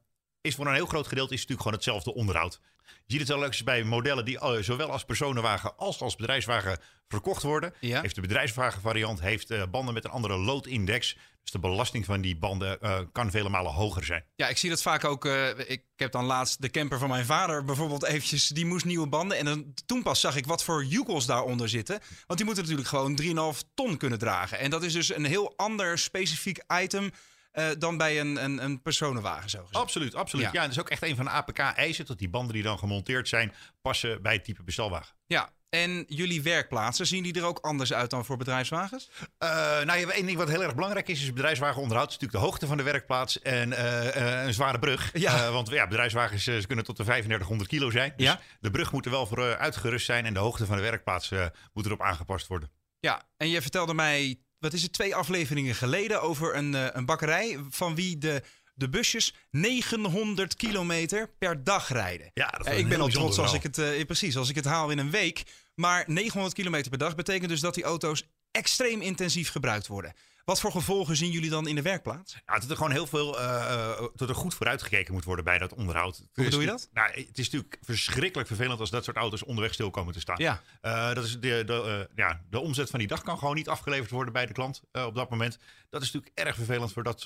is 0.41 0.55
voor 0.55 0.67
een 0.67 0.73
heel 0.73 0.85
groot 0.85 1.07
gedeelte 1.07 1.33
is 1.33 1.39
het 1.39 1.49
natuurlijk 1.49 1.61
gewoon 1.61 1.97
hetzelfde 2.01 2.21
onderhoud. 2.21 2.59
Je 2.87 3.17
ziet 3.17 3.19
het 3.19 3.29
wel 3.29 3.45
eens 3.45 3.63
bij 3.63 3.83
modellen 3.83 4.25
die 4.25 4.39
eh, 4.39 4.61
zowel 4.61 4.91
als 4.91 5.05
personenwagen 5.05 5.77
als 5.77 6.01
als 6.01 6.15
bedrijfswagen 6.15 6.79
verkocht 7.07 7.43
worden. 7.43 7.73
Ja. 7.79 8.01
Heeft 8.01 8.15
de 8.15 8.21
bedrijfswagenvariant 8.21 9.21
heeft 9.21 9.51
eh, 9.51 9.63
banden 9.71 9.93
met 9.93 10.05
een 10.05 10.11
andere 10.11 10.37
loodindex. 10.37 11.17
Dus 11.41 11.51
de 11.51 11.59
belasting 11.59 12.05
van 12.05 12.21
die 12.21 12.37
banden 12.37 12.81
eh, 12.81 12.99
kan 13.11 13.31
vele 13.31 13.49
malen 13.49 13.71
hoger 13.71 14.05
zijn. 14.05 14.23
Ja, 14.35 14.47
ik 14.47 14.57
zie 14.57 14.69
dat 14.69 14.81
vaak 14.81 15.05
ook. 15.05 15.25
ik 15.67 15.83
heb 15.95 16.11
dan 16.11 16.25
laatst 16.25 16.61
de 16.61 16.69
camper 16.69 16.99
van 16.99 17.09
mijn 17.09 17.25
vader 17.25 17.63
bijvoorbeeld 17.63 18.03
eventjes. 18.03 18.47
Die 18.47 18.65
moest 18.65 18.85
nieuwe 18.85 19.07
banden. 19.07 19.37
En 19.37 19.45
dan, 19.45 19.73
toen 19.85 20.03
pas 20.03 20.19
zag 20.19 20.35
ik 20.35 20.45
wat 20.45 20.63
voor 20.63 20.85
jukels 20.85 21.25
daaronder 21.25 21.69
zitten. 21.69 21.99
Want 22.25 22.39
die 22.39 22.45
moeten 22.45 22.63
natuurlijk 22.63 22.89
gewoon 22.89 23.53
3,5 23.53 23.59
ton 23.73 23.97
kunnen 23.97 24.19
dragen. 24.19 24.59
En 24.59 24.69
dat 24.69 24.83
is 24.83 24.93
dus 24.93 25.15
een 25.15 25.25
heel 25.25 25.53
ander 25.55 25.97
specifiek 25.97 26.63
item 26.81 27.11
eh, 27.57 27.69
dan 27.79 27.97
bij 27.97 28.19
een, 28.19 28.43
een, 28.43 28.63
een 28.63 28.81
personenwagen 28.81 29.49
zo 29.49 29.59
gezegd. 29.59 29.75
Absoluut, 29.83 30.15
absoluut. 30.15 30.45
Ja. 30.45 30.51
Ja, 30.53 30.59
en 30.61 30.67
dat 30.67 30.75
is 30.77 30.79
ook 30.83 30.89
echt 30.89 31.03
een 31.03 31.15
van 31.15 31.25
de 31.25 31.31
APK-eisen 31.31 32.05
dat 32.05 32.17
die 32.19 32.29
banden 32.29 32.53
die 32.53 32.63
dan 32.63 32.79
gemonteerd 32.79 33.27
zijn 33.27 33.53
passen 33.81 34.21
bij 34.21 34.33
het 34.33 34.43
type 34.43 34.63
bestelwagen. 34.63 35.15
Ja, 35.25 35.49
en 35.69 36.05
jullie 36.07 36.41
werkplaatsen, 36.41 37.07
zien 37.07 37.23
die 37.23 37.33
er 37.33 37.45
ook 37.45 37.59
anders 37.59 37.93
uit 37.93 38.09
dan 38.09 38.25
voor 38.25 38.37
bedrijfswagens? 38.37 39.09
Eh, 39.37 39.49
nou, 39.83 40.09
één 40.11 40.25
ding 40.25 40.37
wat 40.37 40.49
heel 40.49 40.63
erg 40.63 40.75
belangrijk 40.75 41.07
is, 41.07 41.21
is 41.21 41.33
bedrijfswagenonderhoud. 41.33 42.07
is 42.07 42.13
natuurlijk 42.13 42.39
de 42.43 42.45
hoogte 42.49 42.67
van 42.67 42.77
de 42.77 42.83
werkplaats 42.83 43.41
en 43.41 43.73
eh, 43.73 44.45
een 44.45 44.53
zware 44.53 44.79
brug. 44.79 45.09
Ja. 45.13 45.51
Want 45.51 45.69
ja, 45.69 45.87
bedrijfswagens 45.87 46.43
ze 46.43 46.63
kunnen 46.67 46.85
tot 46.85 46.97
de 46.97 47.03
3500 47.03 47.69
kilo 47.69 47.91
zijn. 47.91 48.13
Dus 48.15 48.25
Ja. 48.25 48.39
de 48.59 48.71
brug 48.71 48.91
moet 48.91 49.05
er 49.05 49.11
wel 49.11 49.27
voor 49.27 49.57
uitgerust 49.57 50.05
zijn 50.05 50.25
en 50.25 50.33
de 50.33 50.39
hoogte 50.39 50.65
van 50.65 50.75
de 50.75 50.83
werkplaats 50.83 51.31
moet 51.73 51.85
erop 51.85 52.01
aangepast 52.01 52.47
worden. 52.47 52.71
Ja, 52.99 53.21
en 53.37 53.49
je 53.49 53.61
vertelde 53.61 53.93
mij, 53.93 54.39
wat 54.59 54.73
is 54.73 54.81
het, 54.81 54.93
twee 54.93 55.15
afleveringen 55.15 55.75
geleden 55.75 56.21
over 56.21 56.55
een, 56.55 56.75
eh, 56.75 56.87
een 56.91 57.05
bakkerij 57.05 57.59
van 57.69 57.95
wie 57.95 58.17
de, 58.17 58.43
de 58.73 58.89
busjes 58.89 59.33
900 59.51 60.55
kilometer 60.55 61.29
per 61.37 61.63
dag 61.63 61.89
rijden. 61.89 62.31
Ja, 62.33 62.47
dat 62.47 62.67
een 62.67 62.77
ik 62.77 62.87
ben 62.87 63.01
al 63.01 63.07
trots 63.07 63.39
als 63.39 63.53
ik 63.53 63.63
het, 63.63 63.77
eh, 63.77 64.05
precies, 64.05 64.37
als 64.37 64.49
ik 64.49 64.55
het 64.55 64.65
haal 64.65 64.89
in 64.89 64.97
een 64.97 65.11
week. 65.11 65.43
Maar 65.75 66.03
900 66.07 66.55
kilometer 66.55 66.89
per 66.89 66.99
dag 66.99 67.15
betekent 67.15 67.49
dus 67.49 67.59
dat 67.59 67.73
die 67.73 67.83
auto's 67.83 68.23
extreem 68.51 69.01
intensief 69.01 69.49
gebruikt 69.49 69.87
worden. 69.87 70.13
Wat 70.47 70.59
voor 70.59 70.71
gevolgen 70.71 71.15
zien 71.15 71.31
jullie 71.31 71.49
dan 71.49 71.67
in 71.67 71.75
de 71.75 71.81
werkplaats? 71.81 72.37
Dat 72.45 72.69
er 72.69 72.75
gewoon 72.75 72.91
heel 72.91 73.07
veel, 73.07 73.39
eh, 73.39 74.01
dat 74.15 74.29
er 74.29 74.35
goed 74.35 74.53
vooruitgekeken 74.53 75.13
moet 75.13 75.23
worden 75.23 75.45
bij 75.45 75.57
dat 75.57 75.73
onderhoud. 75.73 76.17
Hoe 76.33 76.43
bedoel 76.43 76.59
je 76.59 76.65
dat? 76.67 76.89
Nou, 76.93 77.09
het 77.09 77.37
is 77.37 77.49
natuurlijk 77.49 77.77
verschrikkelijk 77.81 78.47
vervelend 78.47 78.79
als 78.79 78.89
dat 78.89 79.03
soort 79.03 79.17
auto's 79.17 79.43
onderweg 79.43 79.73
stil 79.73 79.89
komen 79.89 80.13
te 80.13 80.19
staan. 80.19 80.37
Ja. 80.39 80.61
Eh, 80.81 81.13
dat 81.13 81.23
is 81.23 81.39
de, 81.39 81.63
de, 81.65 82.09
ja, 82.15 82.41
de 82.49 82.59
omzet 82.59 82.89
van 82.89 82.99
die 82.99 83.07
dag 83.07 83.21
kan 83.21 83.37
gewoon 83.37 83.55
niet 83.55 83.69
afgeleverd 83.69 84.09
worden 84.09 84.33
bij 84.33 84.45
de 84.45 84.53
klant 84.53 84.81
op 84.91 85.15
dat 85.15 85.29
moment. 85.29 85.57
Dat 85.89 86.01
is 86.01 86.11
natuurlijk 86.11 86.39
erg 86.39 86.55
vervelend 86.55 86.93
voor 86.93 87.03
dat, 87.03 87.25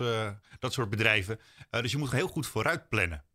dat 0.60 0.74
soort 0.74 0.90
bedrijven. 0.90 1.40
Dus 1.70 1.92
je 1.92 1.98
moet 1.98 2.12
heel 2.12 2.28
goed 2.28 2.48
vooruit 2.48 2.90
plannen. 2.90 3.26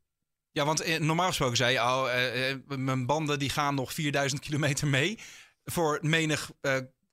Ja, 0.51 0.65
want 0.65 0.99
normaal 0.99 1.27
gesproken 1.27 1.57
zei 1.57 1.73
je 1.73 1.81
al, 1.81 2.11
eh, 2.11 2.57
mijn 2.67 3.07
banden 3.07 3.39
die 3.39 3.51
gaan 3.51 3.75
nog 3.75 3.93
4000 3.93 4.41
kilometer 4.41 4.87
mee. 4.87 5.19
Voor 5.65 5.99
menig 6.03 6.51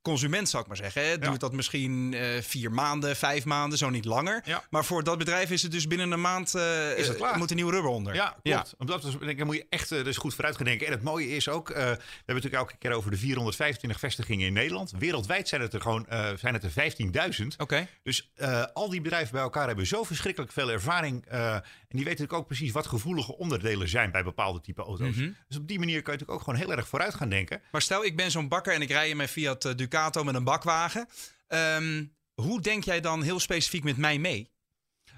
consument, 0.04 0.48
zou 0.48 0.62
ik 0.62 0.68
maar 0.68 0.76
zeggen, 0.76 1.06
hè, 1.06 1.18
duurt 1.18 1.40
dat 1.40 1.52
misschien 1.52 2.14
eh, 2.14 2.42
vier 2.42 2.72
maanden, 2.72 3.16
vijf 3.16 3.44
maanden, 3.44 3.78
zo 3.78 3.90
niet 3.90 4.04
langer. 4.04 4.42
Ja. 4.44 4.64
Maar 4.70 4.84
voor 4.84 5.04
dat 5.04 5.18
bedrijf 5.18 5.50
is 5.50 5.62
het 5.62 5.72
dus 5.72 5.86
binnen 5.86 6.10
een 6.10 6.20
maand 6.20 6.54
eh, 6.54 6.98
Is 6.98 7.08
het 7.08 7.16
klaar? 7.16 7.38
moet 7.38 7.50
een 7.50 7.56
nieuw 7.56 7.70
rubber 7.70 7.90
onder. 7.90 8.14
Ja, 8.14 8.36
klopt. 8.42 8.74
Omdat 8.78 9.02
dus, 9.02 9.12
denk 9.12 9.30
ik, 9.30 9.36
daar 9.36 9.46
moet 9.46 9.56
je 9.56 9.66
echt 9.68 9.92
eh, 9.92 10.04
dus 10.04 10.16
goed 10.16 10.34
vooruit 10.34 10.56
gaan 10.56 10.64
denken. 10.64 10.86
En 10.86 10.92
het 10.92 11.02
mooie 11.02 11.28
is 11.28 11.48
ook, 11.48 11.68
we 11.68 11.74
hebben 11.74 11.98
het 11.98 12.26
natuurlijk 12.26 12.54
elke 12.54 12.76
keer 12.76 12.92
over 12.92 13.10
de 13.10 13.16
425 13.16 14.00
vestigingen 14.00 14.46
in 14.46 14.52
Nederland. 14.52 14.92
Wereldwijd 14.98 15.48
zijn 15.48 15.60
het 15.60 15.74
er 15.74 15.80
gewoon 15.80 16.06
zijn 16.38 16.54
het 16.54 16.64
er 16.64 17.40
15.000. 17.40 17.46
Oké. 17.56 17.86
Dus 18.02 18.30
al 18.72 18.90
die 18.90 19.00
bedrijven 19.00 19.32
bij 19.32 19.42
elkaar 19.42 19.66
hebben 19.66 19.86
zo 19.86 20.04
verschrikkelijk 20.04 20.52
veel 20.52 20.70
ervaring. 20.70 21.24
en 21.24 21.62
die 21.88 22.04
weten 22.04 22.24
natuurlijk 22.24 22.32
ook 22.32 22.46
precies 22.46 22.72
wat 22.72 22.86
gevoelige 22.86 23.36
onderdelen 23.36 23.88
zijn 23.88 24.10
bij 24.10 24.24
bepaalde 24.24 24.60
type 24.60 24.82
auto's. 24.82 25.16
Mhm. 25.16 25.30
Dus 25.48 25.56
op 25.56 25.68
die 25.68 25.78
manier 25.78 26.02
kan 26.02 26.12
je 26.12 26.18
natuurlijk 26.18 26.38
ook 26.38 26.44
gewoon 26.44 26.66
heel 26.66 26.76
erg 26.76 26.88
vooruit 26.88 27.14
gaan 27.14 27.28
denken. 27.28 27.62
Maar 27.70 27.82
stel, 27.82 28.04
ik 28.04 28.16
ben 28.16 28.30
zo'n 28.30 28.48
bakker 28.48 28.74
en 28.74 28.82
ik 28.82 28.90
rij 28.90 29.08
in 29.08 29.16
mijn 29.16 29.28
Fiat 29.28 29.64
eh, 29.64 29.74
Ducato 29.94 30.24
met 30.24 30.34
een 30.34 30.44
bakwagen. 30.44 31.08
Ehm, 31.46 32.04
hoe 32.34 32.60
denk 32.60 32.84
jij 32.84 33.00
dan 33.00 33.22
heel 33.22 33.40
specifiek 33.40 33.84
met 33.84 33.96
mij 33.96 34.18
mee? 34.18 34.52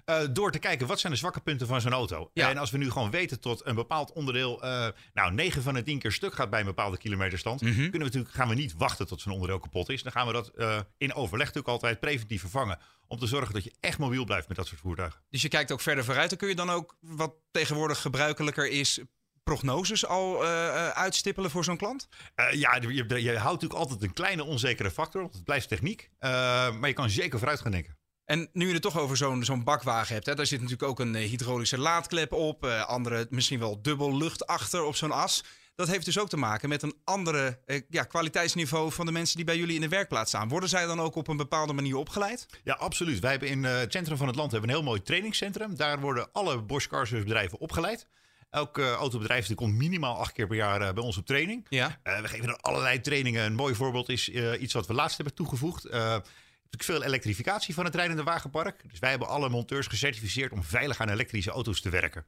Eh, 0.04 0.20
door 0.30 0.50
te 0.52 0.58
kijken 0.58 0.86
wat 0.86 1.00
zijn 1.00 1.12
de 1.12 1.18
zwakke 1.18 1.40
punten 1.40 1.66
van 1.66 1.80
zo'n 1.80 1.92
auto. 1.92 2.30
Ja. 2.32 2.50
En 2.50 2.56
als 2.56 2.70
we 2.70 2.78
nu 2.78 2.90
gewoon 2.90 3.10
weten 3.10 3.40
tot 3.40 3.66
een 3.66 3.74
bepaald 3.74 4.12
onderdeel, 4.12 4.62
eh, 4.62 4.88
nou 5.12 5.32
9 5.32 5.62
van 5.62 5.74
de 5.74 5.82
10 5.82 5.98
keer 5.98 6.12
stuk 6.12 6.34
gaat 6.34 6.50
bij 6.50 6.60
een 6.60 6.66
bepaalde 6.66 6.98
kilometerstand, 6.98 7.60
Mhm. 7.60 7.74
kunnen 7.74 7.90
we 7.92 7.98
natuurlijk, 7.98 8.34
gaan 8.34 8.48
we 8.48 8.54
niet 8.54 8.74
wachten 8.76 9.06
tot 9.06 9.20
zo'n 9.20 9.32
onderdeel 9.32 9.58
kapot 9.58 9.88
is. 9.88 10.02
Dan 10.02 10.12
gaan 10.12 10.26
we 10.26 10.32
dat 10.32 10.48
eh, 10.48 10.80
in 10.98 11.14
overleg 11.14 11.46
natuurlijk 11.46 11.72
altijd 11.74 12.00
preventief 12.00 12.40
vervangen. 12.40 12.78
Om 13.06 13.18
te 13.18 13.26
zorgen 13.26 13.54
dat 13.54 13.64
je 13.64 13.72
echt 13.80 13.98
mobiel 13.98 14.24
blijft 14.24 14.48
met 14.48 14.56
dat 14.56 14.66
soort 14.66 14.80
voertuigen. 14.80 15.20
Dus 15.30 15.42
je 15.42 15.48
kijkt 15.48 15.72
ook 15.72 15.80
verder 15.80 16.04
vooruit. 16.04 16.28
Dan 16.28 16.38
kun 16.38 16.48
je 16.48 16.54
dan 16.54 16.70
ook, 16.70 16.96
wat 17.00 17.34
tegenwoordig 17.50 18.00
gebruikelijker 18.00 18.68
is, 18.68 19.00
prognoses 19.46 20.06
al 20.06 20.44
eh, 20.44 20.66
eh, 20.66 20.88
uitstippelen 20.88 21.50
voor 21.50 21.64
zo'n 21.64 21.76
klant? 21.76 22.08
Eh, 22.34 22.52
ja, 22.52 22.76
je, 22.76 23.22
je 23.22 23.38
houdt 23.38 23.62
natuurlijk 23.62 23.80
altijd 23.80 24.02
een 24.02 24.12
kleine 24.12 24.44
onzekere 24.44 24.90
factor, 24.90 25.20
want 25.20 25.34
het 25.34 25.44
blijft 25.44 25.68
techniek. 25.68 26.10
Maar 26.20 26.88
je 26.88 26.92
kan 26.92 27.10
zeker 27.10 27.38
vooruit 27.38 27.60
gaan 27.60 27.70
denken. 27.70 27.98
En 28.24 28.48
nu 28.52 28.66
je 28.66 28.72
het 28.72 28.82
toch 28.82 28.98
over 28.98 29.16
zo'n 29.16 29.44
zo'n 29.44 29.64
bakwagen 29.64 30.14
hebt, 30.14 30.26
hè, 30.26 30.34
daar 30.34 30.46
zit 30.46 30.60
natuurlijk 30.60 30.88
ook 30.88 31.00
een 31.00 31.14
hydraulische 31.14 31.78
laadklep 31.78 32.32
op, 32.32 32.64
andere 32.64 33.26
misschien 33.30 33.58
wel 33.58 33.82
dubbel 33.82 34.16
lucht 34.16 34.46
achter 34.46 34.82
op 34.82 34.96
zo'n 34.96 35.12
as. 35.12 35.44
Dat 35.74 35.88
heeft 35.88 36.04
dus 36.04 36.18
ook 36.18 36.28
te 36.28 36.36
maken 36.36 36.68
met 36.68 36.82
een 36.82 36.94
andere 37.04 37.60
ja, 37.88 38.02
kwaliteitsniveau 38.02 38.92
van 38.92 39.06
de 39.06 39.12
mensen 39.12 39.36
die 39.36 39.44
bij 39.44 39.56
jullie 39.56 39.74
in 39.74 39.80
de 39.80 39.88
werkplaats 39.88 40.30
staan. 40.30 40.48
Worden 40.48 40.68
zij 40.68 40.86
dan 40.86 41.00
ook 41.00 41.14
op 41.14 41.28
een 41.28 41.36
bepaalde 41.36 41.72
manier 41.72 41.96
opgeleid? 41.96 42.46
Ja, 42.64 42.74
absoluut. 42.74 43.20
Wij 43.20 43.30
hebben 43.30 43.48
in 43.48 43.64
het 43.64 43.92
centrum 43.92 44.16
van 44.16 44.26
het 44.26 44.36
land 44.36 44.52
hebben 44.52 44.70
een 44.70 44.76
heel 44.76 44.84
mooi 44.84 45.02
trainingscentrum. 45.02 45.76
Daar 45.76 46.00
worden 46.00 46.28
alle 46.32 46.62
Bosch 46.62 46.88
Car 46.88 47.06
Service 47.06 47.28
bedrijven 47.28 47.58
opgeleid. 47.58 48.06
Elk 48.50 48.78
autobedrijf 48.78 49.46
die 49.46 49.56
komt 49.56 49.74
minimaal 49.74 50.16
acht 50.16 50.32
keer 50.32 50.46
per 50.46 50.56
jaar 50.56 50.80
eh, 50.80 50.92
bij 50.92 51.02
ons 51.02 51.16
op 51.16 51.26
training. 51.26 51.66
Ja. 51.68 51.98
Eh, 52.02 52.20
we 52.20 52.28
geven 52.28 52.48
er 52.48 52.56
allerlei 52.56 53.00
trainingen. 53.00 53.44
Een 53.44 53.54
mooi 53.54 53.74
voorbeeld 53.74 54.08
is 54.08 54.30
eh, 54.30 54.60
iets 54.60 54.72
wat 54.72 54.86
we 54.86 54.94
laatst 54.94 55.16
hebben 55.16 55.34
toegevoegd. 55.34 55.84
Natuurlijk 55.84 57.00
veel 57.00 57.02
elektrificatie 57.02 57.74
van 57.74 57.84
het 57.84 57.94
rijdende 57.94 58.22
wagenpark. 58.22 58.90
Dus 58.90 58.98
wij 58.98 59.10
hebben 59.10 59.28
alle 59.28 59.48
monteurs 59.48 59.86
gecertificeerd 59.86 60.52
om 60.52 60.62
veilig 60.62 61.00
aan 61.00 61.08
elektrische 61.08 61.50
auto's 61.50 61.80
te 61.80 61.90
werken. 61.90 62.24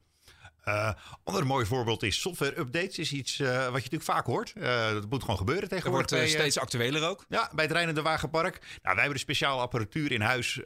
Eh 0.63 0.93
ander 1.23 1.45
mooi 1.45 1.65
voorbeeld 1.65 2.03
is 2.03 2.21
software 2.21 2.59
updates. 2.59 2.97
Is 2.99 3.11
iets 3.11 3.39
eh, 3.39 3.47
wat 3.49 3.65
je 3.65 3.71
natuurlijk 3.71 4.03
vaak 4.03 4.25
hoort. 4.25 4.53
Eh, 4.55 4.91
dat 4.91 5.09
moet 5.09 5.21
gewoon 5.21 5.37
gebeuren 5.37 5.69
Dat 5.69 5.77
tegenwoordig. 5.77 6.09
wordt 6.09 6.31
bij, 6.31 6.39
steeds 6.39 6.59
actueler 6.59 7.09
ook. 7.09 7.25
ja, 7.29 7.51
bij 7.55 7.63
het 7.63 7.73
rijdende 7.73 8.01
wagenpark. 8.01 8.59
Nou, 8.59 8.77
wij 8.81 8.93
hebben 8.95 9.13
de 9.13 9.19
speciale 9.19 9.61
apparatuur 9.61 10.11
in 10.11 10.21
huis 10.21 10.59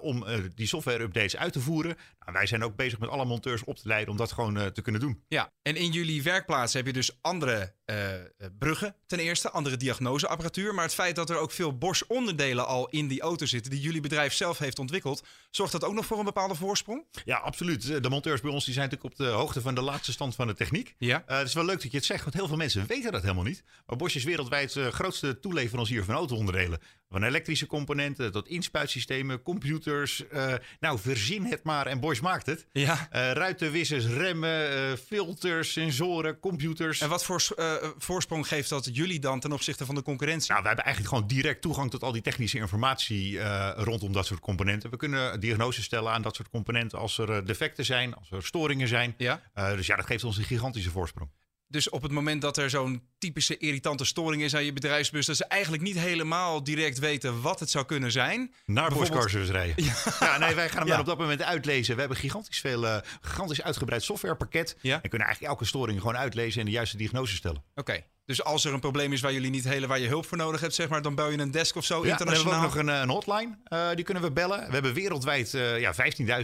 om 0.00 0.24
die 0.54 0.66
software-updates 0.66 1.36
uit 1.36 1.52
te 1.52 1.60
voeren. 1.60 1.96
Nou, 2.18 2.32
wij 2.32 2.46
zijn 2.46 2.64
ook 2.64 2.76
bezig 2.76 2.98
met 2.98 3.08
alle 3.08 3.24
monteurs 3.24 3.64
op 3.64 3.76
te 3.76 3.88
leiden 3.88 4.10
om 4.10 4.16
dat 4.16 4.32
gewoon 4.32 4.72
te 4.72 4.82
kunnen 4.82 5.00
doen. 5.00 5.24
Ja, 5.28 5.52
en 5.62 5.76
in 5.76 5.90
jullie 5.90 6.22
werkplaats 6.22 6.72
heb 6.72 6.86
je 6.86 6.92
dus 6.92 7.18
andere 7.20 7.74
eh, 7.90 8.14
eh, 8.14 8.20
bruggen 8.58 8.94
ten 9.06 9.18
eerste, 9.18 9.50
andere 9.50 9.76
diagnoseapparatuur. 9.76 10.74
Maar 10.74 10.84
het 10.84 10.94
feit 10.94 11.16
dat 11.16 11.30
er 11.30 11.36
ook 11.36 11.50
veel 11.50 11.78
Bosch-onderdelen 11.78 12.66
al 12.66 12.88
in 12.88 13.08
die 13.08 13.20
auto 13.20 13.46
zitten, 13.46 13.70
die 13.70 13.80
jullie 13.80 14.00
bedrijf 14.00 14.32
zelf 14.32 14.58
heeft 14.58 14.78
ontwikkeld, 14.78 15.22
zorgt 15.50 15.72
dat 15.72 15.84
ook 15.84 15.94
nog 15.94 16.06
voor 16.06 16.18
een 16.18 16.24
bepaalde 16.24 16.54
voorsprong? 16.54 17.04
Ja, 17.24 17.36
absoluut. 17.36 18.02
De 18.02 18.08
monteurs 18.08 18.40
bij 18.40 18.50
ons 18.50 18.64
die 18.64 18.74
zijn 18.74 18.88
natuurlijk 18.88 19.14
op 19.14 19.26
de 19.26 19.32
hoogte 19.32 19.60
van 19.60 19.74
de 19.74 19.80
laatste 19.80 20.12
stand 20.12 20.34
van 20.34 20.46
de 20.46 20.54
techniek. 20.54 20.94
Ja. 20.98 21.22
Eh, 21.26 21.38
het 21.38 21.46
is 21.46 21.54
wel 21.54 21.64
leuk 21.64 21.82
dat 21.82 21.90
je 21.90 21.96
het 21.96 22.06
zegt, 22.06 22.22
want 22.22 22.34
heel 22.34 22.46
veel 22.48 22.56
mensen 22.56 22.86
weten 22.86 23.12
dat 23.12 23.22
helemaal 23.22 23.44
niet. 23.44 23.62
Maar 23.86 23.96
Bosch 23.96 24.16
is 24.16 24.24
wereldwijd 24.24 24.72
de 24.72 24.92
grootste 24.92 25.38
toeleverancier 25.40 26.04
van 26.04 26.14
auto-onderdelen. 26.14 26.78
Van 27.10 27.22
elektrische 27.22 27.66
componenten 27.66 28.32
tot 28.32 28.48
inspuitsystemen, 28.48 29.42
computers. 29.42 30.28
eh, 30.28 30.54
nou, 30.80 30.98
verzin 30.98 31.44
het 31.44 31.62
maar 31.62 31.86
en 31.86 32.00
Bosch 32.00 32.20
maakt 32.20 32.46
het. 32.46 32.66
Ja. 32.72 33.08
Eh 33.10 33.32
ruitenwissers, 33.32 34.06
remmen, 34.06 34.70
eh, 34.70 34.96
filters, 35.06 35.72
sensoren, 35.72 36.40
computers. 36.40 37.00
En 37.00 37.08
wat 37.08 37.24
voor 37.24 37.42
eh, 37.56 37.74
voorsprong 37.98 38.48
geeft 38.48 38.68
dat 38.68 38.88
jullie 38.92 39.20
dan 39.20 39.40
ten 39.40 39.52
opzichte 39.52 39.86
van 39.86 39.94
de 39.94 40.02
concurrentie? 40.02 40.50
Nou, 40.50 40.62
wij 40.62 40.68
hebben 40.68 40.84
eigenlijk 40.84 41.14
gewoon 41.14 41.30
direct 41.30 41.62
toegang 41.62 41.90
tot 41.90 42.02
al 42.02 42.12
die 42.12 42.22
technische 42.22 42.58
informatie 42.58 43.40
eh, 43.40 43.70
rondom 43.76 44.12
dat 44.12 44.26
soort 44.26 44.40
componenten. 44.40 44.90
We 44.90 44.96
kunnen 44.96 45.40
diagnoses 45.40 45.84
stellen 45.84 46.12
aan 46.12 46.22
dat 46.22 46.34
soort 46.34 46.50
componenten 46.50 46.98
als 46.98 47.18
er 47.18 47.30
eh, 47.30 47.46
defecten 47.46 47.84
zijn, 47.84 48.14
als 48.14 48.30
er 48.30 48.44
storingen 48.44 48.88
zijn. 48.88 49.14
Ja. 49.16 49.42
Eh, 49.54 49.70
dus 49.70 49.86
ja, 49.86 49.96
dat 49.96 50.06
geeft 50.06 50.24
ons 50.24 50.36
een 50.36 50.44
gigantische 50.44 50.90
voorsprong. 50.90 51.30
Dus 51.70 51.88
op 51.88 52.02
het 52.02 52.12
moment 52.12 52.42
dat 52.42 52.56
er 52.56 52.70
zo'n 52.70 53.02
typische 53.18 53.56
irritante 53.58 54.04
storing 54.04 54.42
is 54.42 54.54
aan 54.54 54.64
je 54.64 54.72
bedrijfsbus, 54.72 55.26
dat 55.26 55.36
ze 55.36 55.44
eigenlijk 55.44 55.82
niet 55.82 55.98
helemaal 55.98 56.64
direct 56.64 56.98
weten 56.98 57.40
wat 57.40 57.60
het 57.60 57.70
zou 57.70 57.84
kunnen 57.84 58.12
zijn. 58.12 58.54
Naar 58.66 58.88
Bosch 58.88 58.98
Bijvoorbeeld- 58.98 59.30
Service 59.30 59.52
rijden. 59.52 59.84
Ja. 60.20 60.38
nee, 60.38 60.54
wij 60.54 60.68
gaan 60.68 60.78
hem 60.78 60.86
Ja. 60.86 60.92
dan 60.92 61.00
op 61.00 61.06
dat 61.06 61.18
moment 61.18 61.42
uitlezen. 61.42 61.94
We 61.94 62.00
hebben 62.00 62.18
gigantisch 62.18 62.60
veel, 62.60 62.86
eh, 62.86 62.96
gigantisch 63.20 63.62
uitgebreid 63.62 64.02
softwarepakket. 64.02 64.76
Ja. 64.80 64.94
En 65.02 65.08
kunnen 65.08 65.26
eigenlijk 65.28 65.52
elke 65.54 65.64
storing 65.68 65.98
gewoon 66.00 66.16
uitlezen 66.16 66.60
en 66.60 66.66
de 66.66 66.72
juiste 66.72 66.96
diagnose 66.96 67.34
stellen. 67.34 67.62
Oké, 67.74 68.04
dus 68.24 68.44
als 68.44 68.64
er 68.64 68.72
een 68.72 68.80
probleem 68.80 69.12
is 69.12 69.20
waar 69.20 69.32
jullie 69.32 69.50
niet 69.50 69.64
hele, 69.64 69.86
waar 69.86 69.98
je 69.98 70.08
hulp 70.08 70.26
voor 70.26 70.38
nodig 70.38 70.60
hebt, 70.60 70.74
zeg 70.74 70.88
maar, 70.88 71.02
dan 71.02 71.14
bel 71.14 71.30
je 71.30 71.38
een 71.38 71.50
desk 71.50 71.76
of 71.76 71.84
zo 71.84 71.94
Ja, 71.94 72.00
dan 72.00 72.08
hebben 72.08 72.26
we 72.26 72.32
internationaal. 72.32 72.68
ook 72.68 72.74
nog 72.74 72.82
een, 72.82 72.94
eh, 72.94 73.00
een 73.00 73.34
hotline. 73.34 73.58
eh, 73.64 73.94
die 73.94 74.04
kunnen 74.04 74.22
we 74.22 74.30
bellen. 74.32 74.66
We 74.66 74.72
hebben 74.72 74.94
wereldwijd 74.94 75.54
eh, 75.54 75.80
ja, 75.80 75.94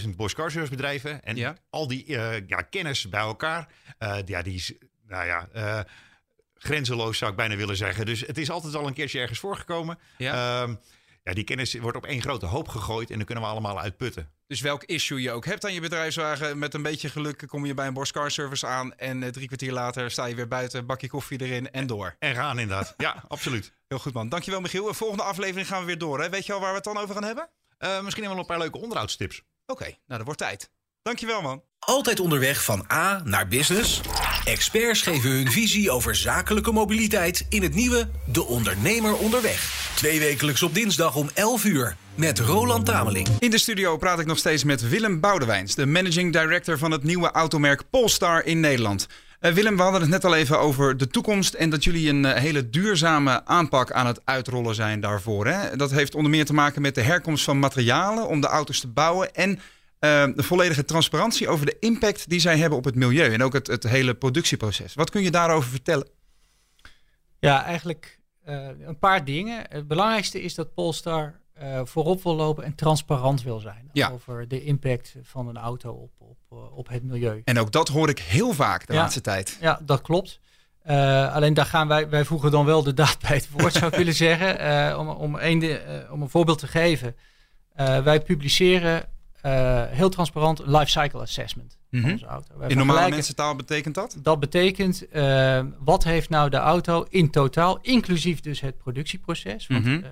15.000 0.03 0.17
Bosch 0.17 0.35
Car 0.35 0.51
Service 0.51 0.71
bedrijven. 0.75 1.23
En 1.23 1.37
Ja. 1.37 1.57
al 1.71 1.87
die 1.87 2.17
eh, 2.17 2.43
ja, 2.47 2.61
kennis 2.63 3.09
bij 3.09 3.21
elkaar, 3.21 3.69
eh, 3.99 4.17
ja, 4.27 4.43
die 4.43 4.55
is, 4.55 4.73
nou 5.09 5.27
ja, 5.27 5.49
eh, 5.53 5.81
grenzeloos 6.55 7.19
zou 7.19 7.31
ik 7.31 7.37
bijna 7.37 7.57
willen 7.57 7.77
zeggen. 7.77 8.07
Dus 8.07 8.21
het 8.21 8.39
is 8.39 8.51
altijd 8.51 8.75
al 8.75 8.87
een 8.87 8.95
keertje 8.95 9.21
ergens 9.21 9.39
voorgekomen. 9.39 9.99
Ja. 10.17 10.63
Ehm, 10.63 10.75
ja, 11.25 11.33
die 11.33 11.45
kennis 11.45 11.75
wordt 11.75 11.97
op 11.97 12.07
één 12.07 12.21
grote 12.21 12.47
hoop 12.47 12.69
gegooid 12.69 13.11
en 13.11 13.17
dan 13.17 13.27
kunnen 13.27 13.45
we 13.45 13.51
allemaal 13.51 13.81
uitputten. 13.81 14.31
Dus 14.47 14.61
welk 14.61 14.85
issue 14.85 15.21
je 15.21 15.31
ook 15.31 15.45
hebt 15.45 15.65
aan 15.65 15.75
je 15.75 15.81
bedrijfswagen, 15.81 16.59
met 16.59 16.75
een 16.75 16.83
beetje 16.83 17.09
geluk 17.09 17.45
kom 17.47 17.67
je 17.67 17.75
bij 17.75 17.87
een 17.87 17.93
Bosch 17.93 18.13
Car 18.13 18.31
Service 18.31 18.67
aan 18.67 18.95
en 18.95 19.23
eh, 19.23 19.29
drie 19.29 19.47
kwartier 19.47 19.73
later 19.73 20.11
sta 20.11 20.25
je 20.25 20.35
weer 20.35 20.49
buiten, 20.49 20.87
bakje 20.87 21.09
koffie 21.09 21.41
erin 21.41 21.71
en 21.71 21.87
door. 21.87 22.17
En 22.19 22.35
gaan 22.35 22.59
inderdaad. 22.59 22.95
ja, 22.97 23.25
absoluut. 23.29 23.73
Heel 23.89 23.99
goed 23.99 24.13
man, 24.13 24.29
dankjewel 24.29 24.61
Michiel. 24.61 24.87
De 24.87 24.95
volgende 24.95 25.23
aflevering 25.23 25.67
gaan 25.69 25.81
we 25.81 25.87
weer 25.87 25.99
door. 25.99 26.21
Hè? 26.21 26.31
Weet 26.31 26.47
je 26.47 26.53
al 26.53 26.61
waar 26.61 26.71
we 26.71 26.75
het 26.77 26.85
dan 26.85 26.99
over 26.99 27.15
gaan 27.15 27.25
hebben? 27.25 27.49
Eh, 27.79 27.89
misschien 27.89 28.03
hebben 28.03 28.23
we 28.23 28.29
nog 28.29 28.39
een 28.39 28.47
paar 28.47 28.59
leuke 28.59 28.79
onderhoudstips. 28.79 29.43
Oké, 29.67 29.85
nou 29.85 29.97
dat 30.07 30.25
wordt 30.25 30.39
tijd. 30.39 30.71
Dankjewel 31.03 31.43
man. 31.43 31.63
Altijd 31.79 32.21
onderweg 32.21 32.65
van 32.65 32.85
A 32.93 33.21
naar 33.25 33.49
business? 33.49 34.01
Experts 34.47 35.03
geven 35.03 35.31
hun 35.31 35.51
visie 35.51 35.91
over 35.91 36.15
zakelijke 36.15 36.73
mobiliteit 36.73 37.47
in 37.49 37.63
het 37.63 37.75
nieuwe 37.75 38.09
De 38.33 38.45
Ondernemer 38.45 39.17
Onderweg. 39.17 39.91
Twee 39.95 40.19
wekelijks 40.19 40.63
op 40.63 40.75
dinsdag 40.75 41.17
om 41.17 41.31
11 41.35 41.65
uur 41.65 41.97
met 42.15 42.39
Roland 42.39 42.87
Tameling. 42.87 43.29
In 43.39 43.51
de 43.51 43.59
studio 43.59 43.97
praat 43.97 44.19
ik 44.21 44.27
nog 44.27 44.39
steeds 44.39 44.65
met 44.65 44.89
Willem 44.89 45.21
Boudewijns, 45.21 45.75
de 45.75 45.87
managing 45.87 46.33
director 46.33 46.79
van 46.79 46.91
het 46.91 47.03
nieuwe 47.03 47.31
automerk 47.31 47.83
Polestar 47.91 48.45
in 48.45 48.61
Nederland. 48.61 49.07
Eh, 49.41 49.53
Willem, 49.53 49.77
we 49.77 49.83
hadden 49.83 50.01
het 50.01 50.11
net 50.11 50.25
al 50.25 50.35
even 50.35 50.59
over 50.59 50.97
de 50.97 51.07
toekomst 51.07 51.55
en 51.55 51.71
dat 51.71 51.85
jullie 51.85 52.09
een 52.09 52.25
eh, 52.25 52.41
hele 52.41 52.71
duurzame 52.71 53.45
aanpak 53.45 53.93
aan 53.93 54.07
het 54.07 54.21
uitrollen 54.25 54.75
zijn 54.75 55.01
daarvoor. 55.01 55.47
Hè? 55.47 55.77
Dat 55.77 55.91
heeft 55.91 56.15
onder 56.15 56.31
meer 56.31 56.45
te 56.45 56.55
maken 56.55 56.83
met 56.83 56.95
de 56.95 57.03
herkomst 57.03 57.45
van 57.45 57.59
materialen 57.59 58.29
om 58.29 58.41
de 58.41 58.47
auto's 58.47 58.81
te 58.81 58.89
bouwen 58.89 59.35
en 59.35 59.61
de 60.37 60.43
volledige 60.43 60.85
transparantie 60.85 61.49
over 61.49 61.67
de 61.67 61.77
impact 61.81 62.29
die 62.29 62.41
zij 62.41 62.59
hebben 62.59 62.79
op 62.79 62.85
het 62.85 62.95
milieu 62.95 63.33
en 63.33 63.43
ook 63.43 63.53
het, 63.53 63.67
het 63.67 63.83
hele 63.83 64.15
productieproces. 64.15 64.95
Wat 64.95 65.11
kun 65.11 65.23
je 65.23 65.31
daarover 65.31 65.71
vertellen? 65.71 66.09
Ja, 67.39 67.65
eigenlijk 67.65 68.21
eh, 68.45 68.69
een 68.87 68.99
paar 68.99 69.25
dingen. 69.25 69.65
Het 69.69 69.89
belangrijkste 69.89 70.43
is 70.43 70.55
dat 70.55 70.75
Polestar 70.75 71.41
eh, 71.53 71.81
voorop 71.85 72.23
wil 72.23 72.35
lopen 72.35 72.65
en 72.65 72.75
transparant 72.75 73.43
wil 73.43 73.59
zijn 73.59 73.91
Ja. 73.93 74.11
over 74.11 74.49
de 74.49 74.65
impact 74.65 75.15
van 75.23 75.49
een 75.49 75.57
auto 75.57 75.91
op, 75.93 76.13
op, 76.19 76.39
eh, 76.51 76.77
op 76.77 76.89
het 76.89 77.03
milieu. 77.03 77.43
En 77.45 77.59
ook 77.59 77.73
dat 77.73 77.89
hoor 77.89 78.09
ik 78.09 78.19
heel 78.19 78.53
vaak 78.53 78.87
de 78.87 78.93
Ja. 78.93 78.99
laatste 79.01 79.21
tijd. 79.21 79.59
Ja, 79.61 79.81
dat 79.83 80.01
klopt. 80.01 80.41
Alleen 81.33 81.55
daar 81.55 81.67
gaan 81.67 81.89
wij, 81.89 82.09
wij 82.09 82.25
voegen 82.25 82.51
dan 82.51 82.65
wel 82.65 82.83
de 82.83 82.95
daad 82.95 83.19
bij 83.21 83.37
het 83.37 83.51
woord, 83.51 83.73
zou 83.73 83.87
ik 83.87 83.95
willen 84.03 84.15
zeggen. 84.15 84.99
Om, 84.99 85.09
om, 85.09 85.35
een, 85.39 85.59
de- 85.59 86.07
om 86.11 86.23
een 86.23 86.29
voorbeeld 86.29 86.59
te 86.59 86.67
geven. 86.67 87.17
Wij 87.75 88.21
publiceren 88.21 89.09
eh, 89.47 89.85
heel 89.87 90.09
transparant 90.09 90.59
life 90.67 90.87
cycle 90.91 91.21
assessment 91.21 91.79
van 91.91 92.01
Mhm. 92.01 92.11
onze 92.11 92.27
auto. 92.27 92.59
Wij 92.59 92.69
In 92.69 92.77
normale 92.77 93.11
mensentaal 93.11 93.57
betekent 93.57 93.95
dat? 93.95 94.17
Dat 94.23 94.41
betekent, 94.41 95.09
eh, 95.09 95.65
wat 95.79 96.05
heeft 96.05 96.29
nou 96.29 96.51
de 96.51 96.57
auto 96.57 97.07
in 97.09 97.31
totaal, 97.31 97.79
inclusief 97.81 98.41
dus 98.41 98.61
het 98.61 98.79
productieproces, 98.79 99.67
want, 99.67 99.85
Mhm. 99.85 100.03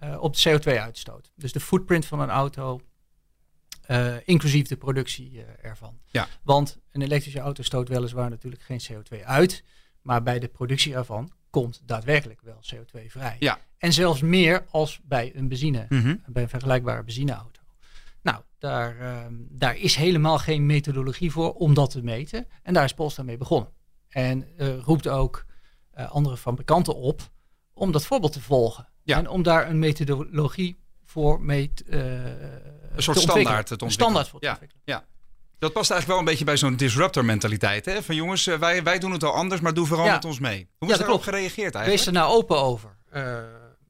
eh, 0.00 0.22
op 0.22 0.36
de 0.36 0.40
CO2-uitstoot. 0.50 1.30
Dus 1.36 1.52
de 1.52 1.60
footprint 1.60 2.06
van 2.06 2.20
een 2.20 2.30
auto, 2.30 2.80
inclusief 4.24 4.66
de 4.66 4.76
productie 4.76 5.44
ervan. 5.62 5.98
Ja. 6.10 6.26
Want 6.42 6.78
een 6.92 7.02
elektrische 7.02 7.40
auto 7.40 7.62
stoot 7.62 7.88
weliswaar 7.88 8.30
natuurlijk 8.30 8.62
geen 8.62 8.80
CO2 8.80 9.24
uit, 9.26 9.62
maar 10.02 10.22
bij 10.22 10.38
de 10.38 10.48
productie 10.48 10.94
ervan 10.94 11.30
komt 11.50 11.82
daadwerkelijk 11.84 12.40
wel 12.42 12.58
CO2 12.60 13.10
vrij. 13.10 13.36
Ja. 13.38 13.58
En 13.78 13.92
zelfs 13.92 14.20
meer 14.20 14.64
als 14.70 15.00
bij 15.04 15.32
een 15.34 15.48
benzine, 15.48 15.86
Mhm. 15.88 16.16
bij 16.26 16.42
een 16.42 16.48
vergelijkbare 16.48 17.02
benzineauto. 17.02 17.53
Daar, 18.64 18.98
ehm, 19.00 19.32
daar 19.50 19.76
is 19.76 19.94
helemaal 19.94 20.38
geen 20.38 20.66
methodologie 20.66 21.30
voor 21.32 21.52
om 21.52 21.74
dat 21.74 21.90
te 21.90 22.02
meten. 22.02 22.46
En 22.62 22.74
daar 22.74 22.84
is 22.84 22.94
Polestar 22.94 23.24
mee 23.24 23.36
begonnen. 23.36 23.70
En 24.08 24.46
eh, 24.56 24.78
roept 24.78 25.08
ook 25.08 25.44
eh, 25.90 26.10
andere 26.10 26.36
fabrikanten 26.36 26.94
op 26.96 27.20
om 27.74 27.92
dat 27.92 28.04
voorbeeld 28.06 28.32
te 28.32 28.40
volgen. 28.40 28.88
Ja. 29.02 29.18
En 29.18 29.28
om 29.28 29.42
daar 29.42 29.68
een 29.68 29.78
methodologie 29.78 30.78
voor 31.04 31.40
mee 31.40 31.72
te, 31.74 31.84
eh, 31.84 31.98
Een 32.96 33.02
soort 33.02 33.16
te 33.16 33.22
standaard 33.22 33.28
ontwikkelen. 33.28 33.64
te 33.64 33.72
Een 33.74 33.80
ontwikkelen. 33.80 33.90
standaard 33.92 34.28
voor 34.28 34.40
te 34.40 34.46
Ja. 34.46 34.52
ontwikkelen. 34.52 34.82
Dat 35.58 35.72
past 35.72 35.90
eigenlijk 35.90 36.06
wel 36.10 36.18
een 36.18 36.30
beetje 36.32 36.44
bij 36.44 36.56
zo'n 36.56 36.76
disruptor 36.76 37.24
mentaliteit. 37.24 37.84
Hè? 37.84 38.02
Van 38.02 38.14
jongens, 38.14 38.44
wij, 38.44 38.82
wij 38.82 38.98
doen 38.98 39.12
het 39.12 39.22
al 39.24 39.32
anders, 39.32 39.60
maar 39.60 39.74
doe 39.74 39.86
vooral 39.86 40.06
Ja. 40.06 40.12
met 40.12 40.24
ons 40.24 40.38
mee. 40.38 40.68
Hoe 40.78 40.90
is 40.90 40.98
daarop 40.98 41.20
klopt. 41.20 41.24
gereageerd 41.24 41.74
eigenlijk? 41.74 41.96
Wees 41.96 42.06
er 42.06 42.12
nou 42.12 42.32
open 42.36 42.58
over. 42.62 42.96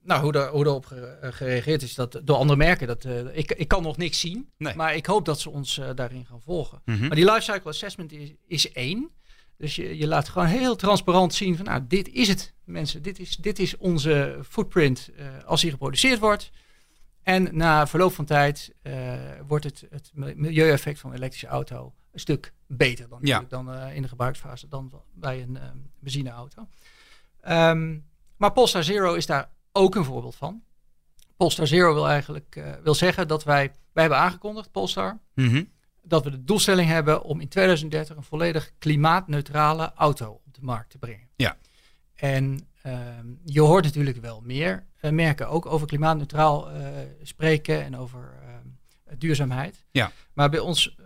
Nou, 0.05 0.22
hoe, 0.22 0.32
daar, 0.32 0.48
hoe 0.48 0.64
daarop 0.64 0.86
gere- 0.86 1.07
eh, 1.20 1.32
gereageerd 1.32 1.82
is 1.82 1.94
dat 1.94 2.20
door 2.24 2.36
andere 2.36 2.59
merken. 2.59 2.86
Dat, 2.86 3.05
eh, 3.05 3.36
ik, 3.36 3.52
ik 3.52 3.68
kan 3.68 3.82
nog 3.82 3.96
niks 3.96 4.20
zien, 4.20 4.50
Nee. 4.59 4.74
maar 4.74 4.94
ik 4.94 5.07
hoop 5.07 5.24
dat 5.24 5.40
ze 5.40 5.50
ons 5.50 5.78
eh, 5.78 5.90
daarin 5.94 6.26
gaan 6.26 6.40
volgen. 6.40 6.82
Mhm. 6.84 7.00
Maar 7.07 7.16
die 7.16 7.24
lifecycle 7.24 7.70
assessment 7.70 8.12
is, 8.12 8.32
is 8.46 8.72
één. 8.72 9.11
Dus 9.57 9.76
je, 9.76 9.96
je 9.98 10.07
laat 10.07 10.28
gewoon 10.28 10.48
heel 10.48 10.76
transparant 10.76 11.34
zien 11.34 11.57
van, 11.57 11.64
nou, 11.64 11.84
dit 11.88 12.09
is 12.09 12.28
het, 12.28 12.55
mensen. 12.64 13.02
Dit 13.02 13.18
is, 13.18 13.36
dit 13.36 13.59
is 13.59 13.76
onze 13.76 14.38
footprint 14.48 15.11
als 15.46 15.61
die 15.61 15.70
geproduceerd 15.70 16.18
wordt. 16.18 16.50
En 17.22 17.48
na 17.57 17.86
verloop 17.86 18.12
van 18.12 18.24
tijd 18.24 18.74
wordt 19.46 19.64
het, 19.64 19.86
het 19.90 20.11
mi- 20.14 20.34
milieueffect 20.36 20.98
van 21.00 21.11
een 21.11 21.16
elektrische 21.16 21.46
auto 21.46 21.94
een 22.12 22.20
stuk 22.20 22.52
beter 22.66 23.09
dan, 23.09 23.18
Ja. 23.22 23.44
dan 23.48 23.74
in 23.74 24.02
de 24.02 24.09
gebruiksfase 24.09 24.68
dan 24.68 25.02
bij 25.14 25.42
een 25.42 25.59
benzineauto. 26.00 26.68
Ehm, 27.40 27.98
maar 28.36 28.52
Polestar 28.52 28.84
Zero 28.84 29.14
is 29.14 29.26
daar 29.26 29.50
ook 29.76 29.94
een 29.94 30.04
voorbeeld 30.04 30.36
van. 30.36 30.62
Polestar 31.36 31.66
Zero 31.66 31.94
wil 31.94 32.08
eigenlijk 32.08 32.56
eh, 32.56 32.72
wil 32.82 32.94
zeggen 32.94 33.28
dat 33.28 33.44
wij, 33.44 33.72
wij 33.92 34.02
hebben 34.02 34.18
aangekondigd, 34.18 34.70
Polestar, 34.70 35.18
Mhm. 35.34 35.64
dat 36.02 36.24
we 36.24 36.30
de 36.30 36.44
doelstelling 36.44 36.88
hebben 36.88 37.22
om 37.22 37.40
in 37.40 37.48
2030 37.48 38.16
een 38.16 38.22
volledig 38.22 38.72
klimaatneutrale 38.78 39.92
auto 39.94 40.40
op 40.46 40.54
de 40.54 40.60
markt 40.62 40.90
te 40.90 40.98
brengen. 40.98 41.28
Ja. 41.36 41.56
En 42.14 42.68
ehm, 42.82 43.26
je 43.44 43.60
hoort 43.60 43.84
natuurlijk 43.84 44.20
wel 44.20 44.40
meer 44.40 44.86
eh, 45.00 45.10
merken 45.10 45.48
ook 45.48 45.66
over 45.66 45.86
klimaatneutraal 45.86 46.70
eh, 46.70 46.86
spreken 47.22 47.82
en 47.82 47.96
over 47.96 48.32
ehm, 48.42 49.18
duurzaamheid. 49.18 49.84
Ja. 49.90 50.12
Maar 50.32 50.50
bij 50.50 50.60
ons 50.60 50.96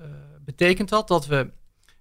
betekent 0.45 0.89
dat 0.89 1.09
dat 1.09 1.27
we 1.27 1.51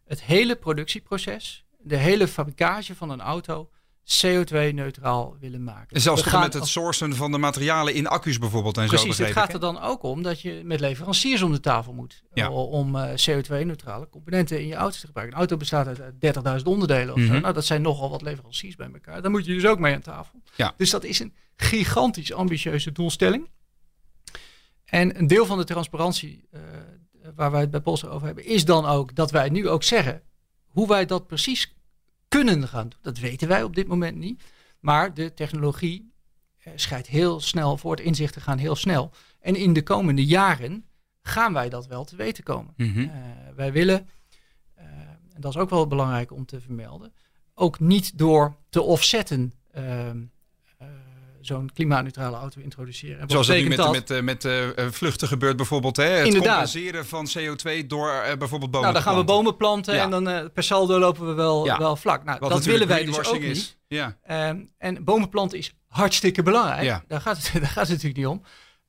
het 0.06 0.24
hele 0.24 0.56
productieproces, 0.56 1.66
de 1.78 1.96
hele 1.96 2.28
fabrikage 2.28 2.96
van 2.96 3.10
een 3.10 3.22
auto 3.22 3.70
CO2-neutraal 4.08 5.36
willen 5.40 5.64
maken. 5.64 5.96
En 5.96 6.02
zelfs 6.02 6.22
tot 6.22 6.30
gaan 6.32 6.42
met 6.42 6.54
het 6.54 6.68
sourcen 6.68 7.16
van 7.16 7.32
de 7.32 7.38
materialen 7.38 7.94
in 7.94 8.08
accu's 8.08 8.40
bijvoorbeeld 8.40 8.78
en 8.78 8.84
zo 8.84 8.90
Precies, 8.96 9.18
het 9.18 9.32
gaat 9.32 9.54
er 9.54 9.60
dan 9.60 9.82
ook 9.82 10.04
om 10.04 10.24
dat 10.24 10.42
je 10.42 10.62
met 10.64 10.80
leveranciers 10.80 11.42
om 11.42 11.52
de 11.52 11.60
tafel 11.60 11.94
moet. 11.94 12.24
Ja. 12.34 12.48
o- 12.48 12.64
Om 12.64 12.96
eh, 12.96 13.10
CO2-neutrale 13.30 14.10
componenten 14.10 14.62
in 14.62 14.68
je 14.68 14.76
auto 14.76 14.98
te 15.00 15.06
gebruiken. 15.06 15.36
Een 15.36 15.40
auto 15.42 15.58
bestaat 15.58 15.88
uit 15.88 16.00
eh, 16.00 16.58
30.000 16.58 16.64
onderdelen 16.64 17.14
of 17.14 17.20
zo. 17.22 17.32
Mhm. 17.32 17.42
Nou, 17.42 17.54
dat 17.54 17.66
zijn 17.66 17.82
nogal 17.82 18.10
wat 18.10 18.22
leveranciers 18.22 18.76
bij 18.76 18.90
elkaar. 18.94 19.22
Daar 19.22 19.32
moet 19.32 19.46
je 19.46 19.54
dus 19.54 19.66
ook 19.66 19.80
mee 19.80 19.94
aan 19.96 20.02
tafel. 20.02 20.42
Ja. 20.56 20.74
Dus 20.78 20.90
dat 20.90 21.04
is 21.04 21.20
een 21.20 21.34
gigantisch 21.56 22.34
ambitieuze 22.34 22.92
doelstelling. 22.92 23.50
En 24.86 25.20
een 25.20 25.28
deel 25.28 25.46
van 25.46 25.58
de 25.58 25.64
transparantie 25.64 26.48
eh, 26.52 26.60
waar 27.36 27.52
wij 27.52 27.62
het 27.62 27.72
bij 27.72 27.80
Polster 27.82 28.10
over 28.10 28.26
hebben, 28.28 28.46
is 28.46 28.66
dan 28.66 28.86
ook 28.86 29.16
dat 29.16 29.32
wij 29.32 29.50
nu 29.50 29.70
ook 29.70 29.84
zeggen 29.84 30.22
hoe 30.68 30.88
wij 30.88 31.06
dat 31.06 31.28
precies 31.28 31.76
kunnen 32.28 32.68
gaan 32.68 32.90
doen. 32.90 33.00
Dat 33.02 33.20
weten 33.20 33.48
wij 33.48 33.64
op 33.64 33.76
dit 33.76 33.88
moment 33.88 34.18
niet. 34.18 34.44
Maar 34.80 35.14
de 35.14 35.34
technologie 35.34 36.12
eh, 36.58 36.74
scheidt 36.76 37.08
heel 37.08 37.40
snel 37.40 37.78
voort, 37.78 38.00
inzichten 38.00 38.42
gaan 38.42 38.58
heel 38.58 38.76
snel. 38.76 39.12
En 39.40 39.56
in 39.56 39.74
de 39.74 39.84
komende 39.84 40.26
jaren 40.26 40.86
gaan 41.22 41.54
wij 41.54 41.70
dat 41.70 41.88
wel 41.88 42.04
te 42.04 42.16
weten 42.16 42.44
komen. 42.44 42.74
Mhm. 42.78 43.00
Eh, 43.00 43.10
wij 43.56 43.72
willen, 43.72 44.10
eh, 44.74 44.86
en 45.34 45.42
dat 45.42 45.56
is 45.56 45.62
ook 45.62 45.70
wel 45.70 45.88
belangrijk 45.88 46.32
om 46.32 46.46
te 46.46 46.62
vermelden, 46.62 47.14
ook 47.54 47.80
niet 47.80 48.18
door 48.18 48.56
te 48.70 48.82
offsetten 48.82 49.54
ehm, 49.72 49.86
eh, 49.86 50.24
zo'n 51.48 51.70
klimaatneutrale 51.74 52.38
auto 52.38 52.62
introduceren. 52.62 53.20
Wat 53.20 53.32
Zoals 53.32 53.48
het 53.48 53.58
nu 53.58 53.68
met, 53.68 53.92
met, 53.92 54.12
eh, 54.12 54.22
met 54.22 54.46
eh, 54.46 54.78
eh, 54.78 54.92
vluchten 54.92 55.28
gebeurt 55.28 55.56
bijvoorbeeld. 55.56 55.98
Hè? 55.98 56.04
Het 56.04 56.26
Inderdaad. 56.26 56.50
compenseren 56.50 57.06
van 57.06 57.28
CO2 57.38 57.86
door 57.88 58.12
bijvoorbeeld 58.38 58.72
bomen 58.72 58.82
nou, 58.82 58.94
dan 58.94 58.94
te 58.94 59.02
gaan 59.02 59.18
we 59.18 59.24
bomen 59.24 59.58
planten 59.58 59.96
Ja. 59.96 60.04
en 60.04 60.10
dan 60.10 60.52
per 60.54 60.64
saldo 60.64 61.00
lopen 61.00 61.28
we 61.28 61.34
wel, 61.34 61.66
Ja. 61.66 61.78
wel 61.78 61.96
vlak. 61.96 62.24
Nou, 62.24 62.38
Wat 62.40 62.50
dat 62.50 62.66
willen 62.66 62.88
wij 62.88 63.06
dus 63.06 63.26
ook 63.28 63.40
niet. 63.40 63.78
Ja. 63.88 64.18
Ehm, 64.24 64.60
en 64.78 65.04
bomen 65.04 65.30
planten 65.30 65.58
is 65.58 65.74
hartstikke 65.88 66.44
belangrijk. 66.44 66.84
Ja. 66.84 67.04
Daar, 67.08 67.22
gaat 67.22 67.38
het, 67.38 67.52
daar 67.62 67.70
gaat 67.70 67.88
het 67.88 68.04
natuurlijk 68.04 68.18
niet 68.18 68.28
om. 68.28 68.42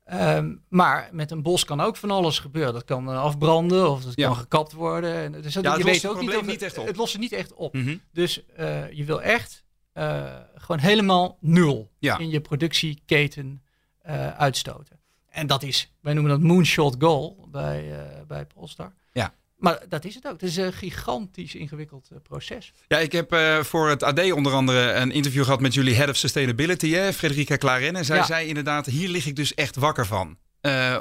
Ehm, 0.03 0.55
maar 0.69 1.09
met 1.11 1.31
een 1.31 1.41
bos 1.41 1.65
kan 1.65 1.81
ook 1.81 1.97
van 1.97 2.11
alles 2.11 2.39
gebeuren. 2.39 2.73
Dat 2.73 2.83
kan 2.85 3.07
afbranden 3.07 3.89
of 3.89 4.03
dat 4.03 4.13
Ja. 4.15 4.27
kan 4.27 4.35
gekapt 4.35 4.73
worden. 4.73 5.13
En, 5.13 5.31
dus 5.31 5.53
dat, 5.53 5.63
Ja, 5.63 5.69
je 5.69 5.75
het 5.77 5.85
weet 5.85 6.01
het 6.01 6.11
ook 6.11 6.19
niet, 6.21 6.45
niet 6.45 6.61
echt 6.61 6.77
op. 6.77 6.87
Het 6.87 6.95
lost 6.95 7.11
het 7.11 7.21
niet 7.21 7.31
echt 7.33 7.53
op. 7.53 7.73
Mhm. 7.73 7.97
Dus 8.11 8.43
je 8.91 9.03
wil 9.05 9.21
echt 9.21 9.63
eh, 9.99 10.35
gewoon 10.55 10.79
helemaal 10.79 11.37
nul 11.39 11.89
Ja. 11.99 12.17
in 12.17 12.29
je 12.29 12.41
productieketen 12.41 13.61
eh, 14.01 14.27
uitstoten. 14.37 14.99
En 15.29 15.47
dat 15.47 15.63
is, 15.63 15.91
wij 16.01 16.13
noemen 16.13 16.31
dat 16.31 16.41
moonshot 16.41 16.95
goal 16.99 17.47
bij, 17.51 17.91
eh, 17.91 18.21
bij 18.27 18.45
Polestar. 18.45 18.93
Ja. 19.11 19.33
Maar 19.57 19.79
dat 19.89 20.05
is 20.05 20.15
het 20.15 20.25
ook. 20.27 20.31
Het 20.31 20.43
is 20.43 20.55
een 20.57 20.73
gigantisch 20.73 21.55
ingewikkeld 21.55 22.09
proces. 22.23 22.73
Ja, 22.87 22.97
ik 22.97 23.11
heb 23.11 23.35
voor 23.65 23.89
het 23.89 24.03
AD 24.03 24.31
onder 24.31 24.53
andere 24.53 24.91
een 24.93 25.11
interview 25.11 25.43
gehad 25.43 25.59
met 25.61 25.73
jullie 25.73 25.95
Head 25.95 26.09
of 26.09 26.15
Sustainability, 26.15 26.91
hè, 26.91 27.13
Frederica 27.13 27.57
Claren. 27.57 27.95
En 27.95 28.05
zij 28.05 28.17
Ja. 28.17 28.23
zei 28.25 28.47
inderdaad, 28.47 28.85
hier 28.85 29.09
lig 29.09 29.25
ik 29.25 29.35
dus 29.35 29.53
echt 29.53 29.75
wakker 29.75 30.05
van. 30.05 30.37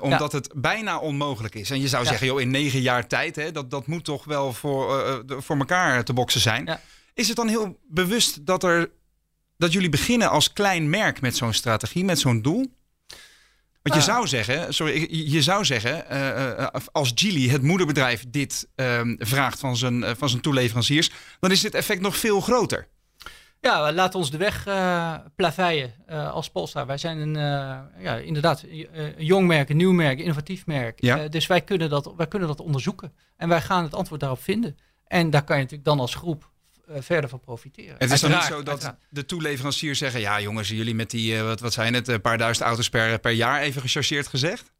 Omdat 0.00 0.32
het 0.32 0.52
bijna 0.56 0.98
onmogelijk 0.98 1.54
is. 1.54 1.70
En 1.70 1.80
je 1.80 1.88
zou 1.88 2.02
Ja. 2.02 2.08
zeggen, 2.08 2.26
joh, 2.26 2.40
in 2.40 2.50
negen 2.50 2.80
jaar 2.80 3.06
tijd, 3.06 3.36
hè, 3.36 3.52
dat, 3.52 3.70
dat 3.70 3.86
moet 3.86 4.04
toch 4.04 4.24
wel 4.24 4.52
voor, 4.52 4.88
de- 5.26 5.40
voor 5.42 5.56
elkaar 5.58 6.04
te 6.04 6.12
boksen 6.12 6.40
zijn. 6.40 6.78
Is 7.18 7.26
het 7.28 7.36
dan 7.36 7.48
heel 7.48 7.78
bewust 7.88 8.46
dat, 8.46 8.62
er, 8.64 8.90
dat 9.56 9.72
jullie 9.72 9.88
beginnen 9.88 10.30
als 10.30 10.52
klein 10.52 10.90
merk 10.90 11.20
met 11.20 11.36
zo'n 11.36 11.52
strategie, 11.52 12.04
met 12.04 12.18
zo'n 12.18 12.42
doel? 12.42 12.76
Want 13.82 13.94
je 14.04 14.10
Ah. 14.10 14.16
zou 14.16 14.26
zeggen, 14.26 14.74
sorry, 14.74 15.06
je- 15.32 15.42
zou 15.42 15.64
zeggen, 15.64 16.08
eh, 16.08 16.50
eh, 16.58 16.66
als 16.92 17.12
Geely, 17.14 17.48
het 17.48 17.62
moederbedrijf, 17.62 18.24
dit 18.28 18.68
ehm, 18.74 19.14
vraagt 19.18 19.58
van 19.58 19.76
zijn, 19.76 20.04
eh, 20.04 20.10
van 20.16 20.28
zijn 20.28 20.42
toeleveranciers, 20.42 21.10
dan 21.40 21.50
is 21.50 21.60
dit 21.60 21.74
effect 21.74 22.00
nog 22.00 22.16
veel 22.16 22.40
groter. 22.40 22.88
Ja, 23.60 23.92
laat 23.92 24.14
ons 24.14 24.30
de 24.30 24.36
weg 24.36 24.66
eh 24.66 25.14
plaveien 25.36 25.94
eh, 26.06 26.32
als 26.32 26.50
Polestar. 26.50 26.86
Wij 26.86 26.98
zijn 26.98 27.18
een, 27.18 27.36
eh, 27.36 28.02
ja, 28.04 28.16
inderdaad 28.16 28.62
eh, 28.62 28.86
een 28.92 29.24
jong 29.24 29.46
merk, 29.46 29.68
een 29.68 29.76
nieuw 29.76 29.92
merk, 29.92 30.18
innovatief 30.18 30.66
merk. 30.66 31.00
Ja. 31.02 31.18
Eh, 31.18 31.30
dus 31.30 31.46
wij 31.46 31.60
kunnen, 31.60 31.88
dat, 31.90 32.12
wij 32.16 32.26
kunnen 32.28 32.48
dat 32.48 32.60
onderzoeken. 32.60 33.12
En 33.36 33.48
wij 33.48 33.60
gaan 33.60 33.82
het 33.84 33.94
antwoord 33.94 34.20
daarop 34.20 34.42
vinden. 34.42 34.76
En 35.06 35.30
daar 35.30 35.44
kan 35.44 35.56
je 35.56 35.62
natuurlijk 35.62 35.88
dan 35.88 36.00
als 36.00 36.14
groep 36.14 36.42
eh, 36.42 36.48
verder 36.96 37.30
van 37.30 37.40
profiteren. 37.40 37.94
Het 37.98 38.10
is 38.10 38.20
dan 38.20 38.30
niet 38.30 38.42
zo 38.42 38.62
dat 38.62 38.68
uiteraard. 38.68 38.98
de 39.10 39.24
toeleveranciers 39.24 39.98
zeggen, 39.98 40.20
ja 40.20 40.40
jongens, 40.40 40.68
jullie 40.68 40.94
met 40.94 41.10
die, 41.10 41.36
eh, 41.36 41.42
wat, 41.42 41.60
wat 41.60 41.72
zijn 41.72 41.94
het, 41.94 42.08
een 42.08 42.20
paar 42.20 42.38
duizend 42.38 42.66
auto's 42.66 42.88
per, 42.88 43.18
per 43.18 43.32
jaar, 43.32 43.60
even 43.60 43.80
gechargeerd 43.80 44.26
gezegd? 44.26 44.72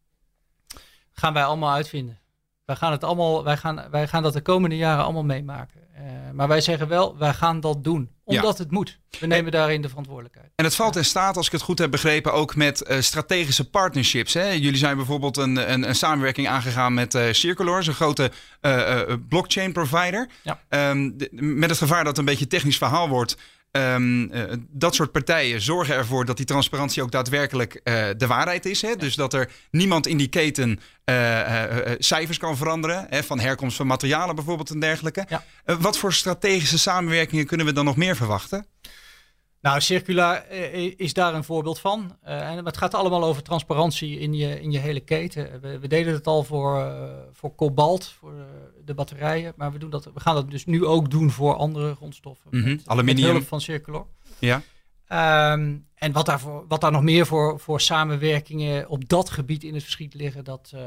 gaan 1.19 1.33
wij 1.33 1.45
allemaal 1.45 1.73
uitvinden. 1.73 2.19
Wij 2.65 2.77
gaan, 2.77 2.93
het 2.93 3.05
allemaal, 3.05 3.45
wij, 3.45 3.57
gaan, 3.57 3.91
wij 3.91 4.09
gaan 4.09 4.23
dat 4.23 4.33
de 4.33 4.41
komende 4.41 4.77
jaren 4.77 5.05
allemaal 5.05 5.25
meemaken. 5.25 5.95
Eh, 5.95 6.03
maar 6.33 6.49
wij 6.49 6.61
zeggen 6.61 6.89
wel, 6.89 7.19
wij 7.19 7.35
gaan 7.35 7.61
dat 7.61 7.85
doen. 7.85 8.11
Omdat 8.37 8.59
het 8.59 8.70
moet. 8.70 8.99
We 9.20 9.26
nemen 9.26 9.53
daarin 9.53 9.83
de 9.83 9.89
verantwoordelijkheid. 9.89 10.51
En 10.55 10.64
het 10.64 10.74
valt 10.74 10.97
in 10.97 11.05
staat, 11.05 11.37
als 11.37 11.47
ik 11.47 11.53
het 11.53 11.62
goed 11.62 11.79
heb 11.79 11.91
begrepen, 11.91 12.33
ook 12.33 12.57
met 12.57 12.83
eh, 12.83 13.01
strategische 13.01 13.70
partnerships. 13.70 14.35
Hè? 14.35 14.49
Jullie 14.49 14.76
zijn 14.76 14.97
bijvoorbeeld 14.97 15.37
een, 15.37 15.72
een, 15.72 15.89
een 15.89 15.95
samenwerking 15.95 16.49
aangegaan 16.49 16.95
met 16.95 17.14
eh 17.14 17.33
Circular, 17.33 17.87
een 17.87 17.95
grote 17.95 18.31
eh, 18.61 19.01
blockchain 19.29 19.72
provider. 19.72 20.29
Ja. 20.43 20.61
Ehm, 20.68 21.11
de- 21.16 21.29
met 21.33 21.68
het 21.70 21.79
gevaar 21.79 21.99
dat 21.99 22.07
het 22.07 22.18
een 22.18 22.24
beetje 22.24 22.43
een 22.45 22.51
technisch 22.51 22.79
verhaal 22.79 23.09
wordt. 23.09 23.37
Ehm, 23.79 24.31
eh, 24.31 24.57
dat 24.70 24.95
soort 24.95 25.12
partijen 25.12 25.61
zorgen 25.61 25.95
ervoor 25.95 26.24
dat 26.24 26.37
die 26.37 26.47
transparantie 26.47 27.03
ook 27.03 27.11
daadwerkelijk 27.11 27.74
eh, 27.74 28.07
de 28.16 28.26
waarheid 28.26 28.66
is. 28.66 28.83
Hè? 28.83 28.97
Dus 28.97 29.14
dat 29.14 29.33
er 29.33 29.51
niemand 29.70 30.07
in 30.07 30.16
die 30.16 30.29
keten 30.29 30.81
eh, 31.05 31.64
cijfers 31.99 32.39
kan 32.39 32.57
veranderen. 32.57 33.07
Hè? 33.09 33.22
Van 33.22 33.39
herkomst 33.41 33.76
van 33.76 33.87
materialen 33.87 34.35
bijvoorbeeld 34.35 34.70
en 34.70 34.81
dergelijke. 34.81 35.26
Ja. 35.29 35.45
Wat 35.81 35.99
voor 35.99 36.12
strategische 36.12 36.79
samenwerkingen 36.79 37.47
kunnen 37.47 37.66
we 37.66 37.72
dan 37.72 37.85
nog 37.85 37.97
meer 37.97 38.16
verwachten? 38.16 38.66
Nou, 39.61 39.81
Circulair 39.81 40.45
eh, 40.47 40.95
is 40.97 41.12
daar 41.12 41.35
een 41.35 41.45
voorbeeld 41.45 41.79
van. 41.79 42.16
En 42.22 42.64
het 42.64 42.76
gaat 42.76 42.95
allemaal 42.95 43.24
over 43.24 43.43
transparantie 43.43 44.18
in 44.18 44.35
je, 44.35 44.61
in 44.61 44.70
je 44.70 44.79
hele 44.79 45.01
keten. 45.01 45.61
We, 45.61 45.79
we 45.79 45.89
deden 45.89 46.12
het 46.12 46.26
al 46.26 46.43
voor, 46.45 46.93
voor 47.33 47.55
kobalt, 47.55 48.14
voor 48.18 48.33
de 48.89 48.95
batterijen. 48.95 49.53
Maar 49.57 49.72
we, 49.72 49.78
doen 49.78 49.91
dat, 49.91 50.05
we 50.05 50.20
gaan 50.20 50.34
dat 50.34 50.51
dus 50.51 50.66
nu 50.66 50.84
ook 50.84 51.11
doen 51.11 51.30
voor 51.30 51.55
andere 51.55 51.95
grondstoffen. 51.95 52.51
Mhm. 52.51 52.68
Met, 52.68 52.82
Aluminium. 52.86 53.24
Met 53.26 53.34
hulp 53.34 53.49
van 53.49 53.61
Circular. 53.61 54.07
Ja. 54.39 54.62
Ehm, 55.07 55.76
en 55.95 56.12
wat, 56.12 56.26
daarvoor, 56.26 56.64
wat 56.68 56.80
daar 56.80 56.93
nog 56.93 57.03
meer 57.03 57.26
voor, 57.26 57.61
voor 57.61 57.80
samenwerkingen 57.80 58.89
op 58.89 59.09
dat 59.09 59.30
gebied 59.30 59.64
in 59.64 59.74
het 59.74 59.82
verschiet 59.82 60.14
liggen, 60.14 60.45
dat, 60.45 60.70
eh, 60.74 60.86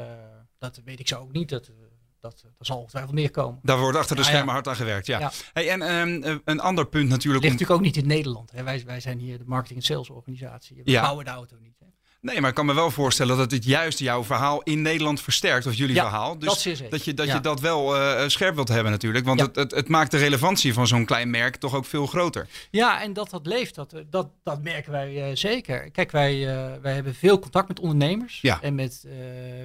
dat 0.58 0.80
weet 0.84 1.00
ik 1.00 1.08
zo 1.08 1.18
ook 1.20 1.32
niet. 1.32 1.48
Dat, 1.48 1.66
eh, 1.66 1.74
dat, 2.20 2.44
dat 2.58 2.66
zal 2.66 2.78
ongetwijfeld 2.78 3.14
meer 3.14 3.30
komen. 3.30 3.60
Daar 3.62 3.78
wordt 3.78 3.98
achter 3.98 4.16
de 4.16 4.22
Ja, 4.22 4.28
schermen 4.28 4.48
ja. 4.48 4.52
hard 4.52 4.68
aan 4.68 4.76
gewerkt, 4.76 5.06
ja. 5.06 5.18
Ja. 5.18 5.30
Hey, 5.52 5.68
en 5.70 5.82
ehm, 5.82 6.38
een 6.44 6.60
ander 6.60 6.86
punt 6.86 7.08
natuurlijk... 7.08 7.44
ligt 7.44 7.54
Om, 7.54 7.60
natuurlijk 7.60 7.70
ook 7.70 7.80
niet 7.94 7.96
in 7.96 8.06
Nederland. 8.06 8.50
Hè. 8.50 8.62
Wij, 8.62 8.82
wij 8.86 9.00
zijn 9.00 9.18
hier 9.18 9.38
de 9.38 9.44
marketing- 9.46 9.78
en 9.78 9.84
salesorganisatie. 9.84 10.76
We 10.84 10.90
Ja. 10.90 11.00
bouwen 11.02 11.24
de 11.24 11.30
auto 11.30 11.56
niet. 11.60 11.78
Hè. 11.78 11.86
Nee, 12.22 12.40
maar 12.40 12.48
ik 12.50 12.54
kan 12.56 12.66
me 12.66 12.74
wel 12.74 12.90
voorstellen 12.90 13.36
dat 13.36 13.50
het 13.50 13.64
juist 13.64 13.98
jouw 13.98 14.24
verhaal 14.24 14.62
in 14.62 14.82
Nederland 14.82 15.20
versterkt. 15.20 15.66
Of 15.66 15.74
jullie 15.74 15.94
Ja, 15.94 16.02
verhaal. 16.02 16.38
Dus 16.38 16.62
dat 16.62 16.90
dat 16.90 17.04
je 17.04 17.14
dat, 17.14 17.26
Ja. 17.26 17.34
je 17.34 17.40
dat 17.40 17.60
wel 17.60 17.96
eh, 17.96 18.28
scherp 18.28 18.54
wilt 18.54 18.68
hebben 18.68 18.92
natuurlijk. 18.92 19.24
Want 19.24 19.40
Ja. 19.40 19.46
het, 19.46 19.56
het, 19.56 19.70
het 19.70 19.88
maakt 19.88 20.10
de 20.10 20.16
relevantie 20.16 20.72
van 20.72 20.86
zo'n 20.86 21.04
klein 21.04 21.30
merk 21.30 21.56
toch 21.56 21.74
ook 21.74 21.84
veel 21.84 22.06
groter. 22.06 22.48
Ja, 22.70 23.02
en 23.02 23.12
dat 23.12 23.30
dat 23.30 23.46
leeft, 23.46 23.74
dat, 23.74 23.94
dat, 24.10 24.30
dat 24.42 24.62
merken 24.62 24.92
wij 24.92 25.24
eh, 25.30 25.36
zeker. 25.36 25.90
Kijk, 25.90 26.10
wij, 26.10 26.32
eh, 26.48 26.80
wij 26.82 26.94
hebben 26.94 27.14
veel 27.14 27.38
contact 27.38 27.68
met 27.68 27.80
ondernemers 27.80 28.40
en 28.60 28.74
met, 28.74 29.06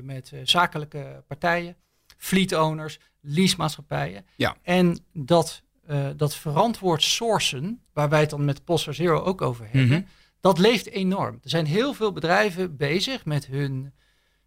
met 0.04 0.32
zakelijke 0.44 1.24
partijen, 1.28 1.76
fleet 2.18 2.54
owners, 2.54 3.00
leasemaatschappijen. 3.22 4.26
Ja. 4.36 4.56
En 4.64 5.00
dat, 5.14 5.62
dat 6.16 6.36
verantwoord 6.36 7.04
sourcen, 7.04 7.82
waar 7.94 8.10
wij 8.10 8.20
het 8.20 8.30
dan 8.30 8.46
met 8.46 8.64
Polestar 8.64 8.94
Zero 8.94 9.20
ook 9.22 9.42
over 9.42 9.64
hebben, 9.72 9.86
Mhm. 9.88 10.02
Dat 10.42 10.58
leeft 10.60 10.90
enorm. 10.90 11.40
Er 11.44 11.50
zijn 11.50 11.66
heel 11.66 11.94
veel 11.94 12.12
bedrijven 12.12 12.78
bezig 12.78 13.26
met 13.26 13.46
hun, 13.46 13.94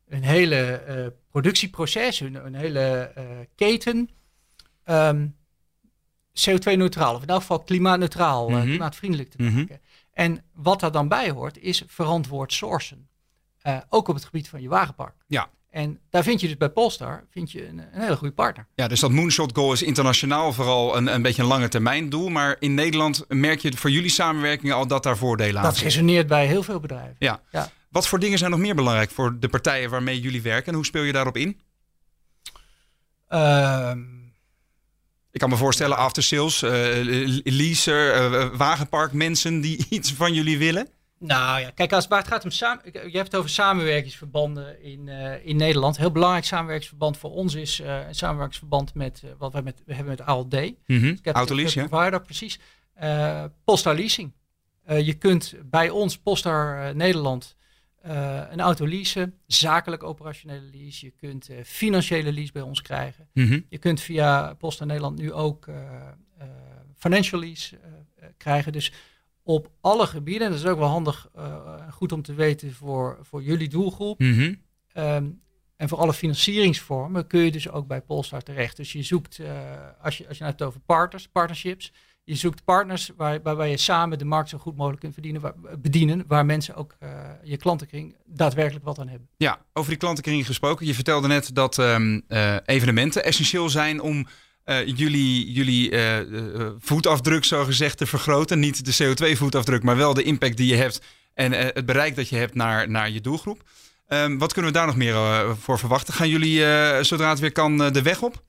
hun 0.09 0.23
hele 0.23 0.57
eh, 0.73 1.07
productieproces, 1.31 2.19
hun, 2.19 2.35
hun 2.35 2.55
hele 2.55 2.81
eh, 3.15 3.25
keten. 3.55 4.11
ehm, 4.85 5.27
CO2-neutraal, 6.33 7.15
of 7.15 7.23
in 7.23 7.29
elk 7.29 7.41
geval 7.41 7.63
klimaatneutraal, 7.63 8.49
eh, 8.49 8.55
Mhm. 8.55 8.65
klimaatvriendelijk 8.65 9.31
te 9.31 9.43
Mhm. 9.43 9.57
maken. 9.57 9.81
En 10.13 10.45
wat 10.53 10.81
daar 10.81 10.93
dan 10.93 11.09
bij 11.09 11.31
hoort, 11.31 11.59
is 11.59 11.83
verantwoord 11.87 12.53
sourcen. 12.53 13.09
Ook 13.89 14.09
op 14.09 14.15
het 14.15 14.25
gebied 14.25 14.49
van 14.49 14.63
je 14.63 14.69
wagenpark. 14.69 15.15
Ja. 15.27 15.51
En 15.71 15.99
daar 16.11 16.23
vind 16.23 16.41
je 16.41 16.47
dus 16.47 16.57
bij 16.57 16.69
Polestar 16.69 17.25
vind 17.31 17.53
je 17.53 17.69
een, 17.69 17.79
een 17.79 18.01
hele 18.01 18.17
goede 18.17 18.35
partner. 18.35 18.67
Ja, 18.75 18.89
dus 18.89 19.01
dat 19.01 19.11
moonshot 19.11 19.55
goal 19.57 19.73
is 19.73 19.83
internationaal 19.83 20.53
vooral 20.53 20.97
een, 20.97 21.07
een 21.15 21.23
beetje 21.23 21.43
een 21.43 21.49
lange 21.49 21.69
termijn 21.69 22.09
doel. 22.09 22.29
Maar 22.29 22.57
in 22.59 22.75
Nederland 22.75 23.25
merk 23.29 23.61
je 23.61 23.77
voor 23.77 23.91
jullie 23.91 24.11
samenwerking 24.11 24.73
al 24.73 24.87
dat 24.87 25.03
daar 25.03 25.17
voordelen 25.17 25.57
aan 25.57 25.63
Dat 25.63 25.77
zitten. 25.77 25.93
resoneert 25.93 26.27
bij 26.27 26.47
heel 26.47 26.63
veel 26.63 26.81
bedrijven. 26.81 27.17
Ja. 27.19 27.41
Ja. 27.51 27.71
Wat 27.91 28.09
voor 28.09 28.19
dingen 28.19 28.39
zijn 28.39 28.51
nog 28.51 28.61
meer 28.61 28.75
belangrijk 28.75 29.11
voor 29.11 29.39
de 29.39 29.49
partijen 29.49 29.91
waarmee 29.91 30.21
jullie 30.21 30.43
werken? 30.43 30.67
En 30.69 30.75
hoe 30.75 30.85
speel 30.87 31.03
je 31.03 31.13
daarop 31.13 31.37
in? 31.37 31.61
Ehm, 33.29 33.99
Ik 35.33 35.41
kan 35.41 35.49
me 35.49 35.57
voorstellen, 35.57 35.97
after 35.97 36.23
sales, 36.23 36.63
eh, 36.63 36.71
leaser, 37.45 38.13
eh, 38.13 38.49
wagenpark, 38.57 39.13
mensen 39.13 39.61
die 39.61 39.87
iets 39.91 40.13
van 40.13 40.35
jullie 40.35 40.59
willen. 40.59 40.89
Nou 41.23 41.61
ja, 41.61 41.71
kijk, 41.71 41.93
als 41.93 42.07
waar 42.07 42.19
het 42.19 42.29
gaat 42.29 42.45
om 42.45 42.51
samen, 42.51 42.85
je 42.93 43.17
hebt 43.17 43.33
het 43.33 43.37
over 43.37 43.51
samenwerkingsverbanden 43.51 44.83
in, 44.83 45.09
eh, 45.09 45.47
in 45.47 45.57
Nederland. 45.57 45.97
Heel 45.97 46.11
belangrijk 46.11 46.45
samenwerkingsverband 46.45 47.19
voor 47.19 47.31
ons 47.31 47.55
is 47.55 47.81
eh, 47.81 48.07
een 48.07 48.15
samenwerkingsverband 48.15 48.95
met 48.95 49.23
eh, 49.25 49.31
wat 49.39 49.53
wij 49.53 49.63
met, 49.63 49.83
we 49.87 49.95
hebben 49.95 50.17
met 50.19 50.27
ALD. 50.27 50.51
Captive 50.87 51.33
Autolease, 51.33 51.81
ja. 51.81 51.87
Provider, 51.87 52.21
precies. 52.21 52.59
Eh 52.95 53.45
Polestar 53.65 53.95
Leasing. 53.95 54.33
Je 54.87 55.15
kunt 55.15 55.55
bij 55.65 55.91
ons, 55.91 56.19
Polestar 56.19 56.95
Nederland, 56.97 57.57
een 58.51 58.61
auto 58.61 58.87
leasen. 58.87 59.35
Zakelijk 59.47 60.03
operationele 60.03 60.71
lease. 60.73 61.07
Je 61.07 61.11
kunt 61.11 61.49
financiële 61.65 62.33
lease 62.33 62.53
bij 62.53 62.63
ons 62.63 62.83
krijgen. 62.83 63.29
Mhm. 63.33 63.61
Je 63.69 63.79
kunt 63.79 64.01
via 64.01 64.55
Polestar 64.55 64.87
Nederland 64.87 65.19
nu 65.19 65.33
ook 65.33 65.69
financial 66.97 67.41
lease 67.41 67.79
krijgen. 68.37 68.73
Dus 68.73 68.93
op 69.43 69.71
alle 69.81 70.07
gebieden, 70.07 70.47
en 70.47 70.53
dat 70.53 70.63
is 70.63 70.67
ook 70.67 70.79
wel 70.79 70.89
handig, 70.89 71.29
eh, 71.35 71.93
goed 71.93 72.13
om 72.13 72.23
te 72.23 72.35
weten 72.35 72.73
voor, 72.73 73.19
voor 73.23 73.43
jullie 73.43 73.69
doelgroep. 73.69 74.19
Mhm. 74.19 74.55
Ehm, 74.93 75.27
en 75.77 75.89
voor 75.89 75.99
alle 75.99 76.13
financieringsvormen 76.13 77.27
kun 77.27 77.41
je 77.41 77.51
dus 77.51 77.71
ook 77.71 77.87
bij 77.87 78.01
Polestar 78.01 78.43
terecht. 78.43 78.77
Dus 78.77 78.93
je 78.93 79.03
zoekt, 79.03 79.39
eh, 79.39 79.51
als, 80.03 80.19
je, 80.19 80.29
als 80.29 80.37
je 80.37 80.43
nou 80.43 80.57
hebt 80.57 80.63
over 80.63 80.81
partners, 80.81 81.29
partnerships, 81.29 81.93
je 82.25 82.35
zoekt 82.35 82.65
partners 82.65 83.11
waar, 83.17 83.43
waarbij 83.43 83.71
je 83.71 83.77
samen 83.77 84.19
de 84.19 84.25
markt 84.25 84.49
zo 84.49 84.59
goed 84.59 84.77
mogelijk 84.77 85.01
kunt 85.01 85.13
verdienen, 85.13 85.41
waar, 85.41 85.55
bedienen, 85.79 86.25
waar 86.27 86.47
mensen 86.47 86.75
ook 86.75 86.97
eh, 86.99 87.09
je 87.43 87.57
klantenkring 87.57 88.17
daadwerkelijk 88.27 88.85
wat 88.85 88.99
aan 88.99 89.09
hebben. 89.09 89.29
Ja, 89.37 89.65
over 89.73 89.91
die 89.91 89.99
klantenkring 89.99 90.47
gesproken. 90.47 90.87
Je 90.87 90.95
vertelde 90.95 91.29
net 91.29 91.55
dat 91.55 91.79
ehm, 91.79 92.21
eh, 92.29 92.57
evenementen 92.65 93.25
essentieel 93.25 93.69
zijn 93.69 94.01
om 94.01 94.27
eh, 94.71 94.87
jullie, 94.87 95.53
jullie 95.53 95.91
eh, 95.91 96.19
eh, 96.19 96.71
voetafdruk, 96.79 97.45
zo 97.45 97.65
gezegd, 97.65 97.99
te 97.99 98.07
vergroten. 98.07 98.59
Niet 98.59 98.85
de 98.85 99.15
CO2-voetafdruk, 99.15 99.83
maar 99.83 99.97
wel 99.97 100.15
de 100.15 100.23
impact 100.23 100.57
die 100.57 100.67
je 100.67 100.77
hebt 100.77 101.03
en 101.35 101.53
het 101.53 101.87
bereik 101.87 102.17
dat 102.17 102.29
je 102.29 102.37
hebt 102.37 102.55
naar, 102.55 102.91
naar 102.91 103.11
je 103.11 103.21
doelgroep. 103.21 103.63
Ehm, 104.07 104.39
wat 104.39 104.53
kunnen 104.53 104.73
we 104.73 104.79
daar 104.79 104.87
nog 104.87 104.97
meer 104.97 105.17
voor 105.57 105.79
verwachten? 105.79 106.15
Gaan 106.15 106.29
jullie, 106.29 106.59
zodra 107.05 107.29
het 107.29 107.39
weer 107.39 107.53
kan, 107.53 107.77
de 107.79 108.03
weg 108.03 108.23
op? 108.23 108.43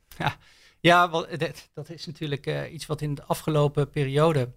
Ja, 0.80 1.12
wel, 1.12 1.28
dat, 1.38 1.70
dat 1.74 1.90
is 1.90 2.06
natuurlijk 2.06 2.70
iets 2.72 2.86
wat 2.86 3.02
in 3.02 3.16
de 3.16 3.24
afgelopen 3.24 3.90
periode 3.90 4.52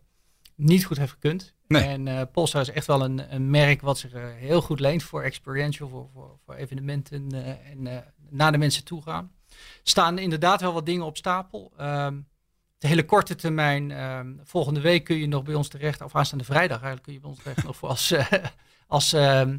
niet 0.54 0.84
goed 0.84 0.96
heeft 0.96 1.12
gekund. 1.12 1.54
Nee. 1.66 1.82
En 1.82 2.30
Polestar 2.30 2.60
is 2.60 2.70
echt 2.70 2.86
wel 2.86 3.04
een, 3.04 3.34
een 3.34 3.50
merk 3.50 3.80
wat 3.80 3.98
zich 3.98 4.12
heel 4.36 4.60
goed 4.60 4.80
leent 4.80 5.02
voor 5.02 5.22
experiential, 5.22 5.88
voor, 5.88 6.08
voor, 6.12 6.38
voor 6.44 6.54
evenementen 6.54 7.32
en 7.64 8.04
naar 8.30 8.52
de 8.52 8.58
mensen 8.58 8.84
toe 8.84 9.02
gaan. 9.02 9.32
Staan 9.82 10.18
inderdaad 10.18 10.60
wel 10.60 10.72
wat 10.72 10.86
dingen 10.86 11.04
op 11.04 11.16
stapel. 11.16 11.72
Ehm, 11.76 12.20
de 12.78 12.86
hele 12.88 13.04
korte 13.04 13.34
termijn, 13.34 13.90
ehm, 13.90 14.32
volgende 14.44 14.80
week 14.80 15.04
kun 15.04 15.16
je 15.16 15.26
nog 15.26 15.42
bij 15.42 15.54
ons 15.54 15.68
terecht, 15.68 16.00
of 16.00 16.14
aanstaande 16.14 16.44
vrijdag 16.44 16.76
eigenlijk 16.76 17.02
kun 17.02 17.12
je 17.12 17.20
bij 17.20 17.30
ons 17.30 17.38
terecht 17.38 17.64
nog 17.64 17.76
voor 17.76 17.88
als, 17.88 18.10
eh, 18.10 18.32
als 18.86 19.12
ehm, 19.12 19.58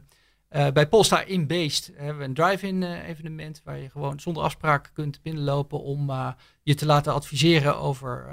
eh, 0.50 0.68
bij 0.72 0.88
Polestar 0.88 1.28
in 1.28 1.48
Beest 1.48 1.92
hebben 1.96 2.18
we 2.18 2.24
een 2.24 2.34
drive-in 2.34 2.84
eh, 2.84 3.08
evenement 3.08 3.62
waar 3.64 3.78
je 3.78 3.90
gewoon 3.90 4.20
zonder 4.20 4.44
afspraak 4.44 4.90
kunt 4.94 5.22
binnenlopen 5.22 5.84
om 5.84 6.10
eh, 6.10 6.32
je 6.64 6.76
te 6.76 6.86
laten 6.86 7.14
adviseren 7.14 7.78
over 7.78 8.28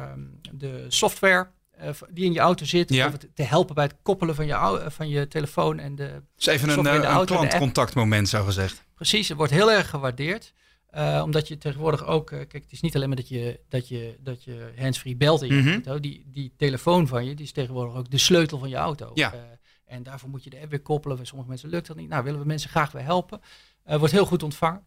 de 0.53 0.85
software 0.89 1.49
eh, 1.83 1.91
die 2.11 2.25
in 2.25 2.33
je 2.33 2.41
auto 2.41 2.65
zit. 2.65 2.89
Ja. 2.89 3.07
Of 3.07 3.13
het 3.13 3.29
te 3.35 3.43
helpen 3.43 3.75
bij 3.75 3.85
het 3.85 3.95
koppelen 4.03 4.35
van 4.35 4.47
je, 4.47 4.53
eh, 4.53 4.91
van 4.91 5.09
je 5.09 5.29
telefoon 5.29 5.79
en 5.79 5.95
de 5.95 6.23
Dus 6.37 6.47
even 6.47 6.69
een, 6.69 6.75
Software 6.75 6.97
in 6.97 7.03
de 7.03 7.09
eh, 7.09 7.19
een 7.19 7.27
klantcontactmoment, 7.27 8.29
zo 8.29 8.45
gezegd. 8.45 8.83
Precies, 8.95 9.29
het 9.29 9.37
wordt 9.37 9.53
heel 9.53 9.73
erg 9.73 9.91
gewaardeerd. 9.91 10.53
Eh, 10.93 11.21
omdat 11.25 11.49
je 11.49 11.59
tegenwoordig 11.59 12.07
ook, 12.07 12.31
eh, 12.31 12.39
kijk, 12.39 12.53
het 12.53 12.73
is 12.73 12.81
niet 12.81 12.95
alleen 12.97 13.09
maar 13.09 13.17
dat 13.17 13.29
je, 13.29 13.61
dat 13.69 13.89
je, 13.89 14.17
dat 14.21 14.45
je 14.45 14.73
handsfree 14.77 15.17
belt 15.17 15.43
in 15.43 15.55
je 15.55 15.61
Mhm. 15.63 15.69
auto. 15.73 16.01
Die, 16.01 16.25
die 16.27 16.53
telefoon 16.57 17.07
van 17.07 17.25
je, 17.25 17.35
die 17.35 17.45
is 17.45 17.53
tegenwoordig 17.53 17.95
ook 17.95 18.11
de 18.11 18.19
sleutel 18.19 18.59
van 18.59 18.69
je 18.69 18.77
auto. 18.77 19.11
Ja. 19.15 19.33
Eh, 19.33 19.41
en 19.85 20.03
daarvoor 20.03 20.29
moet 20.31 20.45
je 20.45 20.51
de 20.51 20.61
app 20.61 20.71
weer 20.71 20.81
koppelen. 20.83 21.17
Bij 21.17 21.27
sommige 21.27 21.49
mensen 21.49 21.69
lukt 21.69 21.87
dat 21.87 21.97
niet. 21.97 22.09
Nou, 22.09 22.25
willen 22.25 22.41
we 22.41 22.47
mensen 22.47 22.71
graag 22.71 22.93
weer 22.93 23.03
helpen. 23.03 23.41
Wordt 23.85 24.13
heel 24.13 24.27
goed 24.27 24.43
ontvangen. 24.43 24.83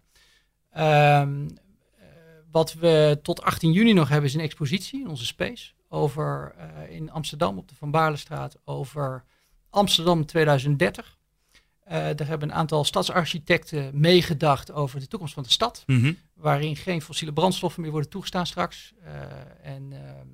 Ehm, 0.71 1.47
eh, 1.97 2.05
wat 2.51 2.73
we 2.73 3.19
tot 3.21 3.41
18 3.41 3.71
juni 3.71 3.93
nog 3.93 4.09
hebben 4.09 4.29
is 4.29 4.35
een 4.35 4.41
expositie 4.41 5.01
in 5.01 5.09
onze 5.09 5.25
space. 5.25 5.71
Over 5.89 6.55
in 6.89 7.11
Amsterdam 7.11 7.57
op 7.57 7.67
de 7.69 7.75
Van 7.75 7.91
Baarlestraat 7.91 8.57
over 8.65 9.23
Amsterdam 9.69 10.25
2030. 10.25 11.17
Eh 11.85 12.19
er 12.19 12.27
hebben 12.27 12.49
een 12.49 12.55
aantal 12.55 12.83
stadsarchitecten 12.83 13.89
meegedacht 13.93 14.71
over 14.71 14.99
de 14.99 15.07
toekomst 15.07 15.33
van 15.33 15.43
de 15.43 15.49
stad. 15.49 15.83
Mhm. 15.85 16.13
Waarin 16.33 16.75
geen 16.75 17.01
fossiele 17.01 17.33
brandstoffen 17.33 17.81
meer 17.81 17.91
worden 17.91 18.09
toegestaan 18.09 18.45
straks. 18.45 18.93
Eh, 19.03 19.73
en 19.73 19.91
ehm, 19.91 20.27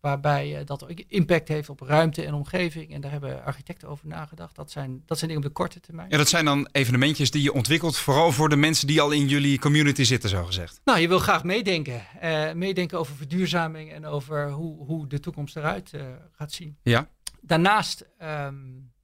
waarbij 0.00 0.56
eh, 0.56 0.66
dat 0.66 0.86
impact 1.08 1.48
heeft 1.48 1.68
op 1.68 1.80
ruimte 1.80 2.24
en 2.24 2.34
omgeving. 2.34 2.94
En 2.94 3.00
daar 3.00 3.10
hebben 3.10 3.44
architecten 3.44 3.88
over 3.88 4.06
nagedacht. 4.06 4.56
Dat 4.56 4.70
zijn, 4.70 5.02
dat 5.06 5.18
zijn 5.18 5.30
dingen 5.30 5.46
op 5.46 5.54
de 5.54 5.60
korte 5.62 5.80
termijn. 5.80 6.10
Ja, 6.10 6.16
dat 6.16 6.28
zijn 6.28 6.44
dan 6.44 6.68
evenementjes 6.72 7.30
die 7.30 7.42
je 7.42 7.52
ontwikkelt, 7.52 7.96
vooral 7.96 8.32
voor 8.32 8.48
de 8.48 8.56
mensen 8.56 8.86
die 8.86 9.00
al 9.00 9.10
in 9.10 9.28
jullie 9.28 9.58
community 9.58 10.02
zitten, 10.02 10.30
zo 10.30 10.44
gezegd. 10.44 10.80
Nou, 10.84 10.98
je 10.98 11.08
wil 11.08 11.18
graag 11.18 11.44
meedenken. 11.44 12.02
Eh, 12.20 12.52
meedenken 12.52 12.98
over 12.98 13.14
verduurzaming 13.14 13.92
en 13.92 14.06
over 14.06 14.50
hoe, 14.50 14.84
hoe 14.84 15.06
de 15.06 15.20
toekomst 15.20 15.56
eruit 15.56 15.92
eh, 15.92 16.02
gaat 16.32 16.52
zien. 16.52 16.76
Ja. 16.82 17.08
Daarnaast 17.40 18.06
ehm, 18.18 18.54
eh, 18.56 18.99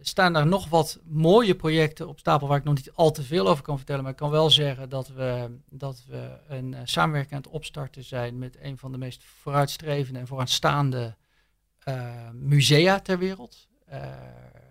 staan 0.00 0.36
er 0.36 0.46
nog 0.46 0.68
wat 0.68 0.98
mooie 1.04 1.54
projecten 1.54 2.08
op 2.08 2.18
stapel 2.18 2.48
waar 2.48 2.58
ik 2.58 2.64
nog 2.64 2.74
niet 2.74 2.92
al 2.94 3.10
te 3.10 3.22
veel 3.22 3.48
over 3.48 3.62
kan 3.64 3.76
vertellen. 3.76 4.02
Maar 4.02 4.12
ik 4.12 4.18
kan 4.18 4.30
wel 4.30 4.50
zeggen 4.50 4.88
dat 4.88 5.08
we, 5.08 5.58
dat 5.70 6.02
we 6.08 6.30
een 6.48 6.74
eh, 6.74 6.80
samenwerking 6.84 7.34
aan 7.34 7.42
het 7.42 7.50
opstarten 7.50 8.04
zijn 8.04 8.38
met 8.38 8.56
een 8.60 8.78
van 8.78 8.92
de 8.92 8.98
meest 8.98 9.24
vooruitstrevende 9.40 10.18
en 10.18 10.26
vooraanstaande 10.26 11.16
eh, 11.78 12.30
musea 12.32 13.00
ter 13.00 13.18
wereld. 13.18 13.68
eh, 13.86 14.00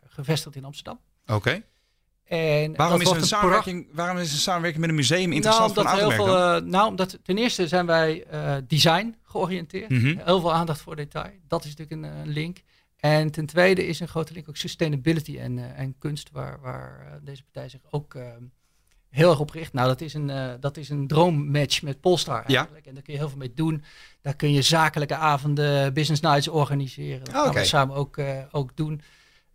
gevestigd 0.08 0.56
in 0.56 0.66
Amsterdam. 0.66 1.00
Oké. 1.28 1.64
En 2.28 2.76
Waarom, 2.76 3.02
is 3.02 3.10
een 3.10 3.24
samenwerking, 3.24 3.88
waarom 3.92 4.18
is 4.18 4.32
een 4.32 4.38
samenwerking 4.38 4.82
met 4.82 4.90
een 4.90 4.96
museum 4.96 5.32
interessant 5.32 5.76
nou, 5.76 5.88
omdat 5.88 6.00
heel 6.00 6.10
automerk 6.12 6.40
veel, 6.40 6.56
eh, 6.56 6.72
nou, 6.72 6.88
omdat 6.90 7.20
ten 7.24 7.38
eerste 7.38 7.68
zijn 7.68 7.86
wij 7.86 8.24
eh, 8.24 8.56
design 8.68 9.16
georiënteerd. 9.24 9.90
Mhm. 9.90 10.18
Heel 10.18 10.40
veel 10.40 10.54
aandacht 10.54 10.82
voor 10.82 10.96
detail. 10.96 11.32
Dat 11.48 11.64
is 11.66 11.76
natuurlijk 11.76 11.92
een 12.04 12.22
eh, 12.22 12.34
link. 12.34 12.58
En 13.08 13.32
ten 13.32 13.46
tweede 13.46 13.86
is 13.88 14.00
een 14.00 14.08
grote 14.08 14.34
link 14.34 14.50
ook 14.50 14.58
sustainability 14.58 15.38
en, 15.38 15.58
eh, 15.58 15.80
en 15.80 15.96
kunst, 15.98 16.30
waar, 16.32 16.60
waar 16.62 17.08
eh, 17.08 17.14
deze 17.22 17.44
partij 17.44 17.70
zich 17.70 17.82
ook 17.90 18.14
eh, 18.16 18.28
heel 19.10 19.30
erg 19.30 19.40
op 19.40 19.50
richt. 19.50 19.74
Nou, 19.74 19.88
dat 19.88 20.02
is 20.02 20.14
een, 20.14 20.30
eh, 20.30 20.54
dat 20.60 20.78
is 20.78 20.90
een 20.90 21.08
droommatch 21.08 21.82
met 21.82 22.02
Polestar 22.02 22.44
Ja. 22.48 22.58
eigenlijk. 22.58 22.86
En 22.86 22.94
daar 22.94 23.04
kun 23.04 23.14
je 23.14 23.20
heel 23.20 23.30
veel 23.30 23.38
mee 23.38 23.54
doen. 23.54 23.84
Daar 24.22 24.36
kun 24.36 24.52
je 24.52 24.62
zakelijke 24.62 25.16
avonden, 25.16 25.94
business 25.94 26.22
nights 26.22 26.48
organiseren. 26.48 27.26
Dat 27.26 27.34
Ah, 27.36 27.44
gaan 27.44 27.54
we 27.54 27.66
samen 27.66 27.96
ook, 27.96 28.18
ook 28.52 28.76
doen. 28.76 29.02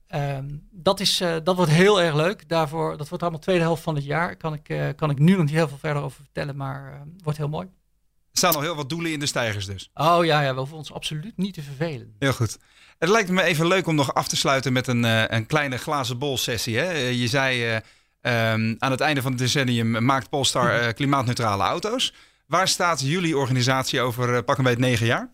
Ehm, 0.07 0.48
dat, 0.70 1.00
is, 1.00 1.16
dat 1.42 1.57
wordt 1.57 1.70
heel 1.70 2.00
erg 2.03 2.14
leuk. 2.14 2.48
Daarvoor, 2.48 2.96
dat 2.96 3.09
wordt 3.09 3.22
allemaal 3.22 3.40
tweede 3.40 3.62
helft 3.62 3.82
van 3.82 3.94
het 3.94 4.05
jaar. 4.05 4.36
Kan 4.36 4.55
ik, 4.55 4.68
uh, 4.68 4.88
kan 4.96 5.11
ik 5.11 5.18
nu 5.18 5.32
nog 5.36 5.40
niet 5.44 5.50
heel 5.55 5.68
veel 5.68 5.78
verder 5.78 6.03
over 6.03 6.22
vertellen, 6.22 6.57
maar 6.57 6.92
uh, 6.92 7.00
wordt 7.22 7.38
heel 7.38 7.48
mooi. 7.48 7.66
Er 7.66 8.38
staan 8.38 8.55
al 8.55 8.61
heel 8.61 8.74
wat 8.74 8.88
doelen 8.88 9.12
in 9.12 9.18
de 9.20 9.26
stijgers 9.26 9.66
dus. 9.66 9.90
Oh 9.94 10.24
ja, 10.24 10.40
ja 10.40 10.53
we 10.53 10.59
hoeven 10.59 10.76
ons 10.76 10.92
absoluut 10.92 11.36
niet 11.36 11.55
te 11.55 11.62
vervelen. 11.62 12.14
Heel 12.18 12.32
goed. 12.32 12.59
Het 13.03 13.11
lijkt 13.11 13.30
me 13.30 13.42
even 13.42 13.66
leuk 13.66 13.86
om 13.86 13.94
nog 13.94 14.14
af 14.14 14.28
te 14.28 14.36
sluiten 14.36 14.72
met 14.72 14.86
een, 14.86 15.34
een 15.34 15.46
kleine 15.46 15.76
glazen 15.76 16.18
bol 16.18 16.38
sessie. 16.38 16.78
Hè? 16.78 16.90
Je 16.92 17.28
zei 17.28 17.74
um, 17.74 18.76
aan 18.78 18.90
het 18.90 19.00
einde 19.00 19.22
van 19.22 19.30
het 19.30 19.40
decennium 19.40 20.05
maakt 20.05 20.28
Polestar 20.28 20.92
klimaatneutrale 20.92 21.62
auto's. 21.62 22.14
Waar 22.46 22.68
staat 22.68 23.00
jullie 23.00 23.36
organisatie 23.36 24.00
over 24.00 24.42
pak 24.42 24.59
een 24.59 24.64
beetje 24.64 24.80
negen 24.80 25.07
jaar? 25.07 25.30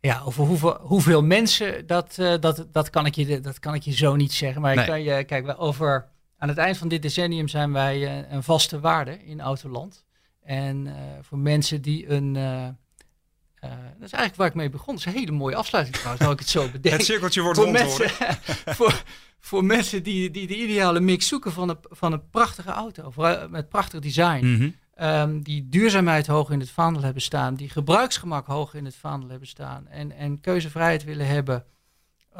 Ja, 0.00 0.20
over 0.24 0.44
hoeveel, 0.44 0.78
hoeveel 0.80 1.22
mensen, 1.22 1.86
dat, 1.86 2.14
dat, 2.40 2.66
dat, 2.72 2.90
kan 2.90 3.06
ik 3.06 3.14
je, 3.14 3.40
dat 3.40 3.58
kan 3.58 3.74
ik 3.74 3.82
je 3.82 3.92
zo 3.92 4.16
niet 4.16 4.32
zeggen. 4.32 4.60
Maar 4.62 4.74
nee. 4.74 4.84
ik 4.84 4.90
kan 4.90 5.02
je, 5.02 5.24
kijk, 5.24 5.54
over, 5.56 6.08
aan 6.38 6.48
het 6.48 6.58
eind 6.58 6.76
van 6.76 6.88
dit 6.88 7.02
decennium 7.02 7.48
zijn 7.48 7.72
wij 7.72 8.26
een 8.30 8.42
vaste 8.42 8.80
waarde 8.80 9.24
in 9.24 9.40
Autoland. 9.40 10.04
En 10.42 10.94
voor 11.22 11.38
mensen 11.38 11.82
die 11.82 12.10
een. 12.10 12.36
Dat 13.70 14.06
is 14.06 14.12
eigenlijk 14.12 14.36
waar 14.36 14.46
ik 14.46 14.54
mee 14.54 14.70
begon. 14.70 14.94
Dat 14.94 15.06
is 15.06 15.12
een 15.12 15.18
hele 15.18 15.32
mooie 15.32 15.56
afsluiting 15.56 15.96
trouwens, 15.96 16.22
nou 16.22 16.34
ik 16.34 16.40
het 16.40 16.48
zo 16.48 16.68
bedenk. 16.72 16.96
Het 16.96 17.04
cirkeltje 17.04 17.42
wordt 17.42 17.58
rond 17.58 17.72
mensen, 17.72 18.10
voor, 18.76 19.02
voor 19.38 19.64
mensen 19.64 20.02
die, 20.02 20.30
die 20.30 20.46
de 20.46 20.56
ideale 20.56 21.00
mix 21.00 21.28
zoeken 21.28 21.52
van 21.52 21.68
een, 21.68 21.78
van 21.82 22.12
een 22.12 22.30
prachtige 22.30 22.70
auto. 22.70 23.12
Met 23.50 23.68
prachtig 23.68 24.00
design. 24.00 24.46
Mm 24.46 24.56
-hmm. 24.56 24.74
Um, 25.00 25.42
die 25.42 25.68
duurzaamheid 25.68 26.26
hoog 26.26 26.50
in 26.50 26.60
het 26.60 26.70
vaandel 26.70 27.02
hebben 27.02 27.22
staan, 27.22 27.54
die 27.54 27.68
gebruiksgemak 27.68 28.46
hoog 28.46 28.74
in 28.74 28.84
het 28.84 28.96
vaandel 28.96 29.28
hebben 29.28 29.48
staan 29.48 29.88
en, 29.88 30.12
en 30.12 30.40
keuzevrijheid 30.40 31.04
willen 31.04 31.26
hebben, 31.26 31.64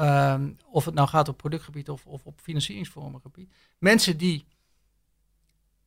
um, 0.01 0.57
of 0.71 0.85
het 0.85 0.93
nou 0.93 1.07
gaat 1.07 1.27
op 1.27 1.37
productgebied 1.37 1.89
of, 1.89 2.05
of 2.05 2.25
op 2.25 2.39
financieringsvormengebied. 2.41 3.53
Mensen 3.77 4.17
die 4.17 4.45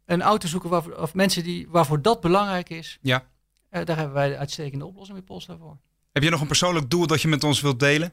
een 0.05 0.23
auto 0.23 0.49
zoeken, 0.49 0.71
waarvoor, 0.71 0.97
of 0.97 1.15
mensen 1.15 1.43
die, 1.43 1.69
waarvoor 1.69 2.03
dat 2.03 2.21
belangrijk 2.21 2.71
is, 2.71 2.99
ja. 3.01 3.27
Uh, 3.71 3.85
daar 3.85 3.97
hebben 3.97 4.15
wij 4.15 4.29
de 4.29 4.37
uitstekende 4.37 4.87
oplossing 4.87 5.17
met 5.17 5.27
Polestar 5.27 5.59
voor. 5.59 5.79
Heb 6.13 6.23
je 6.23 6.31
nog 6.31 6.41
een 6.41 6.47
persoonlijk 6.47 6.91
doel 6.91 7.07
dat 7.07 7.23
je 7.23 7.29
met 7.29 7.45
ons 7.45 7.61
wilt 7.61 7.81
delen? 7.81 8.13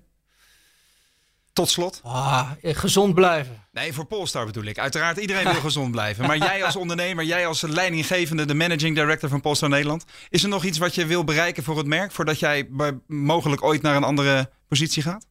Tot 1.53 1.69
slot. 1.69 1.99
Ah, 2.03 2.51
gezond 2.61 3.13
blijven. 3.13 3.63
Nee, 3.71 3.93
voor 3.93 4.05
Polestar 4.05 4.45
bedoel 4.45 4.63
ik. 4.63 4.79
Uiteraard, 4.79 5.17
iedereen 5.17 5.43
wil 5.43 5.61
gezond 5.69 5.91
blijven. 5.91 6.27
Maar 6.27 6.37
jij 6.37 6.63
als 6.63 6.75
ondernemer, 6.75 7.25
jij 7.25 7.47
als 7.47 7.61
leidinggevende, 7.61 8.45
de 8.45 8.53
managing 8.53 8.95
director 8.95 9.29
van 9.29 9.41
Polestar 9.41 9.69
Nederland. 9.69 10.05
Is 10.29 10.43
er 10.43 10.49
nog 10.49 10.63
iets 10.63 10.77
wat 10.77 10.95
je 10.95 11.05
wil 11.05 11.23
bereiken 11.23 11.63
voor 11.63 11.77
het 11.77 11.87
merk, 11.87 12.11
voordat 12.11 12.39
jij 12.39 12.69
mogelijk 13.07 13.63
ooit 13.63 13.81
naar 13.81 13.95
een 13.95 14.03
andere 14.03 14.49
positie 14.67 15.03
gaat? 15.03 15.27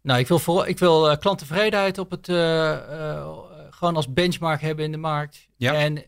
Nou, 0.00 0.18
ik 0.18 0.28
wil, 0.28 0.38
voor, 0.38 0.66
ik 0.66 0.78
wil 0.78 1.10
uh, 1.10 1.16
klanttevredenheid 1.16 1.98
op 1.98 2.10
het, 2.10 2.28
uh, 2.28 2.36
uh, 2.36 3.36
gewoon 3.70 3.96
als 3.96 4.12
benchmark 4.12 4.60
hebben 4.60 4.84
in 4.84 4.92
de 4.92 4.98
markt. 4.98 5.48
Ja. 5.56 5.74
En 5.74 6.04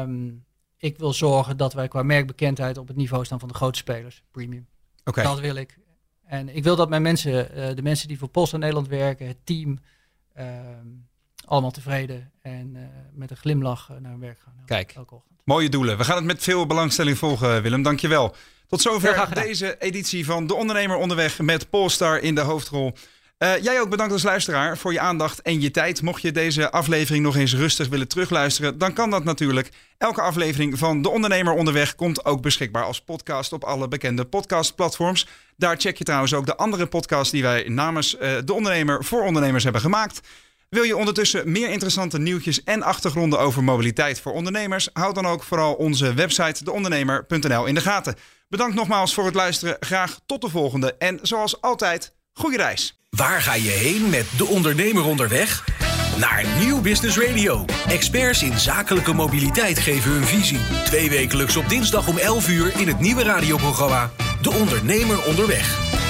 um, 0.00 0.45
ik 0.76 0.98
wil 0.98 1.12
zorgen 1.12 1.56
dat 1.56 1.72
wij 1.72 1.88
qua 1.88 2.02
merkbekendheid 2.02 2.78
op 2.78 2.88
het 2.88 2.96
niveau 2.96 3.24
staan 3.24 3.38
van 3.40 3.48
de 3.48 3.54
grote 3.54 3.78
spelers, 3.78 4.22
premium. 4.30 4.66
Okay. 5.04 5.24
Dat 5.24 5.40
wil 5.40 5.54
ik. 5.54 5.78
En 6.26 6.56
ik 6.56 6.64
wil 6.64 6.76
dat 6.76 6.88
mijn 6.88 7.02
mensen, 7.02 7.58
uh, 7.58 7.74
de 7.74 7.82
mensen 7.82 8.08
die 8.08 8.18
voor 8.18 8.28
Polestar 8.28 8.58
Nederland 8.58 8.88
werken, 8.88 9.26
het 9.26 9.36
team, 9.44 9.78
uh, 10.38 10.44
allemaal 11.44 11.70
tevreden 11.70 12.32
en 12.42 12.74
uh, 12.74 12.82
met 13.12 13.30
een 13.30 13.36
glimlach 13.36 13.88
naar 14.00 14.10
hun 14.10 14.20
werk 14.20 14.38
gaan. 14.38 14.54
Kijk, 14.66 14.92
elke 14.92 15.14
ochtend. 15.14 15.40
mooie 15.44 15.68
doelen. 15.68 15.98
We 15.98 16.04
gaan 16.04 16.16
het 16.16 16.24
met 16.24 16.42
veel 16.42 16.66
belangstelling 16.66 17.18
volgen, 17.18 17.62
Willem. 17.62 17.82
Dankjewel. 17.82 18.34
Tot 18.66 18.80
zover 18.80 19.34
deze 19.34 19.78
editie 19.78 20.24
van 20.24 20.46
De 20.46 20.54
Ondernemer 20.54 20.96
Onderweg 20.96 21.40
met 21.40 21.70
Polestar 21.70 22.18
in 22.18 22.34
de 22.34 22.40
hoofdrol. 22.40 22.92
Uh, 23.38 23.62
jij 23.62 23.80
ook 23.80 23.90
bedankt 23.90 24.12
als 24.12 24.22
luisteraar 24.22 24.78
voor 24.78 24.92
je 24.92 25.00
aandacht 25.00 25.42
en 25.42 25.60
je 25.60 25.70
tijd. 25.70 26.02
Mocht 26.02 26.22
je 26.22 26.32
deze 26.32 26.70
aflevering 26.70 27.24
nog 27.24 27.36
eens 27.36 27.54
rustig 27.54 27.88
willen 27.88 28.08
terugluisteren, 28.08 28.78
dan 28.78 28.92
kan 28.92 29.10
dat 29.10 29.24
natuurlijk. 29.24 29.70
Elke 29.98 30.20
aflevering 30.20 30.78
van 30.78 31.02
De 31.02 31.08
Ondernemer 31.08 31.52
Onderweg 31.52 31.94
komt 31.94 32.24
ook 32.24 32.42
beschikbaar 32.42 32.84
als 32.84 33.00
podcast 33.00 33.52
op 33.52 33.64
alle 33.64 33.88
bekende 33.88 34.24
podcastplatforms. 34.24 35.28
Daar 35.56 35.76
check 35.76 35.96
je 35.96 36.04
trouwens 36.04 36.34
ook 36.34 36.46
de 36.46 36.56
andere 36.56 36.86
podcasts 36.86 37.30
die 37.32 37.42
wij 37.42 37.68
namens 37.68 38.14
uh, 38.14 38.20
De 38.44 38.52
Ondernemer 38.52 39.04
voor 39.04 39.22
ondernemers 39.22 39.64
hebben 39.64 39.82
gemaakt. 39.82 40.20
Wil 40.68 40.82
je 40.82 40.96
ondertussen 40.96 41.52
meer 41.52 41.70
interessante 41.70 42.18
nieuwtjes 42.18 42.64
en 42.64 42.82
achtergronden 42.82 43.38
over 43.38 43.64
mobiliteit 43.64 44.20
voor 44.20 44.32
ondernemers? 44.32 44.88
Houd 44.92 45.14
dan 45.14 45.26
ook 45.26 45.42
vooral 45.42 45.74
onze 45.74 46.14
website 46.14 46.64
deondernemer.nl 46.64 47.66
in 47.66 47.74
de 47.74 47.80
gaten. 47.80 48.14
Bedankt 48.48 48.74
nogmaals 48.74 49.14
voor 49.14 49.24
het 49.24 49.34
luisteren. 49.34 49.76
Graag 49.80 50.18
tot 50.26 50.40
de 50.40 50.48
volgende. 50.48 50.94
En 50.98 51.18
zoals 51.22 51.60
altijd, 51.60 52.15
goede 52.36 52.56
reis. 52.56 52.98
Waar 53.10 53.42
ga 53.42 53.54
je 53.54 53.70
heen 53.70 54.10
met 54.10 54.26
de 54.36 54.46
ondernemer 54.46 55.04
onderweg? 55.04 55.64
Naar 56.18 56.44
Nieuw 56.58 56.80
Business 56.80 57.18
Radio. 57.18 57.64
Experts 57.88 58.42
in 58.42 58.58
zakelijke 58.58 59.12
mobiliteit 59.12 59.78
geven 59.78 60.10
hun 60.10 60.24
visie. 60.24 60.58
Twee 60.84 61.10
wekelijks 61.10 61.56
op 61.56 61.68
dinsdag 61.68 62.08
om 62.08 62.18
11 62.18 62.48
uur 62.48 62.80
in 62.80 62.88
het 62.88 63.00
nieuwe 63.00 63.22
radioprogramma 63.22 64.10
De 64.42 64.50
Ondernemer 64.50 65.26
Onderweg. 65.26 66.05